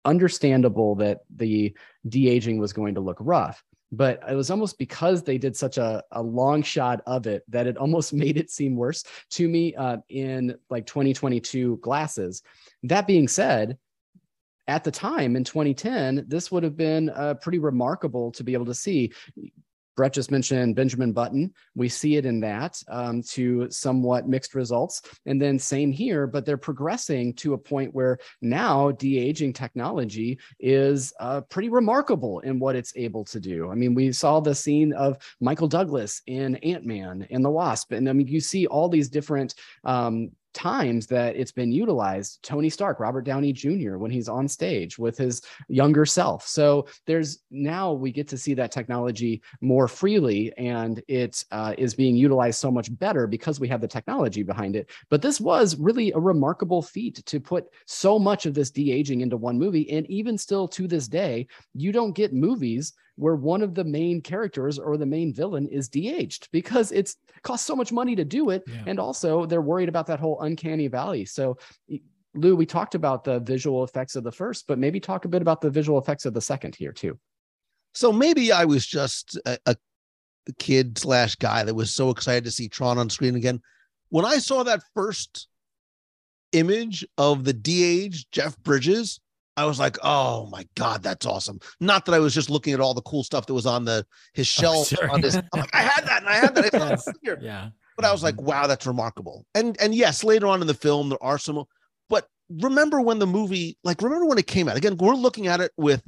understandable 0.05 0.95
that 0.95 1.19
the 1.35 1.75
de 2.07 2.29
aging 2.29 2.57
was 2.57 2.73
going 2.73 2.95
to 2.95 3.01
look 3.01 3.17
rough. 3.19 3.63
But 3.91 4.21
it 4.29 4.35
was 4.35 4.51
almost 4.51 4.77
because 4.77 5.23
they 5.23 5.39
did 5.39 5.55
such 5.55 5.77
a, 5.77 6.03
a 6.11 6.21
long 6.21 6.61
shot 6.61 7.01
of 7.07 7.25
it 7.25 7.43
that 7.47 7.65
it 7.65 7.77
almost 7.77 8.13
made 8.23 8.37
it 8.37 8.51
seem 8.51 8.75
worse 8.75 9.03
to 9.31 9.47
me 9.47 9.73
uh, 9.75 9.97
in 10.09 10.55
like 10.69 10.85
2022 10.85 11.77
glasses. 11.77 12.43
That 12.83 13.07
being 13.07 13.27
said, 13.27 13.77
at 14.67 14.83
the 14.83 14.91
time 14.91 15.35
in 15.35 15.43
2010, 15.43 16.25
this 16.27 16.51
would 16.51 16.61
have 16.61 16.77
been 16.77 17.09
uh, 17.09 17.33
pretty 17.35 17.57
remarkable 17.57 18.31
to 18.33 18.43
be 18.43 18.53
able 18.53 18.67
to 18.67 18.75
see. 18.75 19.11
Brett 19.99 20.13
just 20.13 20.31
mentioned 20.31 20.77
Benjamin 20.77 21.11
Button. 21.11 21.53
We 21.75 21.89
see 21.89 22.15
it 22.15 22.25
in 22.25 22.39
that 22.39 22.81
um, 22.87 23.21
to 23.23 23.69
somewhat 23.69 24.29
mixed 24.29 24.55
results. 24.55 25.01
And 25.25 25.41
then 25.41 25.59
same 25.59 25.91
here, 25.91 26.25
but 26.25 26.45
they're 26.45 26.55
progressing 26.55 27.33
to 27.33 27.51
a 27.51 27.57
point 27.57 27.93
where 27.93 28.17
now 28.41 28.91
de 28.91 29.19
aging 29.19 29.51
technology 29.51 30.39
is 30.57 31.11
uh, 31.19 31.41
pretty 31.41 31.67
remarkable 31.67 32.39
in 32.39 32.59
what 32.59 32.77
it's 32.77 32.93
able 32.95 33.25
to 33.25 33.41
do. 33.41 33.69
I 33.69 33.75
mean, 33.75 33.93
we 33.93 34.13
saw 34.13 34.39
the 34.39 34.55
scene 34.55 34.93
of 34.93 35.17
Michael 35.41 35.67
Douglas 35.67 36.21
in 36.27 36.55
Ant 36.55 36.85
Man 36.85 37.27
and 37.29 37.43
the 37.43 37.49
Wasp. 37.49 37.91
And 37.91 38.07
I 38.07 38.13
mean, 38.13 38.27
you 38.27 38.39
see 38.39 38.67
all 38.67 38.87
these 38.87 39.09
different 39.09 39.55
um, 39.83 40.31
times 40.53 41.07
that 41.07 41.35
it's 41.35 41.51
been 41.51 41.71
utilized 41.71 42.39
tony 42.43 42.69
stark 42.69 42.99
robert 42.99 43.21
downey 43.21 43.53
jr 43.53 43.97
when 43.97 44.11
he's 44.11 44.29
on 44.29 44.47
stage 44.47 44.97
with 44.97 45.17
his 45.17 45.41
younger 45.67 46.05
self. 46.05 46.47
So 46.47 46.87
there's 47.05 47.39
now 47.51 47.93
we 47.93 48.11
get 48.11 48.27
to 48.29 48.37
see 48.37 48.53
that 48.55 48.71
technology 48.71 49.41
more 49.61 49.87
freely 49.87 50.51
and 50.57 51.01
it 51.07 51.43
uh, 51.51 51.73
is 51.77 51.93
being 51.93 52.15
utilized 52.15 52.59
so 52.59 52.71
much 52.71 52.97
better 52.97 53.27
because 53.27 53.59
we 53.59 53.67
have 53.67 53.81
the 53.81 53.87
technology 53.87 54.43
behind 54.43 54.75
it. 54.75 54.89
But 55.09 55.21
this 55.21 55.39
was 55.39 55.77
really 55.77 56.11
a 56.11 56.19
remarkable 56.19 56.81
feat 56.81 57.23
to 57.25 57.39
put 57.39 57.67
so 57.85 58.19
much 58.19 58.45
of 58.45 58.53
this 58.53 58.71
de-aging 58.71 59.21
into 59.21 59.37
one 59.37 59.57
movie. 59.57 59.89
And 59.91 60.09
even 60.09 60.37
still 60.37 60.67
to 60.69 60.87
this 60.87 61.07
day 61.07 61.47
you 61.73 61.91
don't 61.91 62.15
get 62.15 62.33
movies 62.33 62.93
where 63.19 63.35
one 63.35 63.61
of 63.61 63.75
the 63.75 63.83
main 63.83 64.21
characters 64.21 64.79
or 64.79 64.97
the 64.97 65.05
main 65.05 65.33
villain 65.33 65.67
is 65.67 65.89
de-aged 65.89 66.47
because 66.51 66.91
it's 66.91 67.17
costs 67.43 67.67
so 67.67 67.75
much 67.75 67.91
money 67.91 68.15
to 68.15 68.25
do 68.25 68.49
it 68.49 68.63
Yeah. 68.65 68.83
and 68.87 68.99
also 68.99 69.45
they're 69.45 69.61
worried 69.71 69.89
about 69.89 70.07
that 70.07 70.19
whole 70.19 70.39
uncanny 70.41 70.87
valley 70.87 71.25
so 71.25 71.57
lou 72.33 72.55
we 72.55 72.65
talked 72.65 72.95
about 72.95 73.23
the 73.23 73.39
visual 73.39 73.83
effects 73.83 74.15
of 74.15 74.23
the 74.23 74.31
first 74.31 74.67
but 74.67 74.79
maybe 74.79 74.99
talk 74.99 75.25
a 75.25 75.27
bit 75.27 75.41
about 75.41 75.59
the 75.61 75.69
visual 75.69 75.99
effects 75.99 76.25
of 76.25 76.33
the 76.33 76.41
second 76.41 76.75
here 76.75 76.93
too 76.93 77.19
So 77.93 78.11
maybe 78.11 78.51
I 78.51 78.65
was 78.65 78.85
just 78.85 79.37
a, 79.45 79.57
a 79.65 79.75
kid 80.57 80.97
slash 80.97 81.35
guy 81.35 81.63
that 81.63 81.75
was 81.75 81.93
so 81.93 82.09
excited 82.11 82.43
to 82.45 82.51
see 82.51 82.67
Tron 82.69 82.97
on 82.99 83.09
screen 83.09 83.35
again. 83.35 83.59
When 84.09 84.25
I 84.25 84.37
saw 84.39 84.63
that 84.63 84.81
first 84.93 85.47
image 86.51 87.05
of 87.17 87.43
the 87.43 87.53
de-age 87.53 88.27
Jeff 88.31 88.57
Bridges, 88.59 89.19
I 89.59 89.65
was 89.65 89.77
like, 89.79 89.97
"Oh 90.03 90.47
my 90.47 90.65
god, 90.75 91.03
that's 91.03 91.25
awesome!" 91.25 91.59
Not 91.81 92.05
that 92.05 92.13
I 92.15 92.19
was 92.19 92.33
just 92.33 92.49
looking 92.49 92.73
at 92.73 92.79
all 92.79 92.93
the 92.93 93.01
cool 93.01 93.23
stuff 93.23 93.45
that 93.47 93.53
was 93.53 93.65
on 93.65 93.83
the 93.83 94.05
his 94.33 94.47
shelf. 94.57 94.87
sure. 94.87 95.09
on 95.11 95.21
his, 95.21 95.35
I'm 95.35 95.59
like, 95.59 95.75
I 95.75 95.81
had 95.81 96.05
that, 96.07 96.21
and 96.21 96.29
I 96.29 96.35
had 96.35 96.55
that. 96.55 96.65
I 96.65 96.69
saw 96.69 96.89
Yes. 96.89 97.13
here. 97.21 97.39
Yeah. 97.41 97.69
But 97.97 98.05
I 98.05 98.11
was 98.13 98.23
like, 98.23 98.39
wow, 98.41 98.65
that's 98.65 98.87
remarkable. 98.87 99.45
And 99.53 99.75
and 99.81 99.93
yes, 99.93 100.23
later 100.23 100.47
on 100.47 100.61
in 100.61 100.67
the 100.67 100.73
film, 100.73 101.09
there 101.09 101.21
are 101.21 101.37
some, 101.37 101.63
but 102.07 102.27
remember 102.49 103.01
when 103.01 103.19
the 103.19 103.27
movie, 103.27 103.77
like, 103.83 104.01
remember 104.01 104.25
when 104.25 104.37
it 104.37 104.47
came 104.47 104.69
out? 104.69 104.77
Again, 104.77 104.95
we're 104.97 105.15
looking 105.15 105.47
at 105.47 105.59
it 105.59 105.71
with 105.75 106.01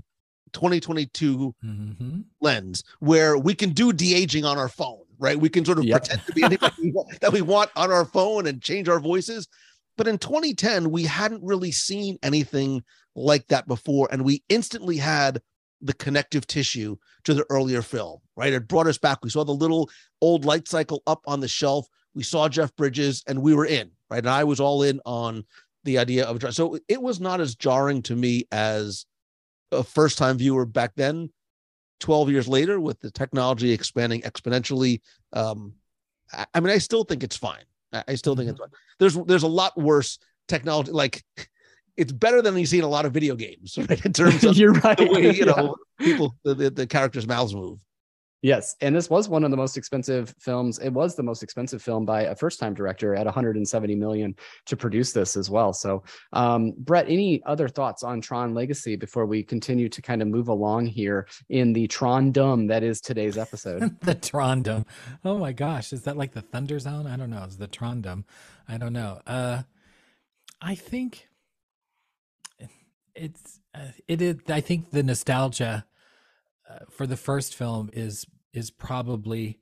2022 0.54 1.54
hmm 1.62 2.22
lens 2.40 2.84
where 3.00 3.38
we 3.38 3.54
can 3.54 3.70
do 3.72 3.94
de-aging 3.94 4.46
on 4.46 4.58
our 4.58 4.68
phone, 4.70 5.04
right? 5.20 5.40
We 5.40 5.48
can 5.50 5.64
sort 5.64 5.78
of 5.78 5.86
Yep. 5.86 6.02
pretend 6.02 6.26
to 6.26 6.34
be 6.34 6.92
want- 6.92 7.20
that 7.22 7.32
we 7.32 7.42
want 7.42 7.70
on 7.76 7.92
our 7.92 8.06
phone 8.06 8.48
and 8.48 8.62
change 8.62 8.90
our 8.90 9.00
voices. 9.00 9.48
But 10.02 10.08
in 10.08 10.18
2010, 10.18 10.90
we 10.90 11.04
hadn't 11.04 11.44
really 11.44 11.72
seen 11.72 12.18
anything 12.24 12.84
like 13.16 13.46
that 13.50 13.68
before. 13.68 14.10
And 14.12 14.26
we 14.26 14.44
instantly 14.50 14.98
had 14.98 15.40
the 15.80 15.94
connective 15.94 16.48
tissue 16.48 16.96
to 17.26 17.36
the 17.36 17.46
earlier 17.52 17.84
film, 17.84 18.18
right? 18.36 18.52
It 18.52 18.68
brought 18.68 18.88
us 18.88 18.98
back. 18.98 19.20
We 19.22 19.30
saw 19.30 19.44
the 19.44 19.52
little 19.52 19.92
old 20.20 20.44
light 20.44 20.68
cycle 20.68 21.04
up 21.06 21.22
on 21.28 21.40
the 21.40 21.48
shelf. 21.48 21.86
We 22.16 22.24
saw 22.24 22.50
Jeff 22.50 22.76
Bridges 22.76 23.24
and 23.28 23.44
we 23.44 23.54
were 23.54 23.68
in, 23.68 23.92
right? 24.10 24.18
And 24.18 24.30
I 24.30 24.44
was 24.44 24.60
all 24.60 24.82
in 24.82 25.00
on 25.06 25.44
the 25.84 26.00
idea 26.00 26.26
of 26.26 26.42
so 26.52 26.80
it 26.88 27.00
was 27.00 27.20
not 27.20 27.40
as 27.40 27.54
jarring 27.54 28.02
to 28.02 28.16
me 28.16 28.48
as 28.52 29.06
a 29.72 29.84
first 29.84 30.18
time 30.18 30.40
viewer 30.40 30.66
back 30.66 30.94
then 30.96 31.30
12 32.00 32.32
years 32.32 32.48
later 32.48 32.80
with 32.80 33.00
the 33.02 33.12
technology 33.12 33.72
expanding 33.72 34.22
exponentially 34.22 35.00
um 35.34 35.74
i, 36.34 36.46
I 36.56 36.60
mean 36.60 36.72
i 36.72 36.78
still 36.78 37.04
think 37.04 37.24
it's 37.24 37.38
fine 37.38 37.66
i, 37.94 38.16
still 38.16 38.36
think 38.36 38.50
it's 38.50 38.60
mm-hmm. 38.60 38.72
fine. 38.72 38.80
There's 39.00 39.16
there's 39.26 39.44
a 39.44 39.48
lot 39.48 39.80
worse 39.80 40.20
technology 40.48 40.92
like 40.92 41.24
it's 41.98 42.12
better 42.12 42.42
than 42.42 42.58
you 42.58 42.66
see 42.66 42.80
in 42.80 42.84
a 42.84 42.90
lot 42.90 43.06
of 43.06 43.14
video 43.14 43.36
games 43.36 43.78
right 43.90 44.06
in 44.06 44.14
terms 44.14 44.44
of 44.44 44.58
you're 44.58 44.74
right. 44.74 44.98
the 44.98 45.08
way 45.08 45.22
you 45.24 45.32
Yeah. 45.46 45.46
know 45.46 45.76
people 46.00 46.36
the, 46.44 46.56
the, 46.56 46.70
the 46.70 46.88
characters 46.88 47.28
mouths 47.28 47.54
move 47.54 47.80
Yes, 48.42 48.76
and 48.82 48.96
this 48.96 49.08
was 49.08 49.30
one 49.30 49.44
of 49.44 49.52
the 49.52 49.58
most 49.58 49.78
expensive 49.78 50.34
films. 50.40 50.80
It 50.80 50.90
was 50.90 51.16
the 51.16 51.22
most 51.22 51.44
expensive 51.44 51.82
film 51.82 52.06
by 52.06 52.24
a 52.24 52.36
first-time 52.36 52.74
director 52.74 53.14
at 53.16 53.26
170 53.26 53.96
million 53.96 54.36
to 54.66 54.76
produce 54.76 55.12
this 55.12 55.38
as 55.38 55.52
well. 55.52 55.74
So, 55.74 56.04
um, 56.34 56.74
Brett, 56.78 57.06
any 57.08 57.44
other 57.46 57.68
thoughts 57.68 58.02
on 58.02 58.20
Tron 58.20 58.56
Legacy 58.56 58.96
before 58.96 59.28
we 59.28 59.44
continue 59.44 59.90
to 59.90 60.02
kind 60.02 60.24
of 60.24 60.28
move 60.28 60.48
along 60.48 60.88
here 60.88 61.28
in 61.50 61.72
the 61.72 61.88
Tron 61.88 62.32
Dome 62.32 62.66
that 62.68 62.82
is 62.82 63.00
today's 63.00 63.38
episode? 63.38 64.00
the 64.02 64.16
Trondom. 64.16 64.86
Oh 65.24 65.38
my 65.38 65.52
gosh, 65.52 65.94
is 65.94 66.02
that 66.04 66.18
like 66.18 66.32
the 66.32 66.42
Thunder 66.42 66.80
Zone? 66.80 67.06
I 67.06 67.18
don't 67.18 67.30
know. 67.30 67.44
It's 67.44 67.58
the 67.58 67.68
Trondom. 67.68 68.24
I 68.68 68.78
don't 68.78 68.94
know. 68.94 69.22
Uh, 69.28 69.62
I 70.60 70.74
think 70.74 71.28
it's 73.14 73.60
uh, 73.76 73.92
it 74.08 74.22
is. 74.22 74.38
I 74.48 74.62
think 74.62 74.90
the 74.90 75.04
nostalgia 75.04 75.86
for 76.90 77.08
the 77.08 77.18
first 77.18 77.56
film 77.56 77.90
is 77.94 78.26
is 78.54 78.70
probably 78.72 79.60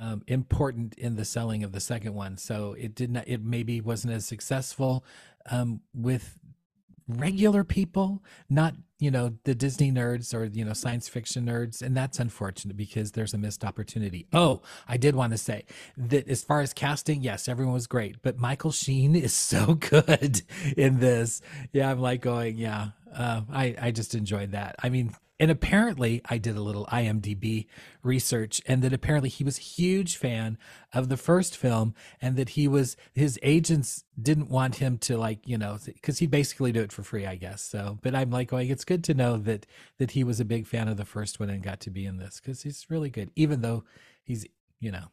um, 0.00 0.22
important 0.26 0.94
in 0.94 1.16
the 1.16 1.24
selling 1.24 1.64
of 1.64 1.72
the 1.72 1.80
second 1.80 2.14
one. 2.14 2.36
So 2.36 2.74
it 2.78 2.94
did 2.94 3.10
not. 3.10 3.24
It 3.26 3.42
maybe 3.42 3.80
wasn't 3.80 4.14
as 4.14 4.26
successful 4.26 5.04
um, 5.50 5.80
with 5.94 6.38
regular 7.08 7.64
people, 7.64 8.22
not 8.48 8.74
you 9.00 9.10
know 9.10 9.34
the 9.44 9.54
Disney 9.54 9.90
nerds 9.90 10.34
or 10.34 10.44
you 10.44 10.64
know 10.64 10.72
science 10.72 11.08
fiction 11.08 11.46
nerds, 11.46 11.82
and 11.82 11.96
that's 11.96 12.20
unfortunate 12.20 12.76
because 12.76 13.12
there's 13.12 13.34
a 13.34 13.38
missed 13.38 13.64
opportunity. 13.64 14.26
Oh, 14.32 14.62
I 14.86 14.96
did 14.96 15.16
want 15.16 15.32
to 15.32 15.38
say 15.38 15.64
that 15.96 16.28
as 16.28 16.44
far 16.44 16.60
as 16.60 16.72
casting, 16.72 17.22
yes, 17.22 17.48
everyone 17.48 17.74
was 17.74 17.86
great, 17.86 18.22
but 18.22 18.38
Michael 18.38 18.72
Sheen 18.72 19.16
is 19.16 19.32
so 19.34 19.74
good 19.74 20.42
in 20.76 21.00
this. 21.00 21.40
Yeah, 21.72 21.90
I'm 21.90 22.00
like 22.00 22.20
going, 22.20 22.56
yeah, 22.56 22.90
uh, 23.12 23.42
I 23.50 23.74
I 23.80 23.90
just 23.90 24.14
enjoyed 24.14 24.52
that. 24.52 24.76
I 24.82 24.90
mean. 24.90 25.14
And 25.40 25.50
apparently, 25.50 26.20
I 26.24 26.38
did 26.38 26.56
a 26.56 26.60
little 26.62 26.86
IMDb 26.86 27.66
research, 28.02 28.60
and 28.66 28.82
that 28.82 28.92
apparently 28.92 29.28
he 29.28 29.44
was 29.44 29.58
a 29.58 29.62
huge 29.62 30.16
fan 30.16 30.58
of 30.92 31.08
the 31.08 31.16
first 31.16 31.56
film, 31.56 31.94
and 32.20 32.36
that 32.36 32.50
he 32.50 32.66
was 32.66 32.96
his 33.14 33.38
agents 33.42 34.04
didn't 34.20 34.50
want 34.50 34.76
him 34.76 34.98
to 34.98 35.16
like 35.16 35.46
you 35.46 35.56
know 35.56 35.78
because 35.86 36.18
he 36.18 36.26
basically 36.26 36.72
do 36.72 36.80
it 36.82 36.92
for 36.92 37.02
free, 37.04 37.24
I 37.26 37.36
guess. 37.36 37.62
So, 37.62 37.98
but 38.02 38.14
I'm 38.14 38.30
like 38.30 38.48
going, 38.48 38.68
it's 38.68 38.84
good 38.84 39.04
to 39.04 39.14
know 39.14 39.36
that 39.36 39.64
that 39.98 40.12
he 40.12 40.24
was 40.24 40.40
a 40.40 40.44
big 40.44 40.66
fan 40.66 40.88
of 40.88 40.96
the 40.96 41.04
first 41.04 41.38
one 41.38 41.50
and 41.50 41.62
got 41.62 41.80
to 41.80 41.90
be 41.90 42.04
in 42.04 42.16
this 42.16 42.40
because 42.40 42.62
he's 42.62 42.86
really 42.90 43.10
good, 43.10 43.30
even 43.36 43.60
though 43.62 43.84
he's 44.24 44.44
you 44.80 44.90
know. 44.90 45.04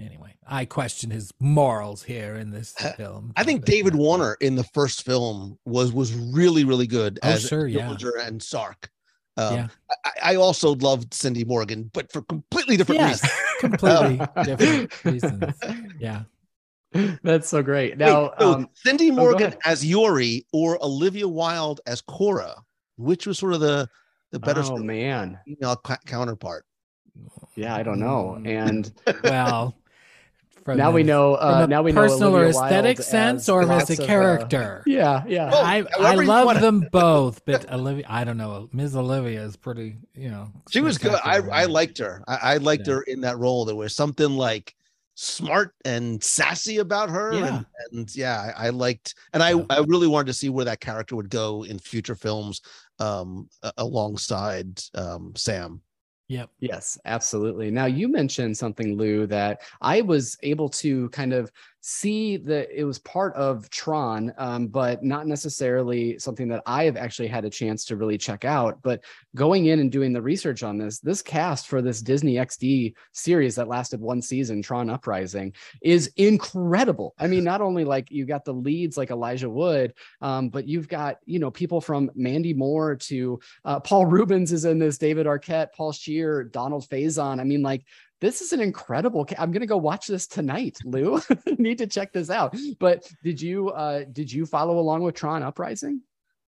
Anyway, 0.00 0.34
I 0.44 0.64
question 0.64 1.10
his 1.10 1.32
morals 1.38 2.02
here 2.02 2.34
in 2.34 2.50
this 2.50 2.72
film. 2.96 3.32
i 3.36 3.44
think 3.44 3.64
david 3.64 3.94
uh, 3.94 3.98
warner 3.98 4.36
in 4.40 4.56
the 4.56 4.64
first 4.64 5.04
film 5.04 5.56
was 5.64 5.92
was 5.92 6.12
really 6.12 6.64
really 6.64 6.88
good 6.88 7.20
Oh, 7.22 7.28
as 7.30 7.46
sure, 7.46 7.68
yeah. 7.68 7.86
Dillinger 7.86 8.26
and 8.26 8.42
sark 8.42 8.90
um, 9.36 9.54
Yeah. 9.54 9.68
I, 10.04 10.32
I 10.32 10.36
also 10.36 10.74
loved 10.76 11.12
cindy 11.14 11.44
morgan 11.44 11.90
but 11.92 12.10
for 12.12 12.22
completely 12.22 12.76
different 12.76 13.00
Yes, 13.00 13.22
reasons 13.22 13.40
completely 13.60 14.26
different 14.44 15.04
reasons. 15.04 15.54
Yeah. 16.00 16.22
That's 17.24 17.48
so 17.48 17.60
great. 17.60 17.92
Wait, 17.92 17.98
Now, 17.98 18.32
so 18.38 18.52
um, 18.52 18.68
Cindy 18.74 19.10
Morgan 19.10 19.48
ahead. 19.48 19.58
as 19.64 19.84
Yori 19.84 20.46
or 20.52 20.78
Olivia 20.80 21.26
Wilde 21.26 21.80
as 21.86 22.00
Quorra, 22.00 22.54
which 22.96 23.26
was 23.26 23.36
sort 23.36 23.52
of 23.52 23.58
the 23.60 23.88
the 24.30 24.38
better 24.38 24.62
oh 24.64 24.76
man, 24.76 25.38
female 25.44 25.74
ca- 25.74 25.98
counterpart. 26.06 26.64
yeah, 27.56 27.74
I 27.74 27.82
don't 27.82 27.98
know. 27.98 28.36
Mm. 28.38 28.68
And 28.68 28.92
Well, 29.24 29.74
from 30.64 30.78
now 30.78 30.90
we 30.90 31.02
know. 31.02 31.34
Uh, 31.34 31.66
now 31.68 31.82
we 31.82 31.92
know 31.92 32.00
personal 32.02 32.36
or 32.36 32.46
aesthetic 32.46 32.98
Wilde 32.98 33.06
sense 33.08 33.48
or 33.48 33.62
as 33.62 33.68
lots 33.68 33.90
a 33.90 33.92
of, 33.94 34.00
uh, 34.00 34.06
character. 34.06 34.82
yeah, 34.86 35.22
yeah. 35.26 35.50
Oh, 35.52 35.62
I, 35.62 35.84
I 36.00 36.14
love 36.14 36.46
wanna- 36.46 36.60
them 36.60 36.88
both, 36.90 37.44
but 37.44 37.70
Olivia, 37.72 38.04
I 38.08 38.24
don't 38.24 38.36
know. 38.38 38.68
Ms. 38.72 38.96
Olivia 38.96 39.42
is 39.42 39.56
pretty, 39.56 39.96
you 40.14 40.30
know. 40.30 40.48
She 40.70 40.80
was 40.80 40.98
good. 40.98 41.12
I, 41.12 41.38
spectacular. 41.40 41.54
I 41.54 41.64
liked 41.66 41.98
her. 41.98 42.24
I, 42.26 42.36
I 42.36 42.56
liked 42.56 42.86
Yeah. 42.86 42.94
her 42.94 43.02
in 43.02 43.20
that 43.22 43.38
role. 43.38 43.64
There 43.64 43.76
was 43.76 43.94
something 43.94 44.30
like 44.30 44.74
smart 45.16 45.72
and 45.84 46.20
sassy 46.24 46.78
about 46.78 47.08
her. 47.08 47.32
Yeah. 47.34 47.56
And, 47.58 47.66
and 47.92 48.16
yeah, 48.16 48.52
I, 48.56 48.66
I 48.66 48.70
liked 48.70 49.14
and 49.32 49.42
I, 49.42 49.50
Yeah. 49.52 49.62
I 49.70 49.78
really 49.86 50.08
wanted 50.08 50.26
to 50.26 50.32
see 50.34 50.48
where 50.48 50.64
that 50.64 50.80
character 50.80 51.14
would 51.14 51.30
go 51.30 51.64
in 51.64 51.78
future 51.78 52.16
films 52.16 52.60
um 53.00 53.48
alongside 53.76 54.80
um 54.94 55.32
Sam. 55.36 55.80
Yep. 56.28 56.50
Yes, 56.60 56.98
absolutely. 57.04 57.70
Now 57.70 57.84
you 57.84 58.08
mentioned 58.08 58.56
something, 58.56 58.96
Lou, 58.96 59.26
that 59.26 59.60
I 59.82 60.00
was 60.00 60.38
able 60.42 60.70
to 60.70 61.10
kind 61.10 61.34
of 61.34 61.52
see 61.86 62.38
that 62.38 62.70
it 62.74 62.84
was 62.84 62.98
part 63.00 63.34
of 63.34 63.68
Tron, 63.68 64.32
um, 64.38 64.68
but 64.68 65.04
not 65.04 65.26
necessarily 65.26 66.18
something 66.18 66.48
that 66.48 66.62
I 66.64 66.84
have 66.84 66.96
actually 66.96 67.28
had 67.28 67.44
a 67.44 67.50
chance 67.50 67.84
to 67.84 67.96
really 67.96 68.16
check 68.16 68.46
out. 68.46 68.78
But 68.82 69.04
going 69.36 69.66
in 69.66 69.80
and 69.80 69.92
doing 69.92 70.14
the 70.14 70.22
research 70.22 70.62
on 70.62 70.78
this, 70.78 70.98
this 70.98 71.20
cast 71.20 71.66
for 71.66 71.82
this 71.82 72.00
Disney 72.00 72.36
XD 72.36 72.94
series 73.12 73.54
that 73.56 73.68
lasted 73.68 74.00
one 74.00 74.22
season, 74.22 74.62
Tron 74.62 74.88
Uprising, 74.88 75.52
is 75.82 76.10
incredible. 76.16 77.14
I 77.18 77.26
mean, 77.26 77.44
not 77.44 77.60
only 77.60 77.84
like 77.84 78.10
you 78.10 78.24
got 78.24 78.46
the 78.46 78.54
leads 78.54 78.96
like 78.96 79.10
Elijah 79.10 79.50
Wood, 79.50 79.92
um, 80.22 80.48
but 80.48 80.66
you've 80.66 80.88
got 80.88 81.18
you 81.26 81.38
know 81.38 81.50
people 81.50 81.82
from 81.82 82.10
Mandy 82.14 82.54
Moore 82.54 82.96
to 82.96 83.38
uh, 83.66 83.78
Paul 83.78 84.06
Reubens 84.06 84.54
is 84.54 84.64
in 84.64 84.78
this, 84.78 84.96
David 84.96 85.26
Arquette, 85.26 85.74
Paul 85.74 85.92
Scheer, 85.92 86.44
Donald 86.44 86.88
Faison. 86.88 87.40
I 87.40 87.44
mean, 87.44 87.60
like 87.60 87.84
this 88.24 88.40
is 88.40 88.52
an 88.52 88.60
incredible. 88.60 89.26
I'm 89.38 89.52
gonna 89.52 89.66
go 89.66 89.76
watch 89.76 90.06
this 90.06 90.26
tonight, 90.26 90.78
Lou. 90.84 91.20
Need 91.58 91.78
to 91.78 91.86
check 91.86 92.12
this 92.12 92.30
out. 92.30 92.56
But 92.78 93.06
did 93.22 93.40
you 93.40 93.68
uh, 93.70 94.04
did 94.10 94.32
you 94.32 94.46
follow 94.46 94.78
along 94.78 95.02
with 95.02 95.14
Tron 95.14 95.42
Uprising? 95.42 96.00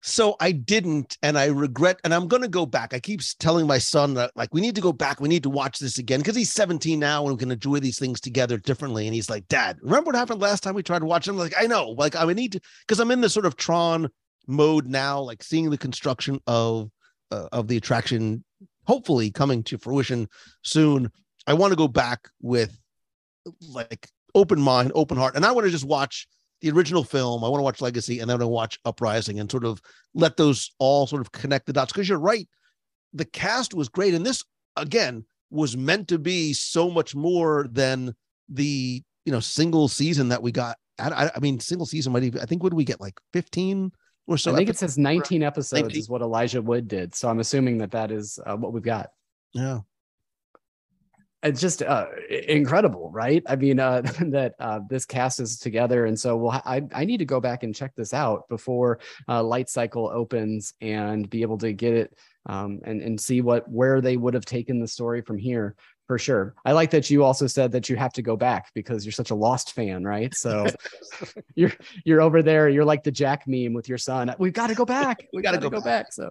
So 0.03 0.35
I 0.39 0.51
didn't, 0.51 1.17
and 1.21 1.37
I 1.37 1.45
regret, 1.45 1.99
and 2.03 2.11
I'm 2.11 2.27
going 2.27 2.41
to 2.41 2.47
go 2.47 2.65
back. 2.65 2.91
I 2.91 2.99
keep 2.99 3.21
telling 3.37 3.67
my 3.67 3.77
son 3.77 4.15
that, 4.15 4.31
like, 4.35 4.51
we 4.51 4.59
need 4.59 4.73
to 4.73 4.81
go 4.81 4.91
back. 4.91 5.21
We 5.21 5.29
need 5.29 5.43
to 5.43 5.49
watch 5.51 5.77
this 5.77 5.99
again 5.99 6.21
because 6.21 6.35
he's 6.35 6.51
17 6.51 6.97
now 6.97 7.21
and 7.21 7.35
we 7.35 7.37
can 7.37 7.51
enjoy 7.51 7.77
these 7.77 7.99
things 7.99 8.19
together 8.19 8.57
differently. 8.57 9.05
And 9.05 9.13
he's 9.13 9.29
like, 9.29 9.47
Dad, 9.47 9.77
remember 9.83 10.07
what 10.07 10.15
happened 10.15 10.41
last 10.41 10.63
time 10.63 10.73
we 10.73 10.81
tried 10.81 10.99
to 10.99 11.05
watch 11.05 11.27
them? 11.27 11.37
Like, 11.37 11.53
I 11.55 11.67
know, 11.67 11.89
like, 11.89 12.15
I 12.15 12.25
need 12.33 12.53
to, 12.53 12.61
because 12.81 12.99
I'm 12.99 13.11
in 13.11 13.21
this 13.21 13.31
sort 13.31 13.45
of 13.45 13.57
Tron 13.57 14.09
mode 14.47 14.87
now, 14.87 15.21
like 15.21 15.43
seeing 15.43 15.69
the 15.69 15.77
construction 15.77 16.39
of 16.47 16.89
uh, 17.31 17.47
of 17.51 17.67
the 17.67 17.77
attraction, 17.77 18.43
hopefully 18.85 19.31
coming 19.31 19.63
to 19.63 19.77
fruition 19.77 20.27
soon. 20.63 21.11
I 21.47 21.53
want 21.53 21.71
to 21.71 21.77
go 21.77 21.87
back 21.87 22.29
with 22.41 22.77
like 23.69 24.07
open 24.35 24.61
mind, 24.61 24.91
open 24.95 25.17
heart, 25.17 25.35
and 25.35 25.45
I 25.45 25.51
want 25.51 25.65
to 25.65 25.71
just 25.71 25.85
watch 25.85 26.27
the 26.61 26.69
original 26.71 27.03
film. 27.03 27.43
I 27.43 27.49
want 27.49 27.59
to 27.59 27.63
watch 27.63 27.81
Legacy 27.81 28.19
and 28.19 28.29
then 28.29 28.35
I 28.35 28.43
want 28.43 28.43
to 28.43 28.47
watch 28.47 28.79
Uprising 28.85 29.39
and 29.39 29.49
sort 29.49 29.65
of 29.65 29.81
let 30.13 30.37
those 30.37 30.71
all 30.79 31.07
sort 31.07 31.21
of 31.21 31.31
connect 31.31 31.65
the 31.65 31.73
dots. 31.73 31.91
Because 31.91 32.07
you're 32.07 32.19
right, 32.19 32.47
the 33.13 33.25
cast 33.25 33.73
was 33.73 33.89
great, 33.89 34.13
and 34.13 34.25
this 34.25 34.43
again 34.77 35.25
was 35.49 35.75
meant 35.75 36.07
to 36.07 36.19
be 36.19 36.53
so 36.53 36.89
much 36.89 37.15
more 37.15 37.67
than 37.71 38.15
the 38.49 39.03
you 39.25 39.31
know 39.31 39.39
single 39.39 39.87
season 39.87 40.29
that 40.29 40.41
we 40.41 40.51
got. 40.51 40.77
I, 40.99 41.31
I 41.35 41.39
mean, 41.39 41.59
single 41.59 41.85
season 41.87 42.13
might 42.13 42.23
even. 42.23 42.41
I 42.41 42.45
think 42.45 42.63
would 42.63 42.73
we 42.73 42.83
get 42.83 43.01
like 43.01 43.19
15 43.33 43.91
or 44.27 44.37
so? 44.37 44.53
I 44.53 44.55
think 44.55 44.69
it 44.69 44.77
says 44.77 44.97
19 44.97 45.41
episodes 45.41 45.81
19. 45.81 45.99
is 45.99 46.09
what 46.09 46.21
Elijah 46.21 46.61
Wood 46.61 46.87
did. 46.87 47.15
So 47.15 47.27
I'm 47.27 47.39
assuming 47.39 47.79
that 47.79 47.91
that 47.91 48.11
is 48.11 48.39
uh, 48.45 48.55
what 48.55 48.71
we've 48.71 48.83
got. 48.83 49.09
Yeah. 49.53 49.79
It's 51.43 51.59
just 51.59 51.81
uh, 51.81 52.05
incredible, 52.29 53.09
right? 53.11 53.43
I 53.47 53.55
mean, 53.55 53.79
uh, 53.79 54.01
that 54.19 54.55
uh, 54.59 54.81
this 54.87 55.05
cast 55.05 55.39
is 55.39 55.57
together, 55.57 56.05
and 56.05 56.19
so 56.19 56.37
well, 56.37 56.61
I 56.65 56.83
I 56.93 57.05
need 57.05 57.17
to 57.17 57.25
go 57.25 57.39
back 57.39 57.63
and 57.63 57.75
check 57.75 57.95
this 57.95 58.13
out 58.13 58.47
before 58.49 58.99
uh, 59.27 59.43
Light 59.43 59.69
Cycle 59.69 60.09
opens 60.13 60.73
and 60.81 61.29
be 61.29 61.41
able 61.41 61.57
to 61.59 61.73
get 61.73 61.93
it 61.93 62.13
um, 62.45 62.79
and 62.83 63.01
and 63.01 63.19
see 63.19 63.41
what 63.41 63.69
where 63.69 64.01
they 64.01 64.17
would 64.17 64.33
have 64.33 64.45
taken 64.45 64.79
the 64.79 64.87
story 64.87 65.21
from 65.21 65.37
here 65.37 65.75
for 66.11 66.19
sure. 66.19 66.53
I 66.65 66.73
like 66.73 66.91
that 66.91 67.09
you 67.09 67.23
also 67.23 67.47
said 67.47 67.71
that 67.71 67.87
you 67.87 67.95
have 67.95 68.11
to 68.11 68.21
go 68.21 68.35
back 68.35 68.73
because 68.73 69.05
you're 69.05 69.13
such 69.13 69.29
a 69.29 69.35
Lost 69.35 69.71
fan, 69.71 70.03
right? 70.03 70.35
So 70.35 70.67
you're 71.55 71.71
you're 72.03 72.19
over 72.19 72.43
there. 72.43 72.67
You're 72.67 72.83
like 72.83 73.05
the 73.05 73.11
Jack 73.11 73.47
meme 73.47 73.71
with 73.71 73.87
your 73.87 73.97
son. 73.97 74.35
We've 74.37 74.51
got 74.51 74.67
to 74.67 74.75
go 74.75 74.83
back. 74.83 75.25
We 75.31 75.41
got 75.41 75.53
to 75.53 75.57
go 75.57 75.69
go 75.69 75.79
back. 75.79 76.11
So 76.11 76.29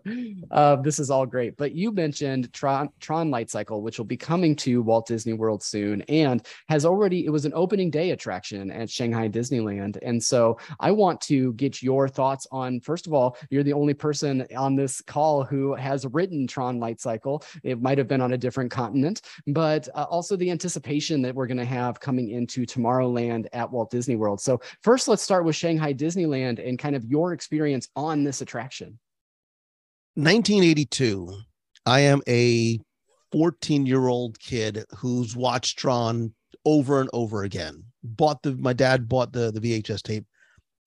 uh, 0.50 0.76
this 0.76 0.98
is 0.98 1.08
all 1.08 1.24
great. 1.24 1.56
But 1.56 1.72
you 1.72 1.92
mentioned 1.92 2.52
Tron 2.52 2.90
Tron 3.00 3.30
Light 3.30 3.48
Cycle, 3.48 3.80
which 3.80 3.96
will 3.96 4.04
be 4.04 4.18
coming 4.18 4.54
to 4.56 4.82
Walt 4.82 5.06
Disney 5.06 5.32
World 5.32 5.62
soon, 5.62 6.02
and 6.02 6.46
has 6.68 6.84
already. 6.84 7.24
It 7.24 7.30
was 7.30 7.46
an 7.46 7.54
opening 7.54 7.90
day 7.90 8.10
attraction 8.10 8.70
at 8.70 8.90
Shanghai 8.90 9.30
Disneyland, 9.30 9.96
and 10.02 10.22
so 10.22 10.58
I 10.78 10.90
want 10.90 11.22
to 11.22 11.54
get 11.54 11.82
your 11.82 12.06
thoughts 12.06 12.46
on. 12.52 12.80
First 12.80 13.06
of 13.06 13.14
all, 13.14 13.38
you're 13.48 13.62
the 13.62 13.72
only 13.72 13.94
person 13.94 14.46
on 14.54 14.76
this 14.76 15.00
call 15.00 15.42
who 15.42 15.74
has 15.74 16.06
written 16.08 16.46
Tron 16.46 16.78
Light 16.78 17.00
Cycle. 17.00 17.42
It 17.62 17.80
might 17.80 17.96
have 17.96 18.08
been 18.08 18.20
on 18.20 18.34
a 18.34 18.38
different 18.38 18.70
continent, 18.70 19.22
but 19.46 19.69
uh, 19.94 20.04
also 20.04 20.36
the 20.36 20.50
anticipation 20.50 21.22
that 21.22 21.34
we're 21.34 21.46
going 21.46 21.56
to 21.58 21.64
have 21.64 22.00
coming 22.00 22.30
into 22.30 22.66
Tomorrowland 22.66 23.46
at 23.52 23.70
Walt 23.70 23.90
Disney 23.90 24.16
World. 24.16 24.40
So 24.40 24.60
first, 24.82 25.08
let's 25.08 25.22
start 25.22 25.44
with 25.44 25.56
Shanghai 25.56 25.94
Disneyland 25.94 26.66
and 26.66 26.78
kind 26.78 26.96
of 26.96 27.04
your 27.04 27.32
experience 27.32 27.88
on 27.96 28.24
this 28.24 28.40
attraction. 28.40 28.98
1982. 30.14 31.32
I 31.86 32.00
am 32.00 32.20
a 32.28 32.78
14 33.32 33.86
year 33.86 34.08
old 34.08 34.38
kid 34.38 34.84
who's 34.96 35.36
watched 35.36 35.78
Tron 35.78 36.34
over 36.64 37.00
and 37.00 37.08
over 37.12 37.44
again. 37.44 37.84
Bought 38.02 38.42
the 38.42 38.56
my 38.56 38.72
dad 38.72 39.08
bought 39.08 39.32
the 39.32 39.50
the 39.50 39.60
VHS 39.60 40.02
tape, 40.02 40.24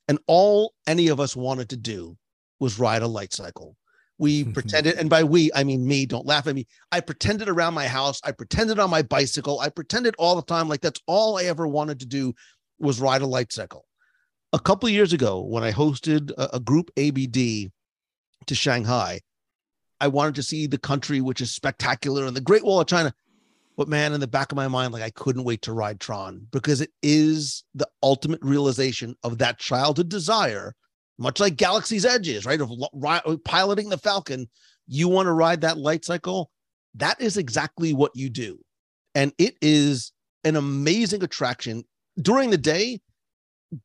and 0.08 0.20
all 0.28 0.74
any 0.88 1.08
of 1.08 1.20
us 1.20 1.36
wanted 1.36 1.70
to 1.70 1.78
do 1.78 2.18
was 2.60 2.80
ride 2.80 3.02
a 3.02 3.08
light 3.08 3.34
cycle. 3.34 3.76
We 4.18 4.44
mm-hmm. 4.44 4.54
pretended, 4.54 4.96
and 4.96 5.10
by 5.10 5.24
we 5.24 5.52
I 5.54 5.64
mean 5.64 5.88
me. 5.88 6.06
Don't 6.06 6.26
laugh 6.26 6.48
at 6.48 6.56
me. 6.56 6.68
I 6.92 7.00
pretended 7.00 7.50
around 7.50 7.74
my 7.74 7.88
house. 7.88 8.22
I 8.24 8.32
pretended 8.32 8.80
on 8.80 8.90
my 8.90 9.02
bicycle. 9.02 9.60
I 9.60 9.70
pretended 9.70 10.16
all 10.18 10.36
the 10.36 10.44
time. 10.44 10.70
Like 10.70 10.82
that's 10.82 11.02
all 11.08 11.38
I 11.38 11.44
ever 11.46 11.68
wanted 11.68 12.00
to 12.02 12.06
do 12.06 12.34
was 12.80 13.02
ride 13.02 13.22
a 13.22 13.28
light 13.28 13.52
cycle. 13.52 13.86
A 14.52 14.60
couple 14.60 14.88
of 14.88 14.94
years 14.94 15.14
ago, 15.14 15.42
when 15.42 15.64
I 15.64 15.72
hosted 15.72 16.32
a, 16.38 16.58
a 16.58 16.60
group 16.60 16.92
ABD 16.98 17.72
to 18.46 18.56
Shanghai, 18.56 19.22
I 20.00 20.08
wanted 20.08 20.36
to 20.36 20.44
see 20.44 20.68
the 20.68 20.78
country, 20.78 21.22
which 21.22 21.42
is 21.42 21.52
spectacular, 21.52 22.26
and 22.26 22.36
the 22.36 22.42
Great 22.42 22.64
Wall 22.64 22.82
of 22.82 22.88
China. 22.88 23.14
But 23.76 23.88
man, 23.88 24.14
in 24.14 24.20
the 24.20 24.28
back 24.28 24.52
of 24.52 24.56
my 24.56 24.68
mind, 24.68 24.94
like 24.94 25.02
I 25.02 25.10
couldn't 25.10 25.46
wait 25.46 25.64
to 25.64 25.74
ride 25.74 26.00
Tron 26.00 26.46
because 26.52 26.82
it 26.82 26.92
is 27.02 27.64
the 27.74 27.88
ultimate 28.04 28.42
realization 28.44 29.16
of 29.24 29.40
that 29.40 29.58
childhood 29.58 30.10
desire, 30.10 30.76
much 31.18 31.40
like 31.40 31.56
Galaxy's 31.56 32.06
Edge 32.06 32.28
is, 32.28 32.46
right? 32.46 32.60
Of 32.60 32.72
ri- 32.94 33.38
piloting 33.46 33.90
the 33.90 33.98
Falcon. 33.98 34.50
You 34.88 35.08
want 35.08 35.28
to 35.28 35.34
ride 35.34 35.62
that 35.62 35.78
light 35.78 36.06
cycle. 36.06 36.50
That 36.96 37.22
is 37.22 37.38
exactly 37.38 37.94
what 37.94 38.16
you 38.16 38.30
do. 38.30 38.60
And 39.16 39.32
it 39.38 39.56
is 39.62 40.12
an 40.44 40.56
amazing 40.56 41.24
attraction 41.24 41.84
during 42.22 42.50
the 42.50 42.58
day, 42.58 43.02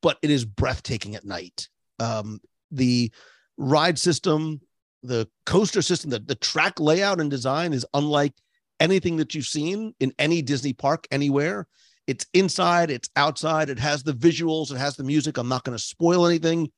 but 0.02 0.18
it 0.22 0.30
is 0.30 0.44
breathtaking 0.44 1.14
at 1.14 1.24
night. 1.24 1.68
Um, 2.00 2.40
the 2.70 3.12
ride 3.56 3.98
system, 3.98 4.60
the 5.02 5.28
coaster 5.46 5.82
system, 5.82 6.10
the, 6.10 6.18
the 6.18 6.34
track 6.34 6.80
layout 6.80 7.20
and 7.20 7.30
design 7.30 7.72
is 7.72 7.86
unlike 7.94 8.34
anything 8.80 9.16
that 9.16 9.34
you've 9.34 9.46
seen 9.46 9.94
in 10.00 10.12
any 10.18 10.42
Disney 10.42 10.72
park 10.72 11.06
anywhere. 11.10 11.66
It's 12.06 12.26
inside, 12.32 12.90
it's 12.90 13.10
outside, 13.16 13.68
it 13.68 13.78
has 13.78 14.02
the 14.02 14.12
visuals, 14.14 14.72
it 14.72 14.78
has 14.78 14.96
the 14.96 15.04
music. 15.04 15.36
I'm 15.36 15.48
not 15.48 15.64
going 15.64 15.76
to 15.76 15.82
spoil 15.82 16.26
anything, 16.26 16.70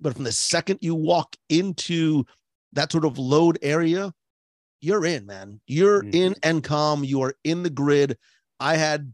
but 0.00 0.14
from 0.14 0.24
the 0.24 0.32
second 0.32 0.78
you 0.80 0.94
walk 0.94 1.36
into 1.48 2.24
that 2.72 2.90
sort 2.92 3.04
of 3.04 3.18
load 3.18 3.58
area, 3.62 4.12
you're 4.80 5.04
in, 5.04 5.26
man. 5.26 5.60
You're 5.66 6.02
Mhm. 6.04 6.14
in 6.14 6.34
ENCOM, 6.42 7.06
you 7.06 7.20
are 7.22 7.34
in 7.44 7.62
the 7.62 7.70
grid. 7.70 8.16
I 8.58 8.76
had, 8.76 9.12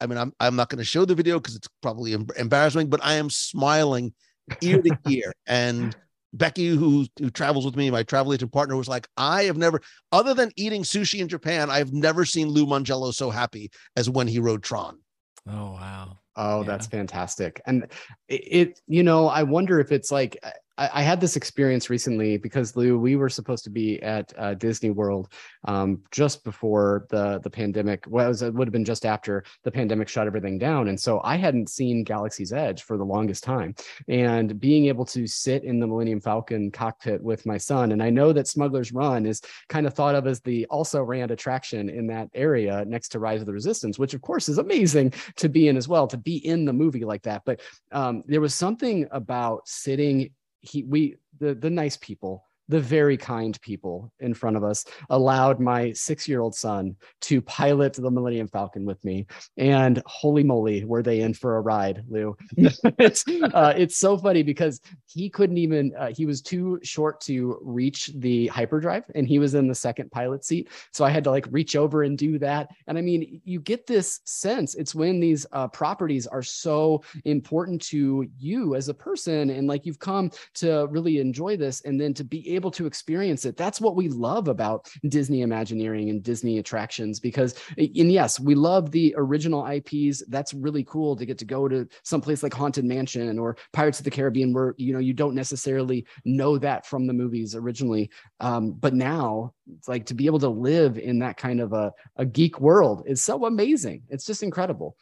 I 0.00 0.06
mean, 0.06 0.18
I'm, 0.18 0.32
I'm 0.40 0.56
not 0.56 0.68
going 0.70 0.78
to 0.78 0.84
show 0.84 1.04
the 1.04 1.14
video 1.14 1.38
because 1.38 1.56
it's 1.56 1.68
probably 1.82 2.14
em- 2.14 2.26
embarrassing, 2.36 2.88
but 2.88 3.04
I 3.04 3.14
am 3.14 3.30
smiling 3.30 4.14
ear 4.60 4.80
to 4.82 4.96
ear. 5.08 5.32
And 5.46 5.94
Becky, 6.32 6.68
who 6.68 7.06
who 7.18 7.30
travels 7.30 7.64
with 7.64 7.76
me, 7.76 7.90
my 7.90 8.02
travel 8.02 8.32
agent 8.32 8.52
partner, 8.52 8.76
was 8.76 8.88
like, 8.88 9.08
I 9.16 9.44
have 9.44 9.56
never, 9.56 9.80
other 10.10 10.34
than 10.34 10.50
eating 10.56 10.82
sushi 10.82 11.20
in 11.20 11.28
Japan, 11.28 11.70
I've 11.70 11.92
never 11.92 12.24
seen 12.24 12.48
Lou 12.48 12.66
Mongello 12.66 13.12
so 13.14 13.30
happy 13.30 13.70
as 13.96 14.10
when 14.10 14.26
he 14.26 14.38
rode 14.38 14.62
Tron. 14.62 14.98
Oh 15.46 15.72
wow. 15.72 16.18
Oh, 16.36 16.60
Yeah. 16.60 16.66
that's 16.66 16.86
fantastic. 16.86 17.60
And 17.66 17.86
it, 18.28 18.34
it, 18.34 18.80
you 18.86 19.02
know, 19.02 19.28
I 19.28 19.42
wonder 19.44 19.80
if 19.80 19.92
it's 19.92 20.10
like 20.10 20.36
uh, 20.42 20.50
I, 20.76 20.90
I 20.94 21.02
had 21.02 21.20
this 21.20 21.36
experience 21.36 21.90
recently 21.90 22.36
because 22.36 22.76
Lou, 22.76 22.98
we 22.98 23.16
were 23.16 23.28
supposed 23.28 23.64
to 23.64 23.70
be 23.70 24.02
at 24.02 24.32
uh, 24.38 24.54
Disney 24.54 24.90
World 24.90 25.32
um, 25.66 26.02
just 26.10 26.44
before 26.44 27.06
the 27.10 27.40
the 27.40 27.50
pandemic. 27.50 28.04
Well, 28.08 28.26
it, 28.26 28.28
was, 28.28 28.42
it 28.42 28.54
would 28.54 28.68
have 28.68 28.72
been 28.72 28.84
just 28.84 29.06
after 29.06 29.44
the 29.62 29.70
pandemic 29.70 30.08
shut 30.08 30.26
everything 30.26 30.58
down, 30.58 30.88
and 30.88 30.98
so 30.98 31.20
I 31.24 31.36
hadn't 31.36 31.68
seen 31.68 32.04
Galaxy's 32.04 32.52
Edge 32.52 32.82
for 32.82 32.96
the 32.96 33.04
longest 33.04 33.44
time. 33.44 33.74
And 34.08 34.58
being 34.60 34.86
able 34.86 35.04
to 35.06 35.26
sit 35.26 35.64
in 35.64 35.80
the 35.80 35.86
Millennium 35.86 36.20
Falcon 36.20 36.70
cockpit 36.70 37.22
with 37.22 37.46
my 37.46 37.56
son, 37.56 37.92
and 37.92 38.02
I 38.02 38.10
know 38.10 38.32
that 38.32 38.48
Smuggler's 38.48 38.92
Run 38.92 39.26
is 39.26 39.40
kind 39.68 39.86
of 39.86 39.94
thought 39.94 40.14
of 40.14 40.26
as 40.26 40.40
the 40.40 40.66
also 40.66 41.02
ran 41.02 41.30
attraction 41.30 41.88
in 41.88 42.06
that 42.08 42.28
area 42.34 42.84
next 42.86 43.10
to 43.10 43.18
Rise 43.18 43.40
of 43.40 43.46
the 43.46 43.52
Resistance, 43.52 43.98
which 43.98 44.14
of 44.14 44.22
course 44.22 44.48
is 44.48 44.58
amazing 44.58 45.12
to 45.36 45.48
be 45.48 45.68
in 45.68 45.76
as 45.76 45.88
well, 45.88 46.06
to 46.06 46.16
be 46.16 46.36
in 46.36 46.64
the 46.64 46.72
movie 46.72 47.04
like 47.04 47.22
that. 47.22 47.42
But 47.44 47.60
um, 47.92 48.22
there 48.26 48.40
was 48.40 48.54
something 48.54 49.06
about 49.10 49.68
sitting. 49.68 50.30
He, 50.64 50.82
we, 50.82 51.16
the 51.38 51.54
the 51.54 51.70
nice 51.70 51.96
people, 51.96 52.44
the 52.68 52.80
very 52.80 53.16
kind 53.16 53.60
people 53.60 54.10
in 54.20 54.34
front 54.34 54.56
of 54.56 54.64
us 54.64 54.84
allowed 55.10 55.60
my 55.60 55.92
six 55.92 56.26
year 56.26 56.40
old 56.40 56.54
son 56.54 56.96
to 57.20 57.40
pilot 57.42 57.94
the 57.94 58.10
Millennium 58.10 58.48
Falcon 58.48 58.84
with 58.84 59.04
me. 59.04 59.26
And 59.56 60.02
holy 60.06 60.42
moly, 60.42 60.84
were 60.84 61.02
they 61.02 61.20
in 61.20 61.34
for 61.34 61.56
a 61.56 61.60
ride, 61.60 62.04
Lou? 62.08 62.36
it's 62.56 63.24
uh, 63.28 63.74
it's 63.76 63.96
so 63.96 64.16
funny 64.16 64.42
because 64.42 64.80
he 65.06 65.28
couldn't 65.28 65.58
even. 65.58 65.92
Uh, 65.98 66.10
he 66.14 66.26
was 66.26 66.40
too 66.42 66.80
short 66.82 67.20
to 67.22 67.58
reach 67.62 68.10
the 68.16 68.46
hyperdrive, 68.48 69.04
and 69.14 69.26
he 69.26 69.38
was 69.38 69.54
in 69.54 69.68
the 69.68 69.74
second 69.74 70.10
pilot 70.10 70.44
seat. 70.44 70.68
So 70.92 71.04
I 71.04 71.10
had 71.10 71.24
to 71.24 71.30
like 71.30 71.46
reach 71.50 71.76
over 71.76 72.02
and 72.02 72.16
do 72.16 72.38
that. 72.38 72.68
And 72.86 72.96
I 72.96 73.00
mean, 73.00 73.40
you 73.44 73.60
get 73.60 73.86
this 73.86 74.20
sense. 74.24 74.74
It's 74.74 74.94
when 74.94 75.20
these 75.20 75.46
uh, 75.52 75.68
properties 75.68 76.26
are 76.26 76.42
so 76.42 77.02
important 77.24 77.82
to 77.82 78.26
you 78.38 78.74
as 78.74 78.88
a 78.88 78.94
person, 78.94 79.50
and 79.50 79.68
like 79.68 79.84
you've 79.86 79.98
come 79.98 80.30
to 80.54 80.86
really 80.90 81.18
enjoy 81.18 81.56
this, 81.56 81.82
and 81.82 82.00
then 82.00 82.14
to 82.14 82.24
be 82.24 82.53
able 82.54 82.70
to 82.72 82.86
experience 82.86 83.44
it. 83.44 83.56
That's 83.56 83.80
what 83.80 83.96
we 83.96 84.08
love 84.08 84.48
about 84.48 84.88
Disney 85.08 85.42
Imagineering 85.42 86.10
and 86.10 86.22
Disney 86.22 86.58
attractions. 86.58 87.20
Because, 87.20 87.54
and 87.76 88.12
yes, 88.12 88.38
we 88.40 88.54
love 88.54 88.90
the 88.90 89.14
original 89.16 89.66
IPs. 89.66 90.22
That's 90.28 90.54
really 90.54 90.84
cool 90.84 91.16
to 91.16 91.26
get 91.26 91.38
to 91.38 91.44
go 91.44 91.68
to 91.68 91.86
someplace 92.02 92.42
like 92.42 92.54
Haunted 92.54 92.84
Mansion 92.84 93.38
or 93.38 93.56
Pirates 93.72 93.98
of 93.98 94.04
the 94.04 94.10
Caribbean, 94.10 94.52
where 94.52 94.74
you 94.76 94.92
know 94.92 94.98
you 94.98 95.12
don't 95.12 95.34
necessarily 95.34 96.06
know 96.24 96.58
that 96.58 96.86
from 96.86 97.06
the 97.06 97.12
movies 97.12 97.54
originally. 97.54 98.10
Um, 98.40 98.72
but 98.72 98.94
now, 98.94 99.52
it's 99.76 99.88
like 99.88 100.06
to 100.06 100.14
be 100.14 100.26
able 100.26 100.40
to 100.40 100.48
live 100.48 100.98
in 100.98 101.18
that 101.20 101.36
kind 101.36 101.60
of 101.60 101.72
a, 101.72 101.92
a 102.16 102.24
geek 102.24 102.60
world 102.60 103.04
is 103.06 103.24
so 103.24 103.46
amazing. 103.46 104.02
It's 104.08 104.26
just 104.26 104.42
incredible. 104.42 104.96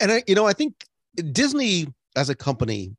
And 0.00 0.12
I, 0.12 0.22
you 0.26 0.34
know, 0.34 0.46
I 0.46 0.52
think 0.52 0.84
Disney 1.32 1.86
as 2.16 2.28
a 2.28 2.34
company 2.34 2.96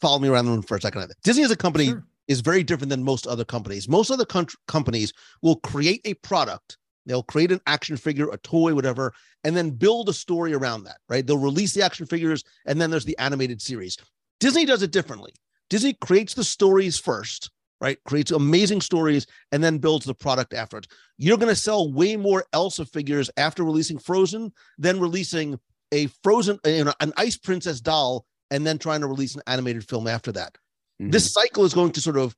follow 0.00 0.18
me 0.18 0.28
around 0.28 0.46
the 0.46 0.50
room 0.52 0.62
for 0.62 0.76
a 0.76 0.80
second. 0.80 1.12
Disney 1.22 1.42
as 1.44 1.50
a 1.50 1.56
company 1.56 1.86
Sure. 1.86 2.04
is 2.28 2.40
very 2.40 2.62
different 2.62 2.90
than 2.90 3.02
most 3.02 3.26
other 3.26 3.44
companies. 3.44 3.88
Most 3.88 4.10
other 4.10 4.24
con- 4.24 4.46
companies 4.66 5.12
will 5.42 5.56
create 5.56 6.00
a 6.04 6.14
product, 6.14 6.78
they'll 7.06 7.22
create 7.22 7.52
an 7.52 7.60
action 7.66 7.96
figure, 7.96 8.28
a 8.30 8.38
toy, 8.38 8.74
whatever, 8.74 9.12
and 9.44 9.56
then 9.56 9.70
build 9.70 10.08
a 10.08 10.12
story 10.12 10.52
around 10.54 10.84
that, 10.84 10.98
right? 11.08 11.26
They'll 11.26 11.38
release 11.38 11.72
the 11.72 11.82
action 11.82 12.06
figures 12.06 12.42
and 12.66 12.80
then 12.80 12.90
there's 12.90 13.04
the 13.04 13.18
animated 13.18 13.62
series. 13.62 13.96
Disney 14.40 14.64
does 14.64 14.82
it 14.82 14.90
differently. 14.90 15.32
Disney 15.70 15.94
creates 15.94 16.34
the 16.34 16.44
stories 16.44 16.98
first, 16.98 17.50
right? 17.80 17.98
Creates 18.04 18.30
amazing 18.30 18.80
stories 18.80 19.26
and 19.52 19.62
then 19.62 19.78
builds 19.78 20.04
the 20.04 20.14
product 20.14 20.52
after. 20.52 20.80
You're 21.18 21.38
going 21.38 21.48
to 21.52 21.56
sell 21.60 21.92
way 21.92 22.16
more 22.16 22.44
Elsa 22.52 22.84
figures 22.84 23.30
after 23.36 23.64
releasing 23.64 23.98
Frozen 23.98 24.52
than 24.78 25.00
releasing 25.00 25.58
a 25.92 26.08
Frozen, 26.24 26.58
you 26.64 26.84
know, 26.84 26.92
an 27.00 27.12
Ice 27.16 27.36
Princess 27.36 27.80
doll 27.80 28.26
and 28.50 28.66
then 28.66 28.78
trying 28.78 29.00
to 29.00 29.06
release 29.06 29.34
an 29.34 29.42
animated 29.46 29.88
film 29.88 30.06
after 30.06 30.32
that 30.32 30.56
Mhm. 31.00 31.12
this 31.12 31.32
cycle 31.32 31.64
is 31.64 31.74
going 31.74 31.92
to 31.92 32.00
sort 32.00 32.16
of 32.16 32.34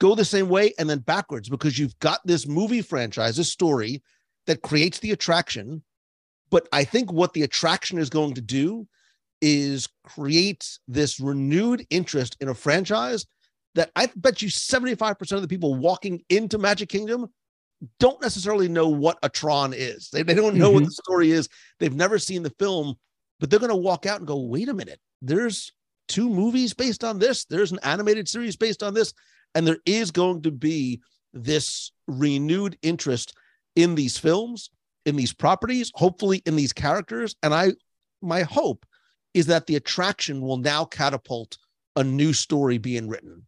go 0.00 0.14
the 0.14 0.24
same 0.24 0.48
way 0.48 0.72
and 0.78 0.88
then 0.88 1.00
backwards 1.00 1.48
because 1.48 1.78
you've 1.78 1.98
got 1.98 2.20
this 2.26 2.46
movie 2.46 2.80
franchise, 2.80 3.36
this 3.36 3.52
story 3.52 4.02
that 4.46 4.62
creates 4.62 4.98
the 5.00 5.10
attraction. 5.10 5.82
But 6.50 6.68
I 6.72 6.84
think 6.84 7.12
what 7.12 7.34
the 7.34 7.42
attraction 7.42 7.98
is 7.98 8.08
going 8.08 8.32
to 8.34 8.40
do 8.40 8.88
is 9.42 9.86
create 10.04 10.78
this 10.88 11.20
renewed 11.20 11.86
interest 11.90 12.36
in 12.40 12.48
a 12.48 12.54
franchise 12.54 13.26
that 13.74 13.90
I 13.94 14.08
bet 14.16 14.40
you 14.40 14.48
75% 14.48 15.32
of 15.32 15.42
the 15.42 15.48
people 15.48 15.74
walking 15.74 16.24
into 16.30 16.56
Magic 16.56 16.88
Kingdom 16.88 17.30
don't 18.00 18.20
necessarily 18.22 18.68
know 18.68 18.88
what 18.88 19.18
a 19.22 19.28
Tron 19.28 19.74
is. 19.74 20.08
They, 20.10 20.22
they 20.22 20.34
don't 20.34 20.56
know 20.56 20.70
what 20.70 20.84
the 20.84 20.90
story 20.90 21.30
is. 21.30 21.48
They've 21.78 21.94
never 21.94 22.18
seen 22.18 22.42
the 22.42 22.54
film, 22.58 22.96
but 23.40 23.50
they're 23.50 23.60
going 23.60 23.70
to 23.70 23.76
walk 23.76 24.06
out 24.06 24.18
and 24.18 24.26
go, 24.26 24.36
wait 24.36 24.68
a 24.68 24.74
minute, 24.74 25.00
there's 25.22 25.72
two 26.08 26.28
movies 26.28 26.74
based 26.74 27.04
on 27.04 27.18
this. 27.18 27.44
There's 27.44 27.72
an 27.72 27.78
animated 27.82 28.28
series 28.28 28.56
based 28.56 28.82
on 28.82 28.94
this. 28.94 29.12
And 29.54 29.66
there 29.66 29.78
is 29.86 30.10
going 30.10 30.42
to 30.42 30.50
be 30.50 31.00
this 31.32 31.92
renewed 32.06 32.76
interest 32.82 33.36
in 33.76 33.94
these 33.94 34.18
films, 34.18 34.70
in 35.06 35.16
these 35.16 35.32
properties, 35.32 35.92
hopefully 35.94 36.42
in 36.46 36.56
these 36.56 36.72
characters. 36.72 37.36
And 37.42 37.54
I, 37.54 37.72
my 38.22 38.42
hope 38.42 38.84
is 39.34 39.46
that 39.46 39.66
the 39.66 39.76
attraction 39.76 40.40
will 40.40 40.56
now 40.56 40.84
catapult 40.84 41.58
a 41.96 42.04
new 42.04 42.32
story 42.32 42.78
being 42.78 43.08
written. 43.08 43.46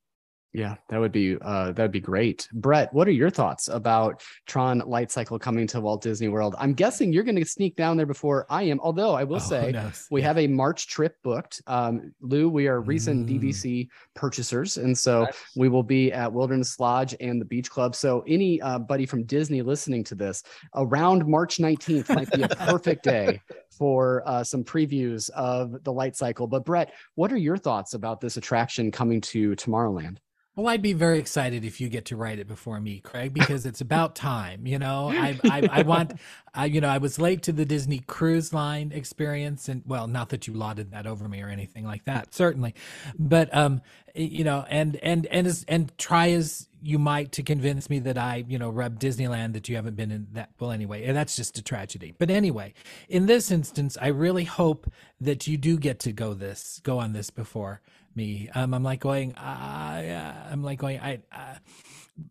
Yeah, 0.52 0.74
that 0.88 0.98
would 0.98 1.12
be 1.12 1.36
uh 1.40 1.70
that 1.72 1.82
would 1.82 1.92
be 1.92 2.00
great. 2.00 2.48
Brett, 2.52 2.92
what 2.92 3.06
are 3.06 3.12
your 3.12 3.30
thoughts 3.30 3.68
about 3.68 4.20
Tron 4.46 4.80
Light 4.80 5.12
Cycle 5.12 5.38
coming 5.38 5.64
to 5.68 5.80
Walt 5.80 6.02
Disney 6.02 6.26
World? 6.26 6.56
I'm 6.58 6.74
guessing 6.74 7.12
you're 7.12 7.22
going 7.22 7.36
to 7.36 7.44
sneak 7.44 7.76
down 7.76 7.96
there 7.96 8.04
before 8.06 8.46
I 8.50 8.64
am. 8.64 8.80
Although 8.80 9.14
I 9.14 9.22
will 9.22 9.36
Oh, 9.36 9.38
say 9.38 9.66
who 9.66 9.72
knows? 9.72 10.08
we 10.10 10.20
Yeah. 10.22 10.26
have 10.26 10.38
a 10.38 10.48
March 10.48 10.88
trip 10.88 11.14
booked. 11.22 11.62
Um, 11.68 12.12
Lou, 12.20 12.48
we 12.48 12.66
are 12.66 12.80
recent 12.80 13.28
Mm. 13.28 13.40
DVC 13.40 13.88
purchasers, 14.14 14.76
and 14.76 14.98
so 14.98 15.22
Nice. 15.22 15.34
we 15.54 15.68
will 15.68 15.84
be 15.84 16.12
at 16.12 16.32
Wilderness 16.32 16.80
Lodge 16.80 17.14
and 17.20 17.40
the 17.40 17.44
Beach 17.44 17.70
Club. 17.70 17.94
So 17.94 18.24
any 18.26 18.60
uh, 18.60 18.80
buddy 18.80 19.06
from 19.06 19.22
Disney 19.24 19.62
listening 19.62 20.02
to 20.04 20.16
this 20.16 20.42
around 20.74 21.26
March 21.28 21.58
19th 21.58 22.12
might 22.12 22.30
be 22.32 22.42
a 22.42 22.48
perfect 22.66 23.04
day 23.04 23.40
for 23.70 24.24
uh, 24.26 24.42
some 24.42 24.64
previews 24.64 25.30
of 25.30 25.84
the 25.84 25.92
Light 25.92 26.16
Cycle. 26.16 26.48
But 26.48 26.64
Brett, 26.64 26.92
what 27.14 27.32
are 27.32 27.36
your 27.38 27.56
thoughts 27.56 27.94
about 27.94 28.20
this 28.20 28.36
attraction 28.36 28.90
coming 28.90 29.20
to 29.22 29.52
Tomorrowland? 29.54 30.18
Well, 30.56 30.68
I'd 30.68 30.82
be 30.82 30.92
very 30.92 31.18
excited 31.18 31.64
if 31.64 31.80
you 31.80 31.88
get 31.88 32.04
to 32.06 32.16
write 32.16 32.38
it 32.38 32.48
before 32.48 32.80
me, 32.80 33.00
Craig, 33.00 33.32
because 33.32 33.64
it's 33.64 33.80
about 33.80 34.16
time. 34.16 34.66
You 34.66 34.78
know, 34.80 35.08
I 35.08 35.38
I, 35.44 35.68
I 35.70 35.82
want, 35.82 36.12
I, 36.54 36.66
you 36.66 36.80
know, 36.80 36.88
I 36.88 36.98
was 36.98 37.18
late 37.18 37.42
to 37.44 37.52
the 37.52 37.64
Disney 37.64 38.00
Cruise 38.00 38.52
Line 38.52 38.92
experience, 38.92 39.68
and 39.68 39.82
well, 39.86 40.08
not 40.08 40.28
that 40.30 40.46
you 40.46 40.52
lauded 40.52 40.90
that 40.90 41.06
over 41.06 41.28
me 41.28 41.40
or 41.40 41.48
anything 41.48 41.86
like 41.86 42.04
that, 42.04 42.34
certainly, 42.34 42.74
but 43.18 43.54
um, 43.56 43.80
you 44.14 44.44
know, 44.44 44.66
and 44.68 44.96
and 44.96 45.26
and 45.26 45.46
as 45.46 45.64
and 45.68 45.96
try 45.98 46.30
as 46.32 46.68
you 46.82 46.98
might 46.98 47.32
to 47.32 47.42
convince 47.42 47.88
me 47.88 48.00
that 48.00 48.18
I, 48.18 48.44
you 48.48 48.58
know, 48.58 48.70
rub 48.70 48.98
Disneyland 48.98 49.52
that 49.52 49.68
you 49.68 49.76
haven't 49.76 49.96
been 49.96 50.10
in 50.10 50.26
that. 50.32 50.50
Well, 50.58 50.72
anyway, 50.72 51.10
that's 51.12 51.36
just 51.36 51.58
a 51.58 51.62
tragedy. 51.62 52.12
But 52.18 52.30
anyway, 52.30 52.74
in 53.08 53.26
this 53.26 53.50
instance, 53.50 53.96
I 54.00 54.08
really 54.08 54.44
hope 54.44 54.90
that 55.20 55.46
you 55.46 55.56
do 55.56 55.78
get 55.78 56.00
to 56.00 56.12
go 56.12 56.34
this, 56.34 56.80
go 56.82 56.98
on 56.98 57.12
this 57.12 57.30
before 57.30 57.80
me. 58.16 58.48
Um, 58.54 58.74
I'm 58.74 58.82
like 58.82 59.00
going, 59.00 59.34
uh, 59.34 60.00
yeah, 60.04 60.48
I'm 60.50 60.62
like 60.62 60.78
going, 60.78 60.98
I, 61.00 61.20
uh, 61.32 61.54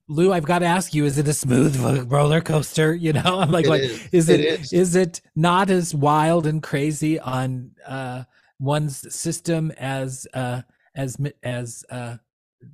Lou, 0.08 0.32
I've 0.32 0.46
got 0.46 0.60
to 0.60 0.66
ask 0.66 0.94
you, 0.94 1.06
is 1.06 1.18
it 1.18 1.28
a 1.28 1.34
smooth 1.34 1.76
roller 2.12 2.42
coaster? 2.42 2.94
You 3.00 3.14
know, 3.14 3.40
I'm 3.40 3.52
like, 3.52 3.66
It 3.66 3.70
like, 3.70 3.82
is. 3.82 4.08
is 4.12 4.30
It 4.30 4.40
it, 4.42 4.60
is. 4.62 4.74
is 4.74 4.96
it 4.96 5.22
not 5.36 5.70
as 5.70 5.96
wild 5.96 6.46
and 6.46 6.62
crazy 6.62 7.20
on, 7.20 7.72
uh, 7.88 8.24
one's 8.60 9.14
system 9.16 9.72
as, 9.78 10.28
uh, 10.34 10.62
as, 10.96 11.18
as, 11.44 11.84
uh, 11.90 12.18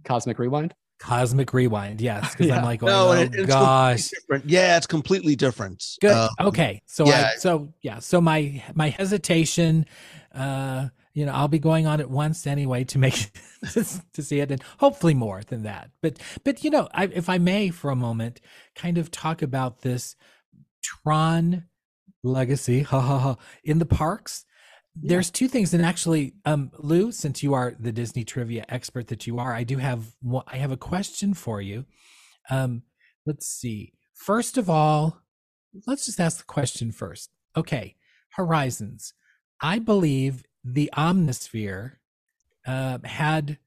Cosmic 0.04 0.40
Rewind? 0.40 0.74
Cosmic 0.98 1.54
Rewind? 1.54 2.02
Yes. 2.02 2.34
Cause 2.38 2.48
Yeah. 2.48 2.58
I'm 2.58 2.64
like, 2.66 2.80
going, 2.80 2.92
No, 2.92 3.10
oh 3.10 3.12
it- 3.14 3.36
it's 3.36 3.46
gosh. 3.48 4.10
different. 4.10 4.46
Yeah, 4.50 4.78
it's 4.78 4.88
completely 4.88 5.36
different. 5.36 5.98
Good. 6.02 6.12
Uh, 6.12 6.30
okay. 6.42 6.82
So 6.86 7.06
yeah. 7.06 7.32
I 7.36 7.38
so 7.38 7.74
yeah. 7.82 8.00
So 8.00 8.20
my 8.22 8.64
my 8.74 8.90
hesitation, 8.90 9.86
uh, 10.34 10.88
you 11.16 11.26
know, 11.26 11.32
I'll 11.32 11.48
be 11.48 11.60
going 11.60 11.88
on 11.88 12.02
it 12.02 12.10
once 12.10 12.46
anyway 12.46 12.84
to 12.84 13.00
make 13.00 13.32
to 13.72 14.22
see 14.22 14.42
it, 14.42 14.52
and 14.52 14.62
hopefully 14.80 15.14
more 15.14 15.42
than 15.48 15.64
that. 15.64 15.90
But 16.02 16.20
but 16.44 16.64
you 16.64 16.70
know, 16.70 16.90
I, 16.94 17.06
if 17.06 17.30
I 17.30 17.38
may 17.38 17.70
for 17.70 17.90
a 17.90 17.96
moment, 17.96 18.42
kind 18.76 18.98
of 18.98 19.10
talk 19.10 19.42
about 19.42 19.82
this 19.82 20.18
Tron 20.84 21.64
legacy, 22.22 22.82
ha 22.84 23.00
ha 23.00 23.18
ha, 23.18 23.36
in 23.64 23.80
the 23.80 23.86
parks. 23.86 24.46
There's 24.98 25.30
two 25.30 25.50
things, 25.50 25.74
and 25.74 25.86
actually, 25.86 26.36
um, 26.46 26.72
Lou, 26.78 27.12
since 27.12 27.44
you 27.44 27.54
are 27.54 27.76
the 27.78 27.92
Disney 27.92 28.24
trivia 28.24 28.66
expert 28.70 29.08
that 29.08 29.28
you 29.28 29.40
are, 29.40 29.54
I 29.54 29.64
do 29.64 29.78
have 29.78 30.16
one, 30.22 30.44
I 30.48 30.58
have 30.58 30.72
a 30.72 30.78
question 30.78 31.34
for 31.34 31.62
you. 31.62 31.86
Um, 32.50 32.84
let's 33.26 33.48
see. 33.48 33.94
First 34.14 34.58
of 34.58 34.70
all, 34.70 35.22
let's 35.86 36.06
just 36.06 36.20
ask 36.20 36.38
the 36.38 36.44
question 36.46 36.94
first. 36.94 37.30
Okay, 37.58 37.96
Horizons. 38.36 39.14
I 39.62 39.80
believe 39.80 40.44
the 40.66 40.90
Omnisphere 40.98 41.94
uh, 42.66 42.98
had 43.04 43.60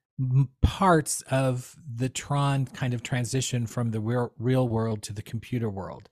parts 0.61 1.23
of 1.31 1.77
the 1.95 2.09
Tron 2.09 2.67
kind 2.67 2.93
of 2.93 3.05
transition 3.05 3.67
from 3.67 3.93
the 3.93 4.01
real, 4.01 4.33
real 4.37 4.69
world 4.69 5.03
to 5.03 5.13
the 5.13 5.23
computer 5.23 5.71
world. 5.71 6.09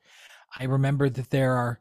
I 0.59 0.65
remember 0.65 1.09
that 1.09 1.31
there 1.31 1.55
are, 1.55 1.81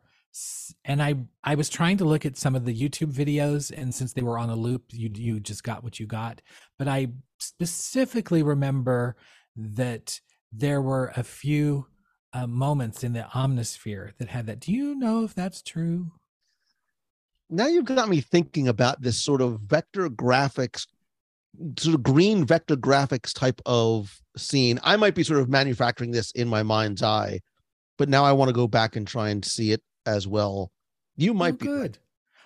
and 0.83 1.01
I 1.01 1.15
I 1.43 1.55
was 1.55 1.69
trying 1.69 1.97
to 1.97 2.05
look 2.05 2.25
at 2.25 2.35
some 2.35 2.55
of 2.55 2.65
the 2.65 2.75
YouTube 2.75 3.13
videos, 3.13 3.71
and 3.71 3.93
since 3.93 4.11
they 4.11 4.23
were 4.23 4.39
on 4.39 4.49
a 4.49 4.55
loop, 4.55 4.85
you 4.91 5.09
you 5.13 5.39
just 5.39 5.63
got 5.63 5.83
what 5.83 5.99
you 5.99 6.07
got. 6.07 6.41
But 6.77 6.87
I 6.87 7.09
specifically 7.39 8.43
remember 8.43 9.15
that 9.55 10.19
there 10.51 10.81
were 10.81 11.13
a 11.15 11.23
few 11.23 11.87
uh, 12.33 12.47
moments 12.47 13.03
in 13.03 13.13
the 13.13 13.27
Omnisphere 13.33 14.17
that 14.17 14.29
had 14.29 14.47
that. 14.47 14.59
Do 14.59 14.73
you 14.73 14.95
know 14.95 15.23
if 15.23 15.33
that's 15.33 15.61
true? 15.61 16.11
Now 17.49 17.67
you've 17.67 17.85
got 17.85 18.09
me 18.09 18.21
thinking 18.21 18.67
about 18.67 19.01
this 19.01 19.21
sort 19.21 19.41
of 19.41 19.59
vector 19.61 20.09
graphics 20.09 20.87
sort 21.79 21.95
of 21.95 22.03
green 22.03 22.45
vector 22.45 22.75
graphics 22.75 23.33
type 23.33 23.61
of 23.65 24.19
scene 24.35 24.79
i 24.83 24.95
might 24.97 25.15
be 25.15 25.23
sort 25.23 25.39
of 25.39 25.47
manufacturing 25.49 26.11
this 26.11 26.31
in 26.31 26.47
my 26.49 26.61
mind's 26.63 27.01
eye 27.01 27.39
but 27.97 28.09
now 28.09 28.25
i 28.25 28.31
want 28.33 28.49
to 28.49 28.53
go 28.53 28.67
back 28.67 28.95
and 28.97 29.07
try 29.07 29.29
and 29.29 29.45
see 29.45 29.71
it 29.71 29.81
as 30.05 30.27
well 30.27 30.71
you 31.15 31.33
might 31.33 31.53
Oh, 31.53 31.57
be 31.57 31.65
good. 31.65 31.97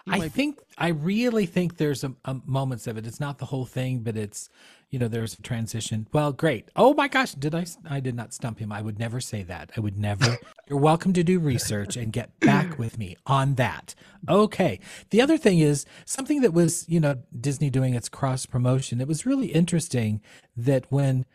You 0.06 0.14
I 0.14 0.18
might 0.20 0.24
be- 0.26 0.30
think 0.30 0.60
I 0.78 0.90
really 0.90 1.48
think 1.48 1.78
there's 1.78 2.04
a, 2.04 2.14
a 2.26 2.36
moments 2.46 2.86
of 2.86 2.98
it. 2.98 3.08
It's 3.08 3.20
not 3.20 3.40
the 3.40 3.46
whole 3.46 3.66
thing, 3.66 4.00
but 4.00 4.16
it's 4.16 4.48
you 4.90 4.98
know 4.98 5.08
there's 5.08 5.34
a 5.34 5.42
transition. 5.42 6.08
Well, 6.12 6.32
great. 6.32 6.70
Oh 6.76 6.94
my 6.94 7.08
gosh, 7.08 7.34
did 7.34 7.54
I? 7.54 7.66
I 7.88 8.00
did 8.00 8.16
not 8.16 8.34
stump 8.34 8.60
him. 8.60 8.72
I 8.72 8.82
would 8.82 8.98
never 8.98 9.20
say 9.22 9.44
that. 9.44 9.72
I 9.78 9.80
would 9.80 9.98
never. 9.98 10.38
You're 10.68 10.80
welcome 10.80 11.14
to 11.14 11.24
do 11.24 11.40
research 11.40 11.96
and 11.96 12.12
get 12.12 12.40
back 12.40 12.80
with 12.80 12.98
me 12.98 13.16
on 13.26 13.56
that. 13.56 13.94
Okay. 14.28 14.80
The 15.12 15.22
other 15.22 15.38
thing 15.38 15.60
is 15.60 15.86
something 16.06 16.42
that 16.42 16.54
was 16.54 16.86
you 16.90 17.00
know 17.00 17.18
Disney 17.40 17.70
doing 17.70 17.94
its 17.94 18.10
cross 18.10 18.46
promotion. 18.46 19.00
It 19.00 19.08
was 19.08 19.26
really 19.26 19.48
interesting 19.48 20.22
that 20.58 20.86
when 20.90 21.26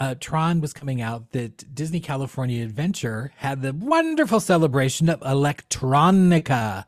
uh, 0.00 0.14
Tron 0.20 0.60
was 0.60 0.72
coming 0.72 1.00
out, 1.00 1.32
that 1.32 1.74
Disney 1.74 2.00
California 2.00 2.62
Adventure 2.62 3.32
had 3.36 3.62
the 3.62 3.72
wonderful 3.72 4.40
celebration 4.40 5.08
of 5.08 5.20
Electronica. 5.20 6.84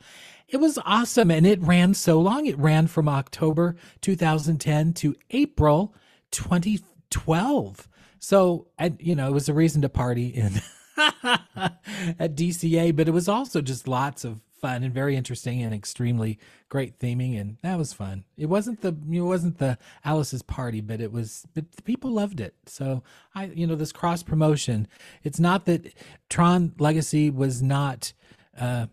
It 0.49 0.59
was 0.59 0.79
awesome, 0.85 1.31
and 1.31 1.47
it 1.47 1.63
ran 1.63 1.95
so 1.95 2.21
long. 2.21 2.47
It 2.47 2.59
ran 2.59 2.89
from 2.89 3.09
October 3.09 3.77
2010 4.01 4.93
to 4.95 5.17
April 5.31 5.95
2012. 6.31 7.89
So, 8.19 8.69
and 8.79 8.97
you 9.01 9.15
know, 9.15 9.29
it 9.29 9.33
was 9.33 9.49
a 9.49 9.55
reason 9.55 9.83
to 9.83 9.89
party 9.89 10.29
in 10.29 10.61
at 10.99 12.37
DCA, 12.37 12.95
but 12.95 13.09
it 13.09 13.13
was 13.13 13.29
also 13.29 13.61
just 13.61 13.89
lots 13.89 14.25
of 14.25 14.41
fun 14.61 14.83
and 14.85 14.93
very 14.93 15.17
interesting 15.17 15.63
and 15.63 15.75
extremely 15.75 16.39
great 16.69 16.99
theming, 16.99 17.41
and 17.41 17.57
that 17.63 17.79
was 17.79 17.93
fun. 17.93 18.25
It 18.37 18.47
wasn't 18.47 18.83
the 18.83 18.95
it 19.11 19.21
wasn't 19.21 19.59
the 19.59 19.79
Alice's 20.05 20.43
party, 20.43 20.81
but 20.81 21.01
it 21.01 21.13
was 21.13 21.47
but 21.55 21.73
the 21.73 21.83
people 21.83 22.11
loved 22.11 22.41
it. 22.41 22.55
So 22.67 23.03
I 23.35 23.47
you 23.47 23.67
know 23.67 23.75
this 23.75 23.93
cross 23.93 24.23
promotion. 24.23 24.87
It's 25.23 25.41
not 25.41 25.65
that 25.67 25.93
Tron 26.29 26.75
Legacy 26.79 27.31
was 27.31 27.63
not. 27.63 28.13
Uh, 28.59 28.87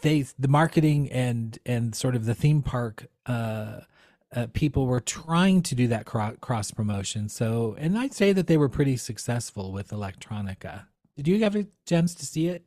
they 0.00 0.24
the 0.38 0.48
marketing 0.48 1.10
and 1.12 1.58
and 1.66 1.94
sort 1.94 2.16
of 2.16 2.24
the 2.24 2.34
theme 2.34 2.60
park 2.62 3.06
uh 3.26 3.80
uh, 4.34 4.46
people 4.52 4.86
were 4.86 5.00
trying 5.00 5.62
to 5.62 5.74
do 5.74 5.88
that 5.88 6.06
cro- 6.06 6.36
cross 6.40 6.70
promotion. 6.70 7.28
So, 7.28 7.76
and 7.78 7.98
I'd 7.98 8.14
say 8.14 8.32
that 8.32 8.46
they 8.46 8.56
were 8.56 8.68
pretty 8.68 8.96
successful 8.96 9.72
with 9.72 9.88
Electronica. 9.88 10.84
Did 11.16 11.28
you 11.28 11.42
have 11.42 11.56
a 11.56 11.66
chance 11.86 12.14
to 12.16 12.26
see 12.26 12.48
it? 12.48 12.64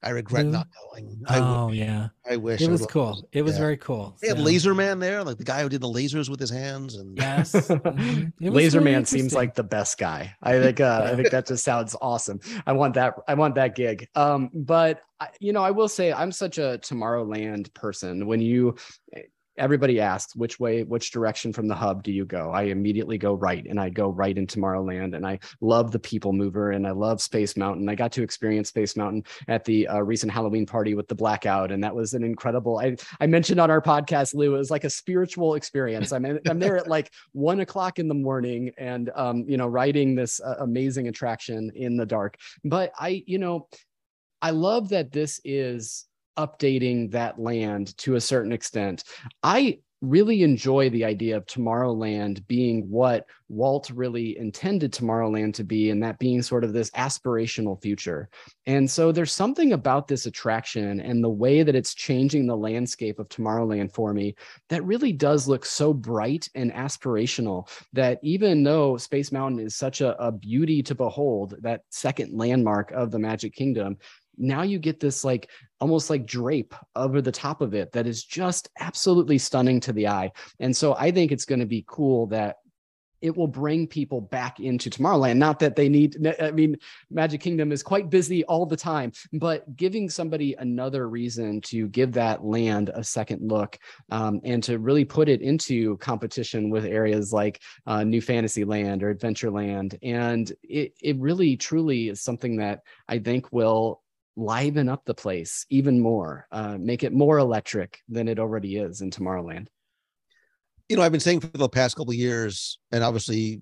I 0.00 0.10
regret 0.10 0.44
Really? 0.44 0.52
not 0.52 0.68
going. 0.92 1.22
I, 1.26 1.38
oh 1.40 1.66
wish, 1.66 1.76
yeah, 1.76 2.08
I 2.30 2.36
wish 2.36 2.60
it 2.60 2.70
was 2.70 2.86
cool. 2.86 3.28
It 3.32 3.42
was 3.42 3.54
yeah. 3.54 3.60
very 3.60 3.76
cool. 3.78 4.16
They 4.22 4.28
had 4.28 4.38
Laser 4.38 4.72
Man 4.72 5.00
there, 5.00 5.24
like 5.24 5.38
the 5.38 5.44
guy 5.44 5.60
who 5.62 5.68
did 5.68 5.80
the 5.80 5.88
lasers 5.88 6.28
with 6.28 6.38
his 6.38 6.50
hands, 6.50 6.94
and 6.94 7.18
Yes, 7.18 7.52
mhm. 7.68 8.32
Laser 8.38 8.78
really 8.78 8.92
Man 8.92 9.04
seems 9.04 9.34
like 9.34 9.56
the 9.56 9.64
best 9.64 9.98
guy. 9.98 10.32
I 10.40 10.60
think 10.60 10.78
uh, 10.78 11.02
I 11.04 11.16
think 11.16 11.30
that 11.30 11.46
just 11.46 11.64
sounds 11.64 11.96
awesome. 12.00 12.38
I 12.64 12.72
want 12.74 12.94
that. 12.94 13.14
I 13.26 13.34
want 13.34 13.56
that 13.56 13.74
gig. 13.74 14.06
Um, 14.14 14.50
but 14.54 15.02
I, 15.18 15.30
you 15.40 15.52
know, 15.52 15.64
I 15.64 15.72
will 15.72 15.88
say 15.88 16.12
I'm 16.12 16.30
such 16.30 16.58
a 16.58 16.78
Tomorrowland 16.80 17.74
person. 17.74 18.28
When 18.28 18.40
you 18.40 18.76
everybody 19.58 20.00
asks 20.00 20.34
which 20.34 20.58
way, 20.58 20.82
which 20.82 21.10
direction 21.10 21.52
from 21.52 21.68
the 21.68 21.74
hub 21.74 22.02
do 22.02 22.12
you 22.12 22.24
go? 22.24 22.50
I 22.50 22.62
immediately 22.62 23.18
go 23.18 23.34
right, 23.34 23.66
and 23.66 23.78
I 23.78 23.90
go 23.90 24.08
right 24.08 24.36
in 24.36 24.46
Tomorrowland. 24.46 25.14
And 25.14 25.26
I 25.26 25.38
love 25.60 25.90
the 25.90 25.98
People 25.98 26.32
Mover, 26.32 26.72
and 26.72 26.86
I 26.86 26.92
love 26.92 27.20
Space 27.20 27.56
Mountain. 27.56 27.88
I 27.88 27.94
got 27.94 28.12
to 28.12 28.22
experience 28.22 28.68
Space 28.68 28.96
Mountain 28.96 29.24
at 29.48 29.64
the 29.64 29.88
uh, 29.88 30.00
recent 30.00 30.32
Halloween 30.32 30.66
party 30.66 30.94
with 30.94 31.08
the 31.08 31.14
blackout, 31.14 31.70
and 31.70 31.82
that 31.84 31.94
was 31.94 32.14
an 32.14 32.24
incredible. 32.24 32.78
I 32.78 32.96
I 33.20 33.26
mentioned 33.26 33.60
on 33.60 33.70
our 33.70 33.82
podcast, 33.82 34.34
Lou, 34.34 34.54
it 34.54 34.58
was 34.58 34.70
like 34.70 34.84
a 34.84 34.90
spiritual 34.90 35.54
experience. 35.54 36.12
I'm 36.12 36.24
I'm 36.48 36.58
there 36.58 36.76
at 36.76 36.88
like 36.88 37.12
one 37.32 37.60
o'clock 37.60 37.98
in 37.98 38.08
the 38.08 38.14
morning, 38.14 38.72
and 38.78 39.10
um, 39.14 39.44
you 39.48 39.56
know, 39.56 39.66
riding 39.66 40.14
this 40.14 40.40
uh, 40.40 40.56
amazing 40.60 41.08
attraction 41.08 41.70
in 41.74 41.96
the 41.96 42.06
dark. 42.06 42.36
But 42.64 42.92
I, 42.98 43.22
you 43.26 43.38
know, 43.38 43.68
I 44.40 44.50
love 44.50 44.90
that 44.90 45.12
this 45.12 45.40
is 45.44 46.07
updating 46.38 47.10
that 47.10 47.38
land 47.38 47.96
to 47.98 48.14
a 48.14 48.20
certain 48.20 48.52
extent. 48.52 49.04
I 49.42 49.80
really 50.00 50.42
enjoy 50.42 50.88
the 50.90 51.04
idea 51.04 51.36
of 51.36 51.46
Tomorrowland 51.46 52.46
being 52.46 52.88
what 52.88 53.26
Walt 53.48 53.90
really 53.90 54.38
intended 54.38 54.92
Tomorrowland 54.92 55.54
to 55.54 55.64
be, 55.64 55.90
and 55.90 56.02
that 56.02 56.18
being 56.18 56.42
sort 56.42 56.64
of 56.64 56.72
this 56.72 56.90
aspirational 56.90 57.80
future. 57.80 58.28
And 58.66 58.88
so 58.88 59.10
there's 59.10 59.32
something 59.32 59.72
about 59.72 60.06
this 60.06 60.26
attraction 60.26 61.00
and 61.00 61.24
the 61.24 61.30
way 61.30 61.62
that 61.62 61.74
it's 61.74 61.94
changing 61.94 62.46
the 62.46 62.56
landscape 62.56 63.18
of 63.18 63.28
Tomorrowland 63.28 63.92
for 63.92 64.12
me 64.12 64.34
that 64.68 64.84
really 64.84 65.12
does 65.12 65.48
look 65.48 65.64
so 65.64 65.92
bright 65.92 66.48
and 66.54 66.72
aspirational 66.72 67.68
that 67.94 68.18
even 68.22 68.62
though 68.62 68.96
Space 68.98 69.32
Mountain 69.32 69.60
is 69.60 69.74
such 69.74 70.00
a, 70.00 70.20
a 70.22 70.30
beauty 70.30 70.82
to 70.82 70.94
behold, 70.94 71.54
that 71.60 71.82
second 71.90 72.36
landmark 72.36 72.92
of 72.92 73.10
the 73.10 73.18
Magic 73.18 73.54
Kingdom, 73.54 73.96
now 74.38 74.62
you 74.62 74.78
get 74.78 75.00
this 75.00 75.24
like 75.24 75.50
almost 75.80 76.10
like 76.10 76.26
drape 76.26 76.74
over 76.96 77.20
the 77.20 77.32
top 77.32 77.60
of 77.60 77.74
it 77.74 77.92
that 77.92 78.06
is 78.06 78.24
just 78.24 78.68
absolutely 78.78 79.38
stunning 79.38 79.80
to 79.80 79.92
the 79.92 80.08
eye. 80.08 80.30
And 80.60 80.76
so 80.76 80.94
I 80.94 81.10
think 81.10 81.32
it's 81.32 81.44
going 81.44 81.60
to 81.60 81.66
be 81.66 81.84
cool 81.86 82.26
that 82.28 82.56
it 83.20 83.36
will 83.36 83.48
bring 83.48 83.86
people 83.86 84.20
back 84.20 84.60
into 84.60 84.90
Tomorrowland. 84.90 85.36
Not 85.36 85.58
that 85.60 85.76
they 85.76 85.88
need, 85.88 86.34
I 86.40 86.50
mean, 86.50 86.76
Magic 87.10 87.40
Kingdom 87.40 87.72
is 87.72 87.82
quite 87.82 88.10
busy 88.10 88.44
all 88.44 88.66
the 88.66 88.76
time, 88.76 89.12
but 89.32 89.76
giving 89.76 90.08
somebody 90.08 90.54
another 90.58 91.08
reason 91.08 91.60
to 91.62 91.88
give 91.88 92.12
that 92.12 92.44
land 92.44 92.90
a 92.94 93.02
second 93.02 93.50
look 93.50 93.78
um, 94.10 94.40
and 94.44 94.62
to 94.64 94.78
really 94.78 95.04
put 95.04 95.28
it 95.28 95.42
into 95.42 95.96
competition 95.98 96.70
with 96.70 96.84
areas 96.84 97.32
like 97.32 97.60
uh, 97.86 98.04
New 98.04 98.20
Fantasyland 98.20 99.02
or 99.02 99.14
Adventureland. 99.14 99.98
And 100.02 100.50
it, 100.62 100.94
it 101.02 101.16
really 101.18 101.56
truly 101.56 102.08
is 102.08 102.20
something 102.20 102.56
that 102.56 102.82
I 103.08 103.18
think 103.18 103.52
will 103.52 104.02
liven 104.38 104.88
up 104.88 105.04
the 105.04 105.14
place 105.14 105.66
even 105.68 105.98
more, 105.98 106.46
uh, 106.52 106.78
make 106.78 107.02
it 107.02 107.12
more 107.12 107.38
electric 107.38 108.00
than 108.08 108.28
it 108.28 108.38
already 108.38 108.76
is 108.76 109.00
in 109.00 109.10
Tomorrowland. 109.10 109.66
you 110.88 110.96
know, 110.96 111.02
I've 111.02 111.12
been 111.12 111.20
saying 111.20 111.40
for 111.40 111.48
the 111.48 111.68
past 111.68 111.96
couple 111.96 112.14
years, 112.14 112.78
and 112.92 113.04
obviously 113.04 113.60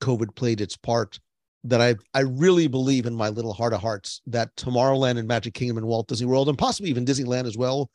COVID 0.00 0.34
played 0.34 0.60
its 0.60 0.76
part, 0.76 1.20
that 1.64 1.80
I 1.80 1.96
I 2.14 2.20
really 2.20 2.68
believe 2.68 3.06
in 3.06 3.14
my 3.14 3.28
little 3.28 3.52
heart 3.52 3.74
of 3.74 3.80
hearts 3.80 4.22
that 4.26 4.54
Tomorrowland 4.56 5.18
and 5.18 5.28
Magic 5.28 5.54
Kingdom 5.54 5.76
and 5.78 5.86
Walt 5.86 6.08
Disney 6.08 6.26
World 6.26 6.48
and 6.48 6.56
possibly 6.56 6.90
even 6.90 7.04
Disneyland 7.04 7.46
as 7.46 7.58
well 7.58 7.90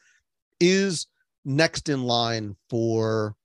is 0.60 1.08
next 1.46 1.90
in 1.90 2.04
line 2.04 2.56
for 2.70 3.36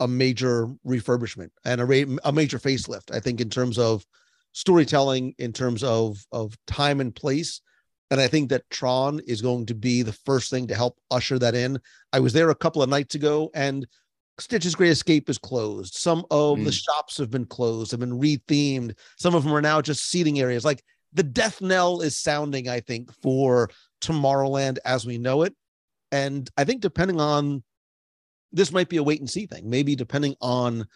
a 0.00 0.08
major 0.08 0.68
refurbishment 0.86 1.50
and 1.64 1.80
a, 1.80 2.28
a 2.28 2.32
major 2.32 2.58
facelift. 2.58 3.14
I 3.14 3.20
think 3.20 3.40
in 3.40 3.50
terms 3.50 3.78
of 3.78 4.04
storytelling, 4.52 5.34
in 5.38 5.52
terms 5.52 5.84
of 5.84 6.18
of 6.32 6.56
time 6.66 7.00
and 7.00 7.14
place. 7.14 7.60
And 8.10 8.20
I 8.20 8.26
think 8.26 8.48
that 8.50 8.68
Tron 8.70 9.20
is 9.26 9.42
going 9.42 9.66
to 9.66 9.74
be 9.74 10.02
the 10.02 10.12
first 10.12 10.50
thing 10.50 10.66
to 10.68 10.74
help 10.74 10.98
usher 11.10 11.38
that 11.38 11.54
in. 11.54 11.78
I 12.12 12.20
was 12.20 12.32
there 12.32 12.50
a 12.50 12.54
couple 12.54 12.82
of 12.82 12.88
nights 12.88 13.14
ago 13.14 13.50
and 13.54 13.86
Stitch's 14.38 14.74
Great 14.74 14.90
Escape 14.90 15.28
is 15.28 15.36
closed. 15.36 15.94
Some 15.94 16.24
of 16.30 16.64
the 16.64 16.70
Mm. 16.70 16.84
shops 16.84 17.18
have 17.18 17.30
been 17.30 17.44
closed, 17.44 17.90
have 17.90 18.00
been 18.00 18.18
rethemed. 18.18 18.96
Some 19.18 19.34
of 19.34 19.42
them 19.44 19.52
are 19.52 19.60
now 19.60 19.82
just 19.82 20.08
seating 20.10 20.40
areas. 20.40 20.64
Like 20.64 20.82
the 21.12 21.22
death 21.24 21.60
knell 21.60 22.00
is 22.00 22.16
sounding, 22.16 22.68
I 22.68 22.80
think, 22.80 23.12
for 23.20 23.68
Tomorrowland 24.00 24.78
as 24.84 25.04
we 25.04 25.18
know 25.18 25.42
it. 25.42 25.54
And 26.12 26.48
I 26.56 26.64
think 26.64 26.80
depending 26.80 27.20
on 27.20 27.62
this 28.52 28.72
might 28.72 28.88
be 28.88 28.96
a 28.96 29.02
wait 29.02 29.20
and 29.20 29.28
see 29.28 29.44
thing. 29.46 29.68
Maybe 29.68 29.94
depending 29.94 30.34
on 30.40 30.86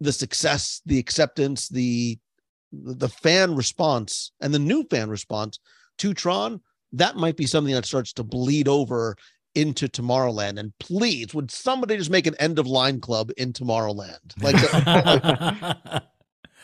the 0.00 0.12
success, 0.12 0.82
the 0.86 0.98
acceptance, 0.98 1.68
the 1.68 2.18
the 2.72 3.08
fan 3.08 3.54
response, 3.54 4.32
and 4.40 4.52
the 4.52 4.58
new 4.58 4.84
fan 4.90 5.08
response 5.08 5.58
to 5.98 6.14
Tron, 6.14 6.60
that 6.92 7.16
might 7.16 7.36
be 7.36 7.46
something 7.46 7.74
that 7.74 7.86
starts 7.86 8.12
to 8.14 8.24
bleed 8.24 8.68
over 8.68 9.16
into 9.54 9.88
Tomorrowland. 9.88 10.58
And 10.58 10.72
please, 10.78 11.34
would 11.34 11.50
somebody 11.50 11.96
just 11.96 12.10
make 12.10 12.26
an 12.26 12.36
end 12.38 12.58
of 12.58 12.66
line 12.66 13.00
club 13.00 13.30
in 13.36 13.52
Tomorrowland? 13.52 14.32
Like, 14.40 16.02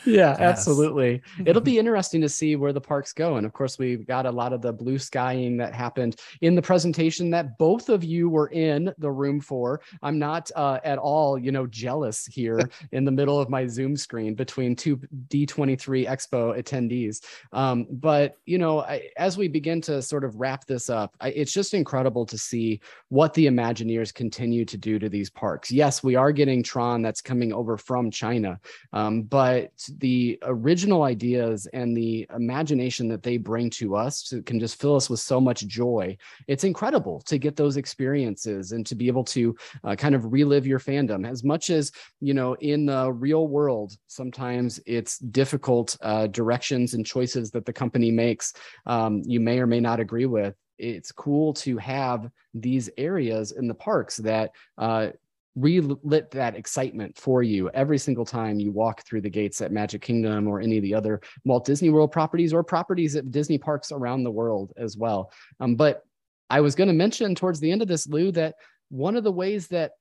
Yeah, 0.04 0.30
Yes. 0.30 0.40
absolutely. 0.40 1.22
It'll 1.44 1.62
be 1.62 1.78
interesting 1.82 2.20
to 2.22 2.28
see 2.28 2.56
where 2.56 2.72
the 2.72 2.80
parks 2.80 3.12
go. 3.12 3.36
And 3.36 3.46
of 3.46 3.52
course, 3.52 3.78
we've 3.78 4.06
got 4.06 4.26
a 4.26 4.30
lot 4.30 4.52
of 4.52 4.62
the 4.62 4.72
blue 4.72 4.98
skying 4.98 5.56
that 5.58 5.74
happened 5.74 6.16
in 6.40 6.54
the 6.54 6.62
presentation 6.62 7.30
that 7.30 7.58
both 7.58 7.88
of 7.88 8.02
you 8.04 8.28
were 8.28 8.48
in 8.48 8.92
the 8.98 9.10
room 9.10 9.40
for. 9.40 9.80
I'm 10.02 10.18
not 10.18 10.50
uh, 10.56 10.80
at 10.84 10.98
all, 10.98 11.38
you 11.38 11.52
know, 11.52 11.66
jealous 11.66 12.26
here 12.26 12.70
in 12.92 13.04
the 13.04 13.10
middle 13.12 13.38
of 13.40 13.48
my 13.48 13.66
Zoom 13.66 13.96
screen 13.96 14.34
between 14.34 14.74
two 14.76 14.96
D23 15.28 16.06
Expo 16.06 16.58
attendees. 16.60 17.22
Um, 17.52 17.86
but, 17.90 18.36
you 18.46 18.58
know, 18.58 18.80
I, 18.80 19.08
as 19.16 19.36
we 19.36 19.48
begin 19.48 19.80
to 19.82 20.02
sort 20.02 20.24
of 20.24 20.36
wrap 20.36 20.66
this 20.66 20.90
up, 20.90 21.14
I, 21.20 21.28
it's 21.30 21.52
just 21.52 21.74
incredible 21.74 22.26
to 22.26 22.38
see 22.38 22.80
what 23.08 23.34
the 23.34 23.46
Imagineers 23.46 24.12
continue 24.12 24.64
to 24.64 24.76
do 24.76 24.98
to 24.98 25.08
these 25.08 25.30
parks. 25.30 25.70
Yes, 25.70 26.02
we 26.02 26.16
are 26.16 26.32
getting 26.32 26.62
Tron 26.62 27.02
that's 27.02 27.20
coming 27.20 27.52
over 27.52 27.76
from 27.76 28.10
China. 28.10 28.60
Um, 28.92 29.22
but 29.22 29.72
the 29.98 30.38
original 30.42 31.02
ideas 31.02 31.66
and 31.72 31.96
the 31.96 32.26
imagination 32.34 33.08
that 33.08 33.22
they 33.22 33.36
bring 33.36 33.70
to 33.70 33.96
us 33.96 34.22
to, 34.24 34.42
can 34.42 34.58
just 34.58 34.80
fill 34.80 34.96
us 34.96 35.10
with 35.10 35.20
so 35.20 35.40
much 35.40 35.66
joy. 35.66 36.16
It's 36.48 36.64
incredible 36.64 37.20
to 37.22 37.38
get 37.38 37.56
those 37.56 37.76
experiences 37.76 38.72
and 38.72 38.84
to 38.86 38.94
be 38.94 39.06
able 39.06 39.24
to 39.24 39.56
uh, 39.84 39.96
kind 39.96 40.14
of 40.14 40.32
relive 40.32 40.66
your 40.66 40.78
fandom 40.78 41.28
as 41.28 41.44
much 41.44 41.70
as, 41.70 41.92
you 42.20 42.34
know, 42.34 42.54
in 42.54 42.86
the 42.86 43.12
real 43.12 43.48
world, 43.48 43.96
sometimes 44.06 44.80
it's 44.86 45.18
difficult 45.18 45.96
uh, 46.02 46.26
directions 46.26 46.94
and 46.94 47.04
choices 47.06 47.50
that 47.50 47.66
the 47.66 47.72
company 47.72 48.10
makes. 48.10 48.52
Um, 48.86 49.22
you 49.24 49.40
may 49.40 49.58
or 49.58 49.66
may 49.66 49.80
not 49.80 50.00
agree 50.00 50.26
with. 50.26 50.54
It's 50.78 51.12
cool 51.12 51.52
to 51.54 51.76
have 51.78 52.30
these 52.54 52.90
areas 52.98 53.52
in 53.52 53.68
the 53.68 53.74
parks 53.74 54.16
that 54.18 54.50
uh, 54.78 55.08
relit 55.54 56.30
that 56.30 56.56
excitement 56.56 57.16
for 57.16 57.42
you 57.42 57.68
every 57.70 57.98
single 57.98 58.24
time 58.24 58.58
you 58.58 58.72
walk 58.72 59.04
through 59.04 59.20
the 59.20 59.30
gates 59.30 59.60
at 59.60 59.72
Magic 59.72 60.00
Kingdom 60.00 60.48
or 60.48 60.60
any 60.60 60.78
of 60.78 60.82
the 60.82 60.94
other 60.94 61.20
Walt 61.44 61.64
Disney 61.64 61.90
World 61.90 62.10
properties 62.10 62.52
or 62.52 62.64
properties 62.64 63.16
at 63.16 63.30
Disney 63.30 63.58
parks 63.58 63.92
around 63.92 64.22
the 64.22 64.30
world 64.30 64.72
as 64.76 64.96
well. 64.96 65.30
Um, 65.60 65.74
but 65.74 66.02
I 66.48 66.60
was 66.60 66.74
going 66.74 66.88
to 66.88 66.94
mention 66.94 67.34
towards 67.34 67.60
the 67.60 67.70
end 67.70 67.82
of 67.82 67.88
this, 67.88 68.06
Lou, 68.06 68.32
that 68.32 68.54
one 68.88 69.16
of 69.16 69.24
the 69.24 69.32
ways 69.32 69.68
that 69.68 69.92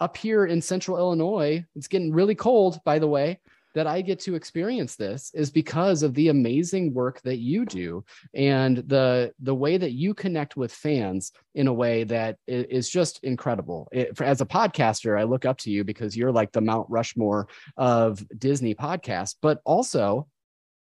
up 0.00 0.16
here 0.16 0.46
in 0.46 0.60
central 0.62 0.96
Illinois, 0.96 1.64
it's 1.74 1.88
getting 1.88 2.12
really 2.12 2.34
cold, 2.34 2.78
by 2.84 2.98
the 2.98 3.08
way, 3.08 3.40
that 3.78 3.86
I 3.86 4.02
get 4.02 4.18
to 4.22 4.34
experience 4.34 4.96
this 4.96 5.30
is 5.34 5.52
because 5.52 6.02
of 6.02 6.12
the 6.14 6.30
amazing 6.30 6.92
work 6.92 7.22
that 7.22 7.38
you 7.38 7.64
do 7.64 8.04
and 8.34 8.78
the 8.78 9.32
the 9.38 9.54
way 9.54 9.76
that 9.76 9.92
you 9.92 10.14
connect 10.14 10.56
with 10.56 10.72
fans 10.72 11.30
in 11.54 11.68
a 11.68 11.72
way 11.72 12.02
that 12.02 12.38
is 12.48 12.90
just 12.90 13.22
incredible. 13.22 13.88
It, 13.92 14.16
for, 14.16 14.24
as 14.24 14.40
a 14.40 14.46
podcaster, 14.46 15.16
I 15.16 15.22
look 15.22 15.44
up 15.44 15.58
to 15.58 15.70
you 15.70 15.84
because 15.84 16.16
you're 16.16 16.32
like 16.32 16.50
the 16.50 16.60
Mount 16.60 16.90
Rushmore 16.90 17.46
of 17.76 18.26
Disney 18.36 18.74
podcasts, 18.74 19.36
but 19.40 19.60
also 19.64 20.26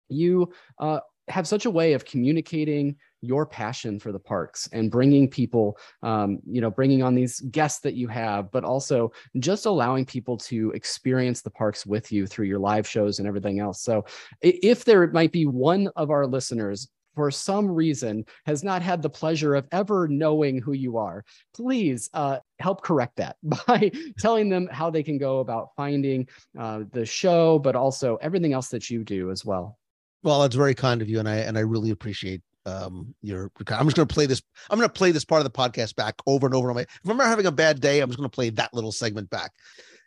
you 0.09 0.53
uh, 0.81 0.99
have 1.29 1.47
such 1.47 1.67
a 1.67 1.71
way 1.71 1.93
of 1.93 2.05
communicating 2.05 2.97
your 3.23 3.47
passion 3.47 3.99
for 3.99 4.13
the 4.13 4.19
parks 4.19 4.69
and 4.73 4.91
bringing 4.91 5.29
people 5.29 5.79
um, 6.03 6.39
you 6.47 6.61
know 6.61 6.71
bringing 6.71 7.03
on 7.03 7.15
these 7.15 7.41
guests 7.41 7.81
that 7.81 7.95
you 7.95 8.09
have 8.09 8.51
but 8.51 8.65
also 8.65 9.11
just 9.39 9.67
allowing 9.67 10.05
people 10.05 10.37
to 10.37 10.71
experience 10.73 11.43
the 11.43 11.51
parks 11.51 11.85
with 11.87 12.11
you 12.11 12.27
through 12.27 12.47
your 12.47 12.59
live 12.59 12.87
shows 12.87 13.19
and 13.19 13.29
everything 13.29 13.61
else 13.61 13.83
so 13.83 14.05
if 14.43 14.85
there 14.85 15.07
might 15.09 15.33
be 15.33 15.47
one 15.47 15.89
of 15.97 16.11
our 16.11 16.27
listeners 16.27 16.89
for 17.15 17.31
some 17.31 17.71
reason 17.71 18.25
has 18.47 18.63
not 18.63 18.83
had 18.83 19.03
the 19.03 19.11
pleasure 19.11 19.55
of 19.55 19.67
ever 19.73 20.09
knowing 20.09 20.61
who 20.61 20.73
you 20.73 20.97
are, 20.97 21.25
please 21.55 22.09
uh, 22.15 22.39
help 22.59 22.83
correct 22.83 23.17
that 23.17 23.37
by 23.67 23.91
telling 24.19 24.49
them 24.49 24.69
how 24.71 24.91
they 24.91 25.03
can 25.03 25.19
go 25.19 25.41
about 25.41 25.69
finding 25.77 26.27
uh, 26.59 26.81
the 26.93 27.05
show, 27.05 27.59
but 27.59 27.77
also 27.77 28.17
everything 28.17 28.53
else 28.53 28.69
that 28.69 28.89
you 28.91 29.05
do 29.05 29.31
as 29.31 29.45
well. 29.45 29.79
Well, 30.23 30.41
that's 30.43 30.55
very 30.55 30.75
kind 30.75 31.01
of 31.01 31.09
you, 31.09 31.19
and 31.19 31.29
I 31.29 31.37
and 31.37 31.57
I 31.57 31.63
really 31.63 31.91
appreciate 31.91 32.43
um 32.67 33.15
your. 33.23 33.51
I'm 33.69 33.87
just 33.87 33.97
going 33.97 34.09
to 34.09 34.15
play 34.15 34.27
this. 34.27 34.43
I'm 34.71 34.79
going 34.79 34.89
to 34.89 34.93
play 34.93 35.11
this 35.13 35.25
part 35.25 35.41
of 35.41 35.45
the 35.45 35.51
podcast 35.51 35.97
back 35.97 36.15
over 36.27 36.47
and 36.47 36.55
over. 36.55 36.79
If 36.79 36.89
I'm 37.09 37.19
having 37.19 37.47
a 37.47 37.53
bad 37.53 37.81
day, 37.81 38.01
I'm 38.01 38.09
just 38.09 38.19
going 38.19 38.31
to 38.31 38.35
play 38.35 38.51
that 38.51 38.75
little 38.75 38.93
segment 38.93 39.31
back. 39.31 39.53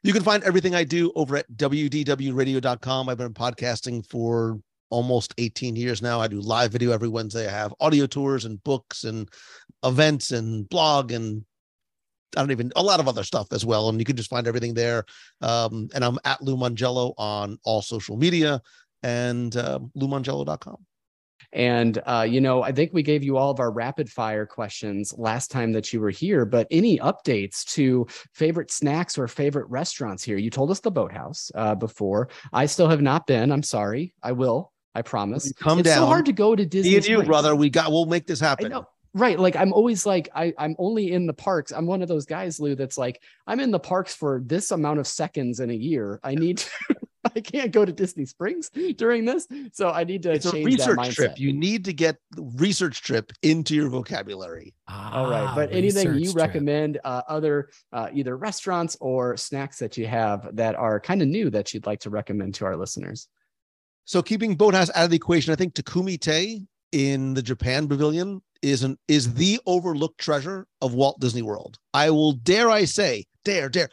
You 0.03 0.11
can 0.11 0.23
find 0.23 0.43
everything 0.43 0.75
I 0.75 0.83
do 0.83 1.11
over 1.15 1.37
at 1.37 1.51
wdwradio.com. 1.55 3.09
I've 3.09 3.17
been 3.17 3.33
podcasting 3.33 4.05
for 4.09 4.59
almost 4.89 5.33
18 5.37 5.75
years 5.75 6.01
now. 6.01 6.19
I 6.19 6.27
do 6.27 6.41
live 6.41 6.71
video 6.71 6.91
every 6.91 7.07
Wednesday. 7.07 7.47
I 7.47 7.51
have 7.51 7.73
audio 7.79 8.05
tours 8.05 8.45
and 8.45 8.63
books 8.63 9.05
and 9.05 9.29
events 9.83 10.31
and 10.31 10.67
blog 10.69 11.11
and 11.11 11.43
I 12.35 12.41
don't 12.41 12.51
even 12.51 12.71
a 12.75 12.83
lot 12.83 12.99
of 12.99 13.07
other 13.07 13.23
stuff 13.23 13.47
as 13.51 13.65
well. 13.65 13.89
And 13.89 13.99
you 13.99 14.05
can 14.05 14.15
just 14.15 14.29
find 14.29 14.47
everything 14.47 14.73
there. 14.73 15.05
Um, 15.41 15.89
and 15.93 16.03
I'm 16.03 16.19
at 16.25 16.41
Lou 16.41 16.57
Mongello 16.57 17.13
on 17.17 17.57
all 17.63 17.81
social 17.81 18.17
media 18.17 18.61
and 19.03 19.55
uh, 19.55 19.79
loumongello.com. 19.97 20.77
And, 21.51 22.01
uh, 22.05 22.25
you 22.27 22.41
know, 22.41 22.63
I 22.63 22.71
think 22.71 22.93
we 22.93 23.03
gave 23.03 23.23
you 23.23 23.37
all 23.37 23.51
of 23.51 23.59
our 23.59 23.71
rapid 23.71 24.09
fire 24.09 24.45
questions 24.45 25.13
last 25.17 25.51
time 25.51 25.71
that 25.73 25.93
you 25.93 25.99
were 25.99 26.09
here, 26.09 26.45
but 26.45 26.65
any 26.71 26.97
updates 26.97 27.63
to 27.73 28.07
favorite 28.33 28.71
snacks 28.71 29.17
or 29.19 29.27
favorite 29.27 29.69
restaurants 29.69 30.23
here? 30.23 30.37
You 30.37 30.49
told 30.49 30.71
us 30.71 30.79
the 30.79 30.89
Boathouse 30.91 31.51
uh, 31.53 31.75
before. 31.75 32.29
I 32.51 32.65
still 32.65 32.87
have 32.89 33.01
not 33.01 33.27
been. 33.27 33.51
I'm 33.51 33.61
sorry. 33.63 34.13
I 34.23 34.31
will. 34.31 34.71
I 34.95 35.03
promise. 35.03 35.45
You 35.47 35.53
Come 35.53 35.77
down. 35.77 35.79
it's 35.81 35.89
down. 35.89 35.97
so 35.99 36.05
hard 36.07 36.25
to 36.25 36.33
go 36.33 36.55
to 36.55 36.65
Disney. 36.65 36.91
Me 36.91 36.97
and 36.97 37.07
you, 37.07 37.23
brother. 37.23 37.55
We 37.55 37.69
got. 37.69 37.91
We'll 37.91 38.05
make 38.05 38.25
this 38.25 38.41
I 38.41 38.47
happen. 38.49 38.69
know. 38.69 38.87
Right. 39.15 39.39
Like 39.39 39.55
I'm 39.55 39.73
always 39.73 40.07
like, 40.07 40.29
I, 40.33 40.53
I'm 40.57 40.75
only 40.79 41.11
in 41.11 41.27
the 41.27 41.33
parks. 41.33 41.71
I'm 41.71 41.85
one 41.85 42.01
of 42.01 42.07
those 42.07 42.25
guys, 42.25 42.59
Lou, 42.59 42.73
that's 42.75 42.97
like, 42.97 43.21
I'm 43.45 43.59
in 43.59 43.69
the 43.69 43.79
parks 43.79 44.15
for 44.15 44.41
this 44.43 44.71
amount 44.71 44.99
of 44.99 45.05
seconds 45.07 45.59
in 45.59 45.69
a 45.69 45.75
year. 45.75 46.19
I 46.23 46.33
need 46.33 46.57
to, 46.59 46.69
I 47.35 47.39
can't 47.39 47.71
go 47.71 47.85
to 47.85 47.91
Disney 47.91 48.25
Springs 48.25 48.69
during 48.97 49.25
this. 49.25 49.47
So 49.73 49.89
I 49.89 50.03
need 50.03 50.23
to 50.23 50.31
It's 50.33 50.45
a 50.45 50.51
change 50.51 50.63
that 50.77 50.87
research 50.89 50.97
mindset. 50.97 51.15
trip. 51.15 51.39
You 51.39 51.53
need 51.53 51.85
to 51.85 51.93
get 51.93 52.17
research 52.37 53.01
trip 53.01 53.31
into 53.41 53.75
your 53.75 53.89
vocabulary. 53.89 54.73
All 54.87 55.29
right. 55.29 55.43
Ah, 55.47 55.55
But 55.55 55.71
anything 55.71 56.15
you 56.15 56.31
trip. 56.31 56.35
recommend, 56.35 56.99
uh, 57.03 57.21
other 57.27 57.69
uh, 57.91 58.09
either 58.13 58.35
restaurants 58.37 58.97
or 58.99 59.37
snacks 59.37 59.79
that 59.79 59.97
you 59.97 60.07
have 60.07 60.55
that 60.55 60.75
are 60.75 60.99
kind 60.99 61.21
of 61.21 61.27
new 61.27 61.49
that 61.51 61.73
you'd 61.73 61.85
like 61.85 61.99
to 62.01 62.09
recommend 62.09 62.55
to 62.55 62.65
our 62.65 62.75
listeners? 62.75 63.27
So 64.05 64.21
keeping 64.21 64.55
Boathouse 64.55 64.89
out 64.95 65.05
of 65.05 65.09
the 65.11 65.15
equation, 65.15 65.53
I 65.53 65.55
think 65.55 65.73
Takumi-Tei 65.75 66.61
in 66.91 67.33
the 67.33 67.41
Japan 67.41 67.87
Pavilion 67.87 68.41
is 68.61 68.83
an 68.83 68.97
is 69.07 69.33
the 69.33 69.59
overlooked 69.65 70.19
treasure 70.19 70.67
of 70.81 70.93
Walt 70.93 71.19
Disney 71.19 71.41
World. 71.41 71.77
I 71.93 72.09
will 72.11 72.33
dare 72.33 72.69
I 72.69 72.85
say, 72.85 73.25
dare, 73.45 73.69
dare. 73.69 73.89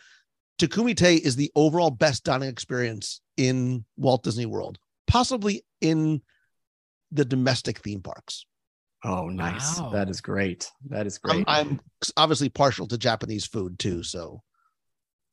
Takumi-Tei 0.61 1.17
is 1.17 1.37
the 1.37 1.51
overall 1.57 1.91
best 1.91 2.25
dining 2.25 2.51
experience 2.51 3.21
in 3.37 3.85
Walt 3.97 4.23
Disney 4.23 4.47
World, 4.47 4.79
possibly 5.07 5.65
in 5.81 6.21
the 7.11 7.25
domestic 7.25 7.79
theme 7.79 8.03
parks. 8.03 8.45
Oh, 9.03 9.29
nice. 9.29 9.81
Wow. 9.81 9.91
That 9.91 10.11
is 10.11 10.21
great. 10.21 10.71
That 10.91 11.07
is 11.07 11.19
I'm, 11.25 11.31
great. 11.31 11.45
I'm 11.49 11.81
obviously 12.19 12.51
partial 12.51 12.87
to 12.89 12.99
Japanese 12.99 13.47
food 13.47 13.79
too, 13.79 14.03
so 14.03 14.43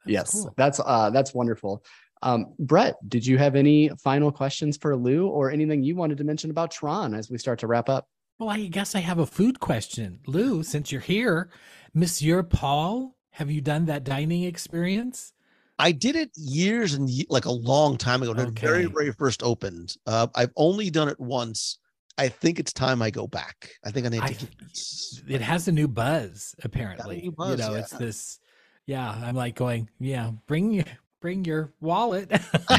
That's 0.05 0.13
yes, 0.13 0.31
cool. 0.31 0.53
that's 0.55 0.79
uh, 0.79 1.09
that's 1.09 1.33
wonderful. 1.33 1.83
Um, 2.23 2.53
Brett, 2.57 2.95
did 3.07 3.25
you 3.25 3.37
have 3.37 3.55
any 3.55 3.89
final 4.01 4.31
questions 4.31 4.77
for 4.77 4.95
Lou 4.95 5.27
or 5.27 5.51
anything 5.51 5.83
you 5.83 5.97
wanted 5.97 6.17
to 6.19 6.23
mention 6.23 6.49
about 6.49 6.71
Tron 6.71 7.13
as 7.13 7.29
we 7.29 7.37
start 7.37 7.59
to 7.59 7.67
wrap 7.67 7.89
up? 7.89 8.07
Well, 8.39 8.49
I 8.49 8.67
guess 8.67 8.95
I 8.95 8.99
have 8.99 9.19
a 9.19 9.25
food 9.25 9.59
question. 9.59 10.21
Lou, 10.25 10.63
since 10.63 10.89
you're 10.91 11.01
here, 11.01 11.49
Monsieur 11.93 12.43
Paul, 12.43 13.16
have 13.37 13.51
you 13.51 13.61
done 13.61 13.85
that 13.85 14.03
dining 14.03 14.41
experience? 14.43 15.31
I 15.77 15.91
did 15.91 16.15
it 16.15 16.31
years 16.35 16.95
and 16.95 17.07
like 17.29 17.45
a 17.45 17.51
long 17.51 17.95
time 17.95 18.23
ago. 18.23 18.31
It 18.31 18.49
very, 18.59 18.85
very 18.85 19.11
first 19.11 19.43
opened. 19.43 19.95
Uh, 20.07 20.25
I've 20.33 20.51
only 20.55 20.89
done 20.89 21.07
it 21.07 21.19
once. 21.19 21.77
I 22.17 22.29
think 22.29 22.59
it's 22.59 22.73
time 22.73 22.99
I 22.99 23.11
go 23.11 23.27
back. 23.27 23.69
I 23.85 23.91
think 23.91 24.07
I 24.07 24.09
need 24.09 24.21
to. 24.21 24.27
I- 24.27 24.37
this- 24.69 25.21
It 25.27 25.41
has 25.41 25.67
a 25.67 25.71
new 25.71 25.87
buzz, 25.87 26.55
apparently. 26.63 27.21
new 27.21 27.31
buzz, 27.31 27.51
you 27.51 27.57
know, 27.57 27.73
yeah. 27.73 27.79
it's 27.81 27.91
this. 27.91 28.39
Yeah, 28.87 29.07
I'm 29.07 29.35
like 29.35 29.53
going. 29.53 29.87
Yeah, 29.99 30.31
bring 30.47 30.71
your 30.71 30.85
bring 31.19 31.45
your 31.45 31.73
wallet, 31.79 32.31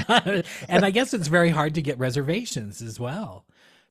and 0.68 0.84
I 0.84 0.90
guess 0.90 1.14
it's 1.14 1.28
very 1.28 1.50
hard 1.50 1.76
to 1.76 1.82
get 1.82 2.00
reservations 2.00 2.82
as 2.82 2.98
well 2.98 3.44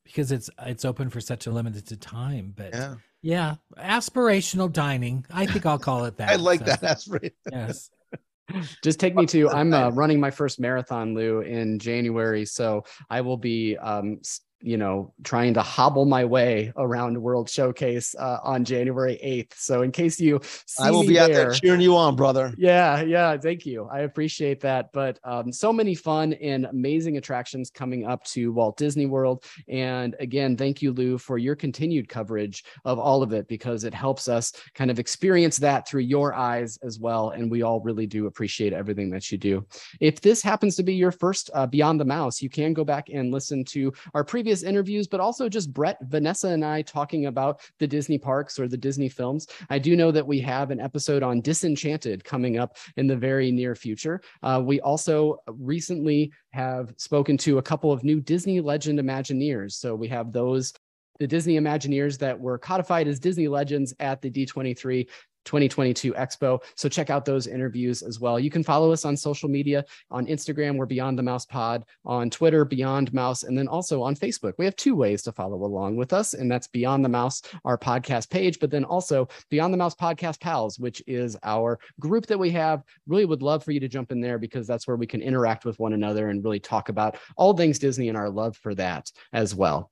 because 0.04 0.32
it's 0.32 0.50
it's 0.66 0.84
open 0.84 1.08
for 1.08 1.22
such 1.22 1.46
a 1.46 1.50
limited 1.50 1.98
time. 2.02 2.52
But 2.54 2.74
yeah, 2.74 2.96
yeah, 3.22 3.56
aspirational 3.76 4.72
dining. 4.72 5.24
I 5.32 5.46
think 5.46 5.66
I'll 5.66 5.78
call 5.78 6.04
it 6.04 6.16
that. 6.18 6.30
I 6.32 6.36
like 6.36 6.60
So, 6.60 6.66
that. 6.66 6.80
That's. 6.80 7.08
Yes. 7.50 7.90
Just 8.82 8.98
take 8.98 9.14
me 9.14 9.26
to. 9.26 9.50
I'm 9.50 9.74
uh, 9.74 9.90
running 9.94 10.20
my 10.20 10.30
first 10.30 10.58
marathon, 10.60 11.14
Lou, 11.14 11.40
in 11.40 11.78
January, 11.78 12.44
so 12.44 12.84
I 13.10 13.20
will 13.20 13.36
be, 13.36 13.76
um, 13.76 14.18
s- 14.20 14.40
you 14.60 14.76
know, 14.76 15.12
trying 15.22 15.54
to 15.54 15.62
hobble 15.62 16.04
my 16.04 16.24
way 16.24 16.72
around 16.76 17.20
World 17.20 17.48
Showcase 17.48 18.14
uh, 18.18 18.38
on 18.42 18.64
January 18.64 19.18
8th. 19.24 19.54
So 19.56 19.82
in 19.82 19.92
case 19.92 20.18
you, 20.18 20.40
see 20.66 20.82
I 20.82 20.90
will 20.90 21.06
be 21.06 21.18
out 21.18 21.28
there, 21.28 21.50
there 21.50 21.52
cheering 21.52 21.80
you 21.80 21.96
on, 21.96 22.16
brother. 22.16 22.52
Yeah, 22.58 23.02
yeah, 23.02 23.36
thank 23.36 23.64
you. 23.64 23.88
I 23.90 24.00
appreciate 24.00 24.60
that. 24.60 24.92
But 24.92 25.20
um, 25.22 25.52
so 25.52 25.72
many 25.72 25.94
fun 25.94 26.32
and 26.34 26.64
amazing 26.66 27.18
attractions 27.18 27.70
coming 27.70 28.04
up 28.04 28.24
to 28.24 28.52
Walt 28.52 28.76
Disney 28.76 29.06
World. 29.06 29.44
And 29.68 30.16
again, 30.18 30.56
thank 30.56 30.82
you, 30.82 30.92
Lou, 30.92 31.18
for 31.18 31.38
your 31.38 31.54
continued 31.54 32.08
coverage 32.08 32.64
of 32.84 32.98
all 32.98 33.22
of 33.22 33.32
it 33.32 33.46
because 33.46 33.84
it 33.84 33.94
helps 33.94 34.28
us 34.28 34.52
kind 34.74 34.90
of 34.90 34.98
experience 34.98 35.58
that 35.58 35.88
through 35.88 36.02
your 36.02 36.34
eyes 36.34 36.78
as 36.82 36.98
well. 36.98 37.30
And 37.30 37.50
we 37.50 37.62
all 37.62 37.80
really 37.80 38.06
do 38.06 38.26
appreciate 38.26 38.72
everything 38.72 39.10
that 39.10 39.30
you 39.30 39.38
do. 39.38 39.64
If 40.00 40.20
this 40.20 40.42
happens 40.42 40.74
to 40.76 40.82
be 40.82 40.94
your 40.94 41.12
first 41.12 41.50
uh, 41.54 41.66
Beyond 41.66 42.00
the 42.00 42.04
Mouse, 42.04 42.42
you 42.42 42.50
can 42.50 42.72
go 42.72 42.84
back 42.84 43.08
and 43.08 43.30
listen 43.30 43.64
to 43.66 43.92
our 44.14 44.24
previous 44.24 44.47
interviews, 44.62 45.06
but 45.06 45.20
also 45.20 45.48
just 45.48 45.72
Brett, 45.72 45.98
Vanessa, 46.02 46.48
and 46.48 46.64
I 46.64 46.82
talking 46.82 47.26
about 47.26 47.60
the 47.78 47.86
Disney 47.86 48.18
parks 48.18 48.58
or 48.58 48.68
the 48.68 48.76
Disney 48.76 49.08
films. 49.08 49.46
I 49.70 49.78
do 49.78 49.96
know 49.96 50.10
that 50.10 50.26
we 50.26 50.40
have 50.40 50.70
an 50.70 50.80
episode 50.80 51.22
on 51.22 51.40
Disenchanted 51.40 52.24
coming 52.24 52.58
up 52.58 52.76
in 52.96 53.06
the 53.06 53.16
very 53.16 53.50
near 53.50 53.74
future. 53.74 54.20
Uh, 54.42 54.62
we 54.64 54.80
also 54.80 55.38
recently 55.46 56.32
have 56.50 56.92
spoken 56.96 57.36
to 57.38 57.58
a 57.58 57.62
couple 57.62 57.92
of 57.92 58.04
new 58.04 58.20
Disney 58.20 58.60
Legend 58.60 58.98
Imagineers. 58.98 59.72
So 59.72 59.94
we 59.94 60.08
have 60.08 60.32
those. 60.32 60.72
The 61.20 61.26
Disney 61.26 61.58
Imagineers 61.58 62.16
that 62.18 62.38
were 62.38 62.58
codified 62.58 63.08
as 63.08 63.18
Disney 63.18 63.48
Legends 63.48 63.92
at 63.98 64.22
the 64.22 64.30
D23 64.30 65.04
2022 65.48 66.12
Expo. 66.12 66.62
So 66.76 66.90
check 66.90 67.08
out 67.08 67.24
those 67.24 67.46
interviews 67.46 68.02
as 68.02 68.20
well. 68.20 68.38
You 68.38 68.50
can 68.50 68.62
follow 68.62 68.92
us 68.92 69.06
on 69.06 69.16
social 69.16 69.48
media. 69.48 69.82
On 70.10 70.26
Instagram, 70.26 70.76
we're 70.76 70.84
Beyond 70.84 71.18
the 71.18 71.22
Mouse 71.22 71.46
Pod. 71.46 71.84
On 72.04 72.28
Twitter, 72.28 72.66
Beyond 72.66 73.14
Mouse. 73.14 73.44
And 73.44 73.56
then 73.56 73.66
also 73.66 74.02
on 74.02 74.14
Facebook. 74.14 74.52
We 74.58 74.66
have 74.66 74.76
two 74.76 74.94
ways 74.94 75.22
to 75.22 75.32
follow 75.32 75.64
along 75.64 75.96
with 75.96 76.12
us, 76.12 76.34
and 76.34 76.52
that's 76.52 76.66
Beyond 76.66 77.02
the 77.02 77.08
Mouse, 77.08 77.40
our 77.64 77.78
podcast 77.78 78.28
page, 78.28 78.60
but 78.60 78.70
then 78.70 78.84
also 78.84 79.26
Beyond 79.48 79.72
the 79.72 79.78
Mouse 79.78 79.94
Podcast 79.94 80.38
Pals, 80.38 80.78
which 80.78 81.02
is 81.06 81.34
our 81.42 81.78
group 81.98 82.26
that 82.26 82.38
we 82.38 82.50
have. 82.50 82.82
Really 83.06 83.24
would 83.24 83.42
love 83.42 83.64
for 83.64 83.72
you 83.72 83.80
to 83.80 83.88
jump 83.88 84.12
in 84.12 84.20
there 84.20 84.38
because 84.38 84.66
that's 84.66 84.86
where 84.86 84.96
we 84.98 85.06
can 85.06 85.22
interact 85.22 85.64
with 85.64 85.78
one 85.78 85.94
another 85.94 86.28
and 86.28 86.44
really 86.44 86.60
talk 86.60 86.90
about 86.90 87.16
all 87.38 87.56
things 87.56 87.78
Disney 87.78 88.10
and 88.10 88.18
our 88.18 88.28
love 88.28 88.54
for 88.54 88.74
that 88.74 89.10
as 89.32 89.54
well 89.54 89.90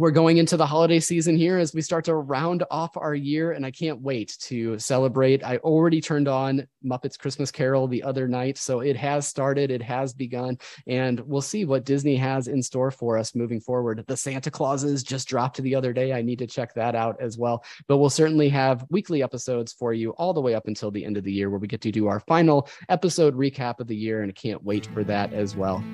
we're 0.00 0.10
going 0.10 0.38
into 0.38 0.56
the 0.56 0.64
holiday 0.64 0.98
season 0.98 1.36
here 1.36 1.58
as 1.58 1.74
we 1.74 1.82
start 1.82 2.06
to 2.06 2.14
round 2.14 2.64
off 2.70 2.96
our 2.96 3.14
year 3.14 3.52
and 3.52 3.66
i 3.66 3.70
can't 3.70 4.00
wait 4.00 4.34
to 4.40 4.78
celebrate. 4.78 5.44
I 5.44 5.58
already 5.58 6.00
turned 6.00 6.26
on 6.26 6.66
muppets 6.82 7.18
christmas 7.18 7.50
carol 7.50 7.86
the 7.86 8.02
other 8.02 8.26
night 8.26 8.56
so 8.56 8.80
it 8.80 8.96
has 8.96 9.28
started 9.28 9.70
it 9.70 9.82
has 9.82 10.14
begun 10.14 10.56
and 10.86 11.20
we'll 11.20 11.42
see 11.42 11.66
what 11.66 11.84
disney 11.84 12.16
has 12.16 12.48
in 12.48 12.62
store 12.62 12.90
for 12.90 13.18
us 13.18 13.34
moving 13.34 13.60
forward. 13.60 14.02
The 14.06 14.16
santa 14.16 14.50
clauses 14.50 15.02
just 15.02 15.28
dropped 15.28 15.58
the 15.58 15.74
other 15.74 15.92
day. 15.92 16.14
I 16.14 16.22
need 16.22 16.38
to 16.38 16.46
check 16.46 16.72
that 16.74 16.94
out 16.94 17.20
as 17.20 17.36
well. 17.36 17.62
But 17.86 17.98
we'll 17.98 18.08
certainly 18.08 18.48
have 18.48 18.86
weekly 18.88 19.22
episodes 19.22 19.74
for 19.74 19.92
you 19.92 20.12
all 20.12 20.32
the 20.32 20.40
way 20.40 20.54
up 20.54 20.66
until 20.66 20.90
the 20.90 21.04
end 21.04 21.18
of 21.18 21.24
the 21.24 21.32
year 21.32 21.50
where 21.50 21.58
we 21.58 21.68
get 21.68 21.82
to 21.82 21.92
do 21.92 22.06
our 22.06 22.20
final 22.20 22.70
episode 22.88 23.36
recap 23.36 23.80
of 23.80 23.86
the 23.86 23.96
year 23.96 24.22
and 24.22 24.30
i 24.30 24.32
can't 24.32 24.64
wait 24.64 24.86
for 24.86 25.04
that 25.04 25.34
as 25.34 25.56
well. 25.56 25.84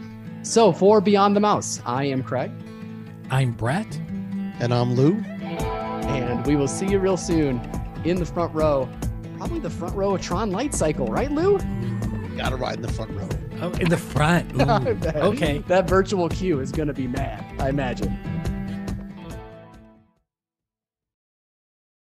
So 0.43 0.73
for 0.73 1.01
beyond 1.01 1.35
the 1.35 1.41
mouse 1.41 1.83
i 1.85 2.05
am 2.05 2.23
craig 2.23 2.53
I'm 3.31 3.53
Brett. 3.53 3.87
And 4.61 4.73
I'm 4.73 4.95
Lou. 4.95 5.15
and 5.17 6.47
we 6.47 6.57
will 6.57 6.69
see 6.69 6.87
you 6.87 6.99
real 6.99 7.17
soon 7.17 7.61
in 8.05 8.17
the 8.17 8.27
front 8.27 8.55
row. 8.55 8.89
Probably 9.37 9.59
the 9.61 9.71
front 9.71 9.95
row 9.95 10.15
of 10.15 10.23
Tron 10.23 10.51
Light 10.51 10.75
Cycle, 10.75 11.07
right, 11.09 11.31
Lou? 11.31 11.59
Got 12.37 12.51
to 12.51 12.57
ride 12.57 12.77
in 12.77 12.83
the 12.83 12.93
front 12.93 13.11
row. 13.13 13.29
Oh, 13.61 13.71
in 13.73 13.89
the 13.89 13.97
front. 13.97 14.53
Ooh, 14.55 14.65
I 14.69 14.93
bet. 14.95 15.17
okay. 15.17 15.59
That 15.67 15.89
virtual 15.89 16.29
queue 16.29 16.61
is 16.61 16.73
going 16.73 16.89
to 16.89 16.95
be 16.95 17.07
mad, 17.07 17.45
I 17.61 17.69
imagine. 17.69 18.19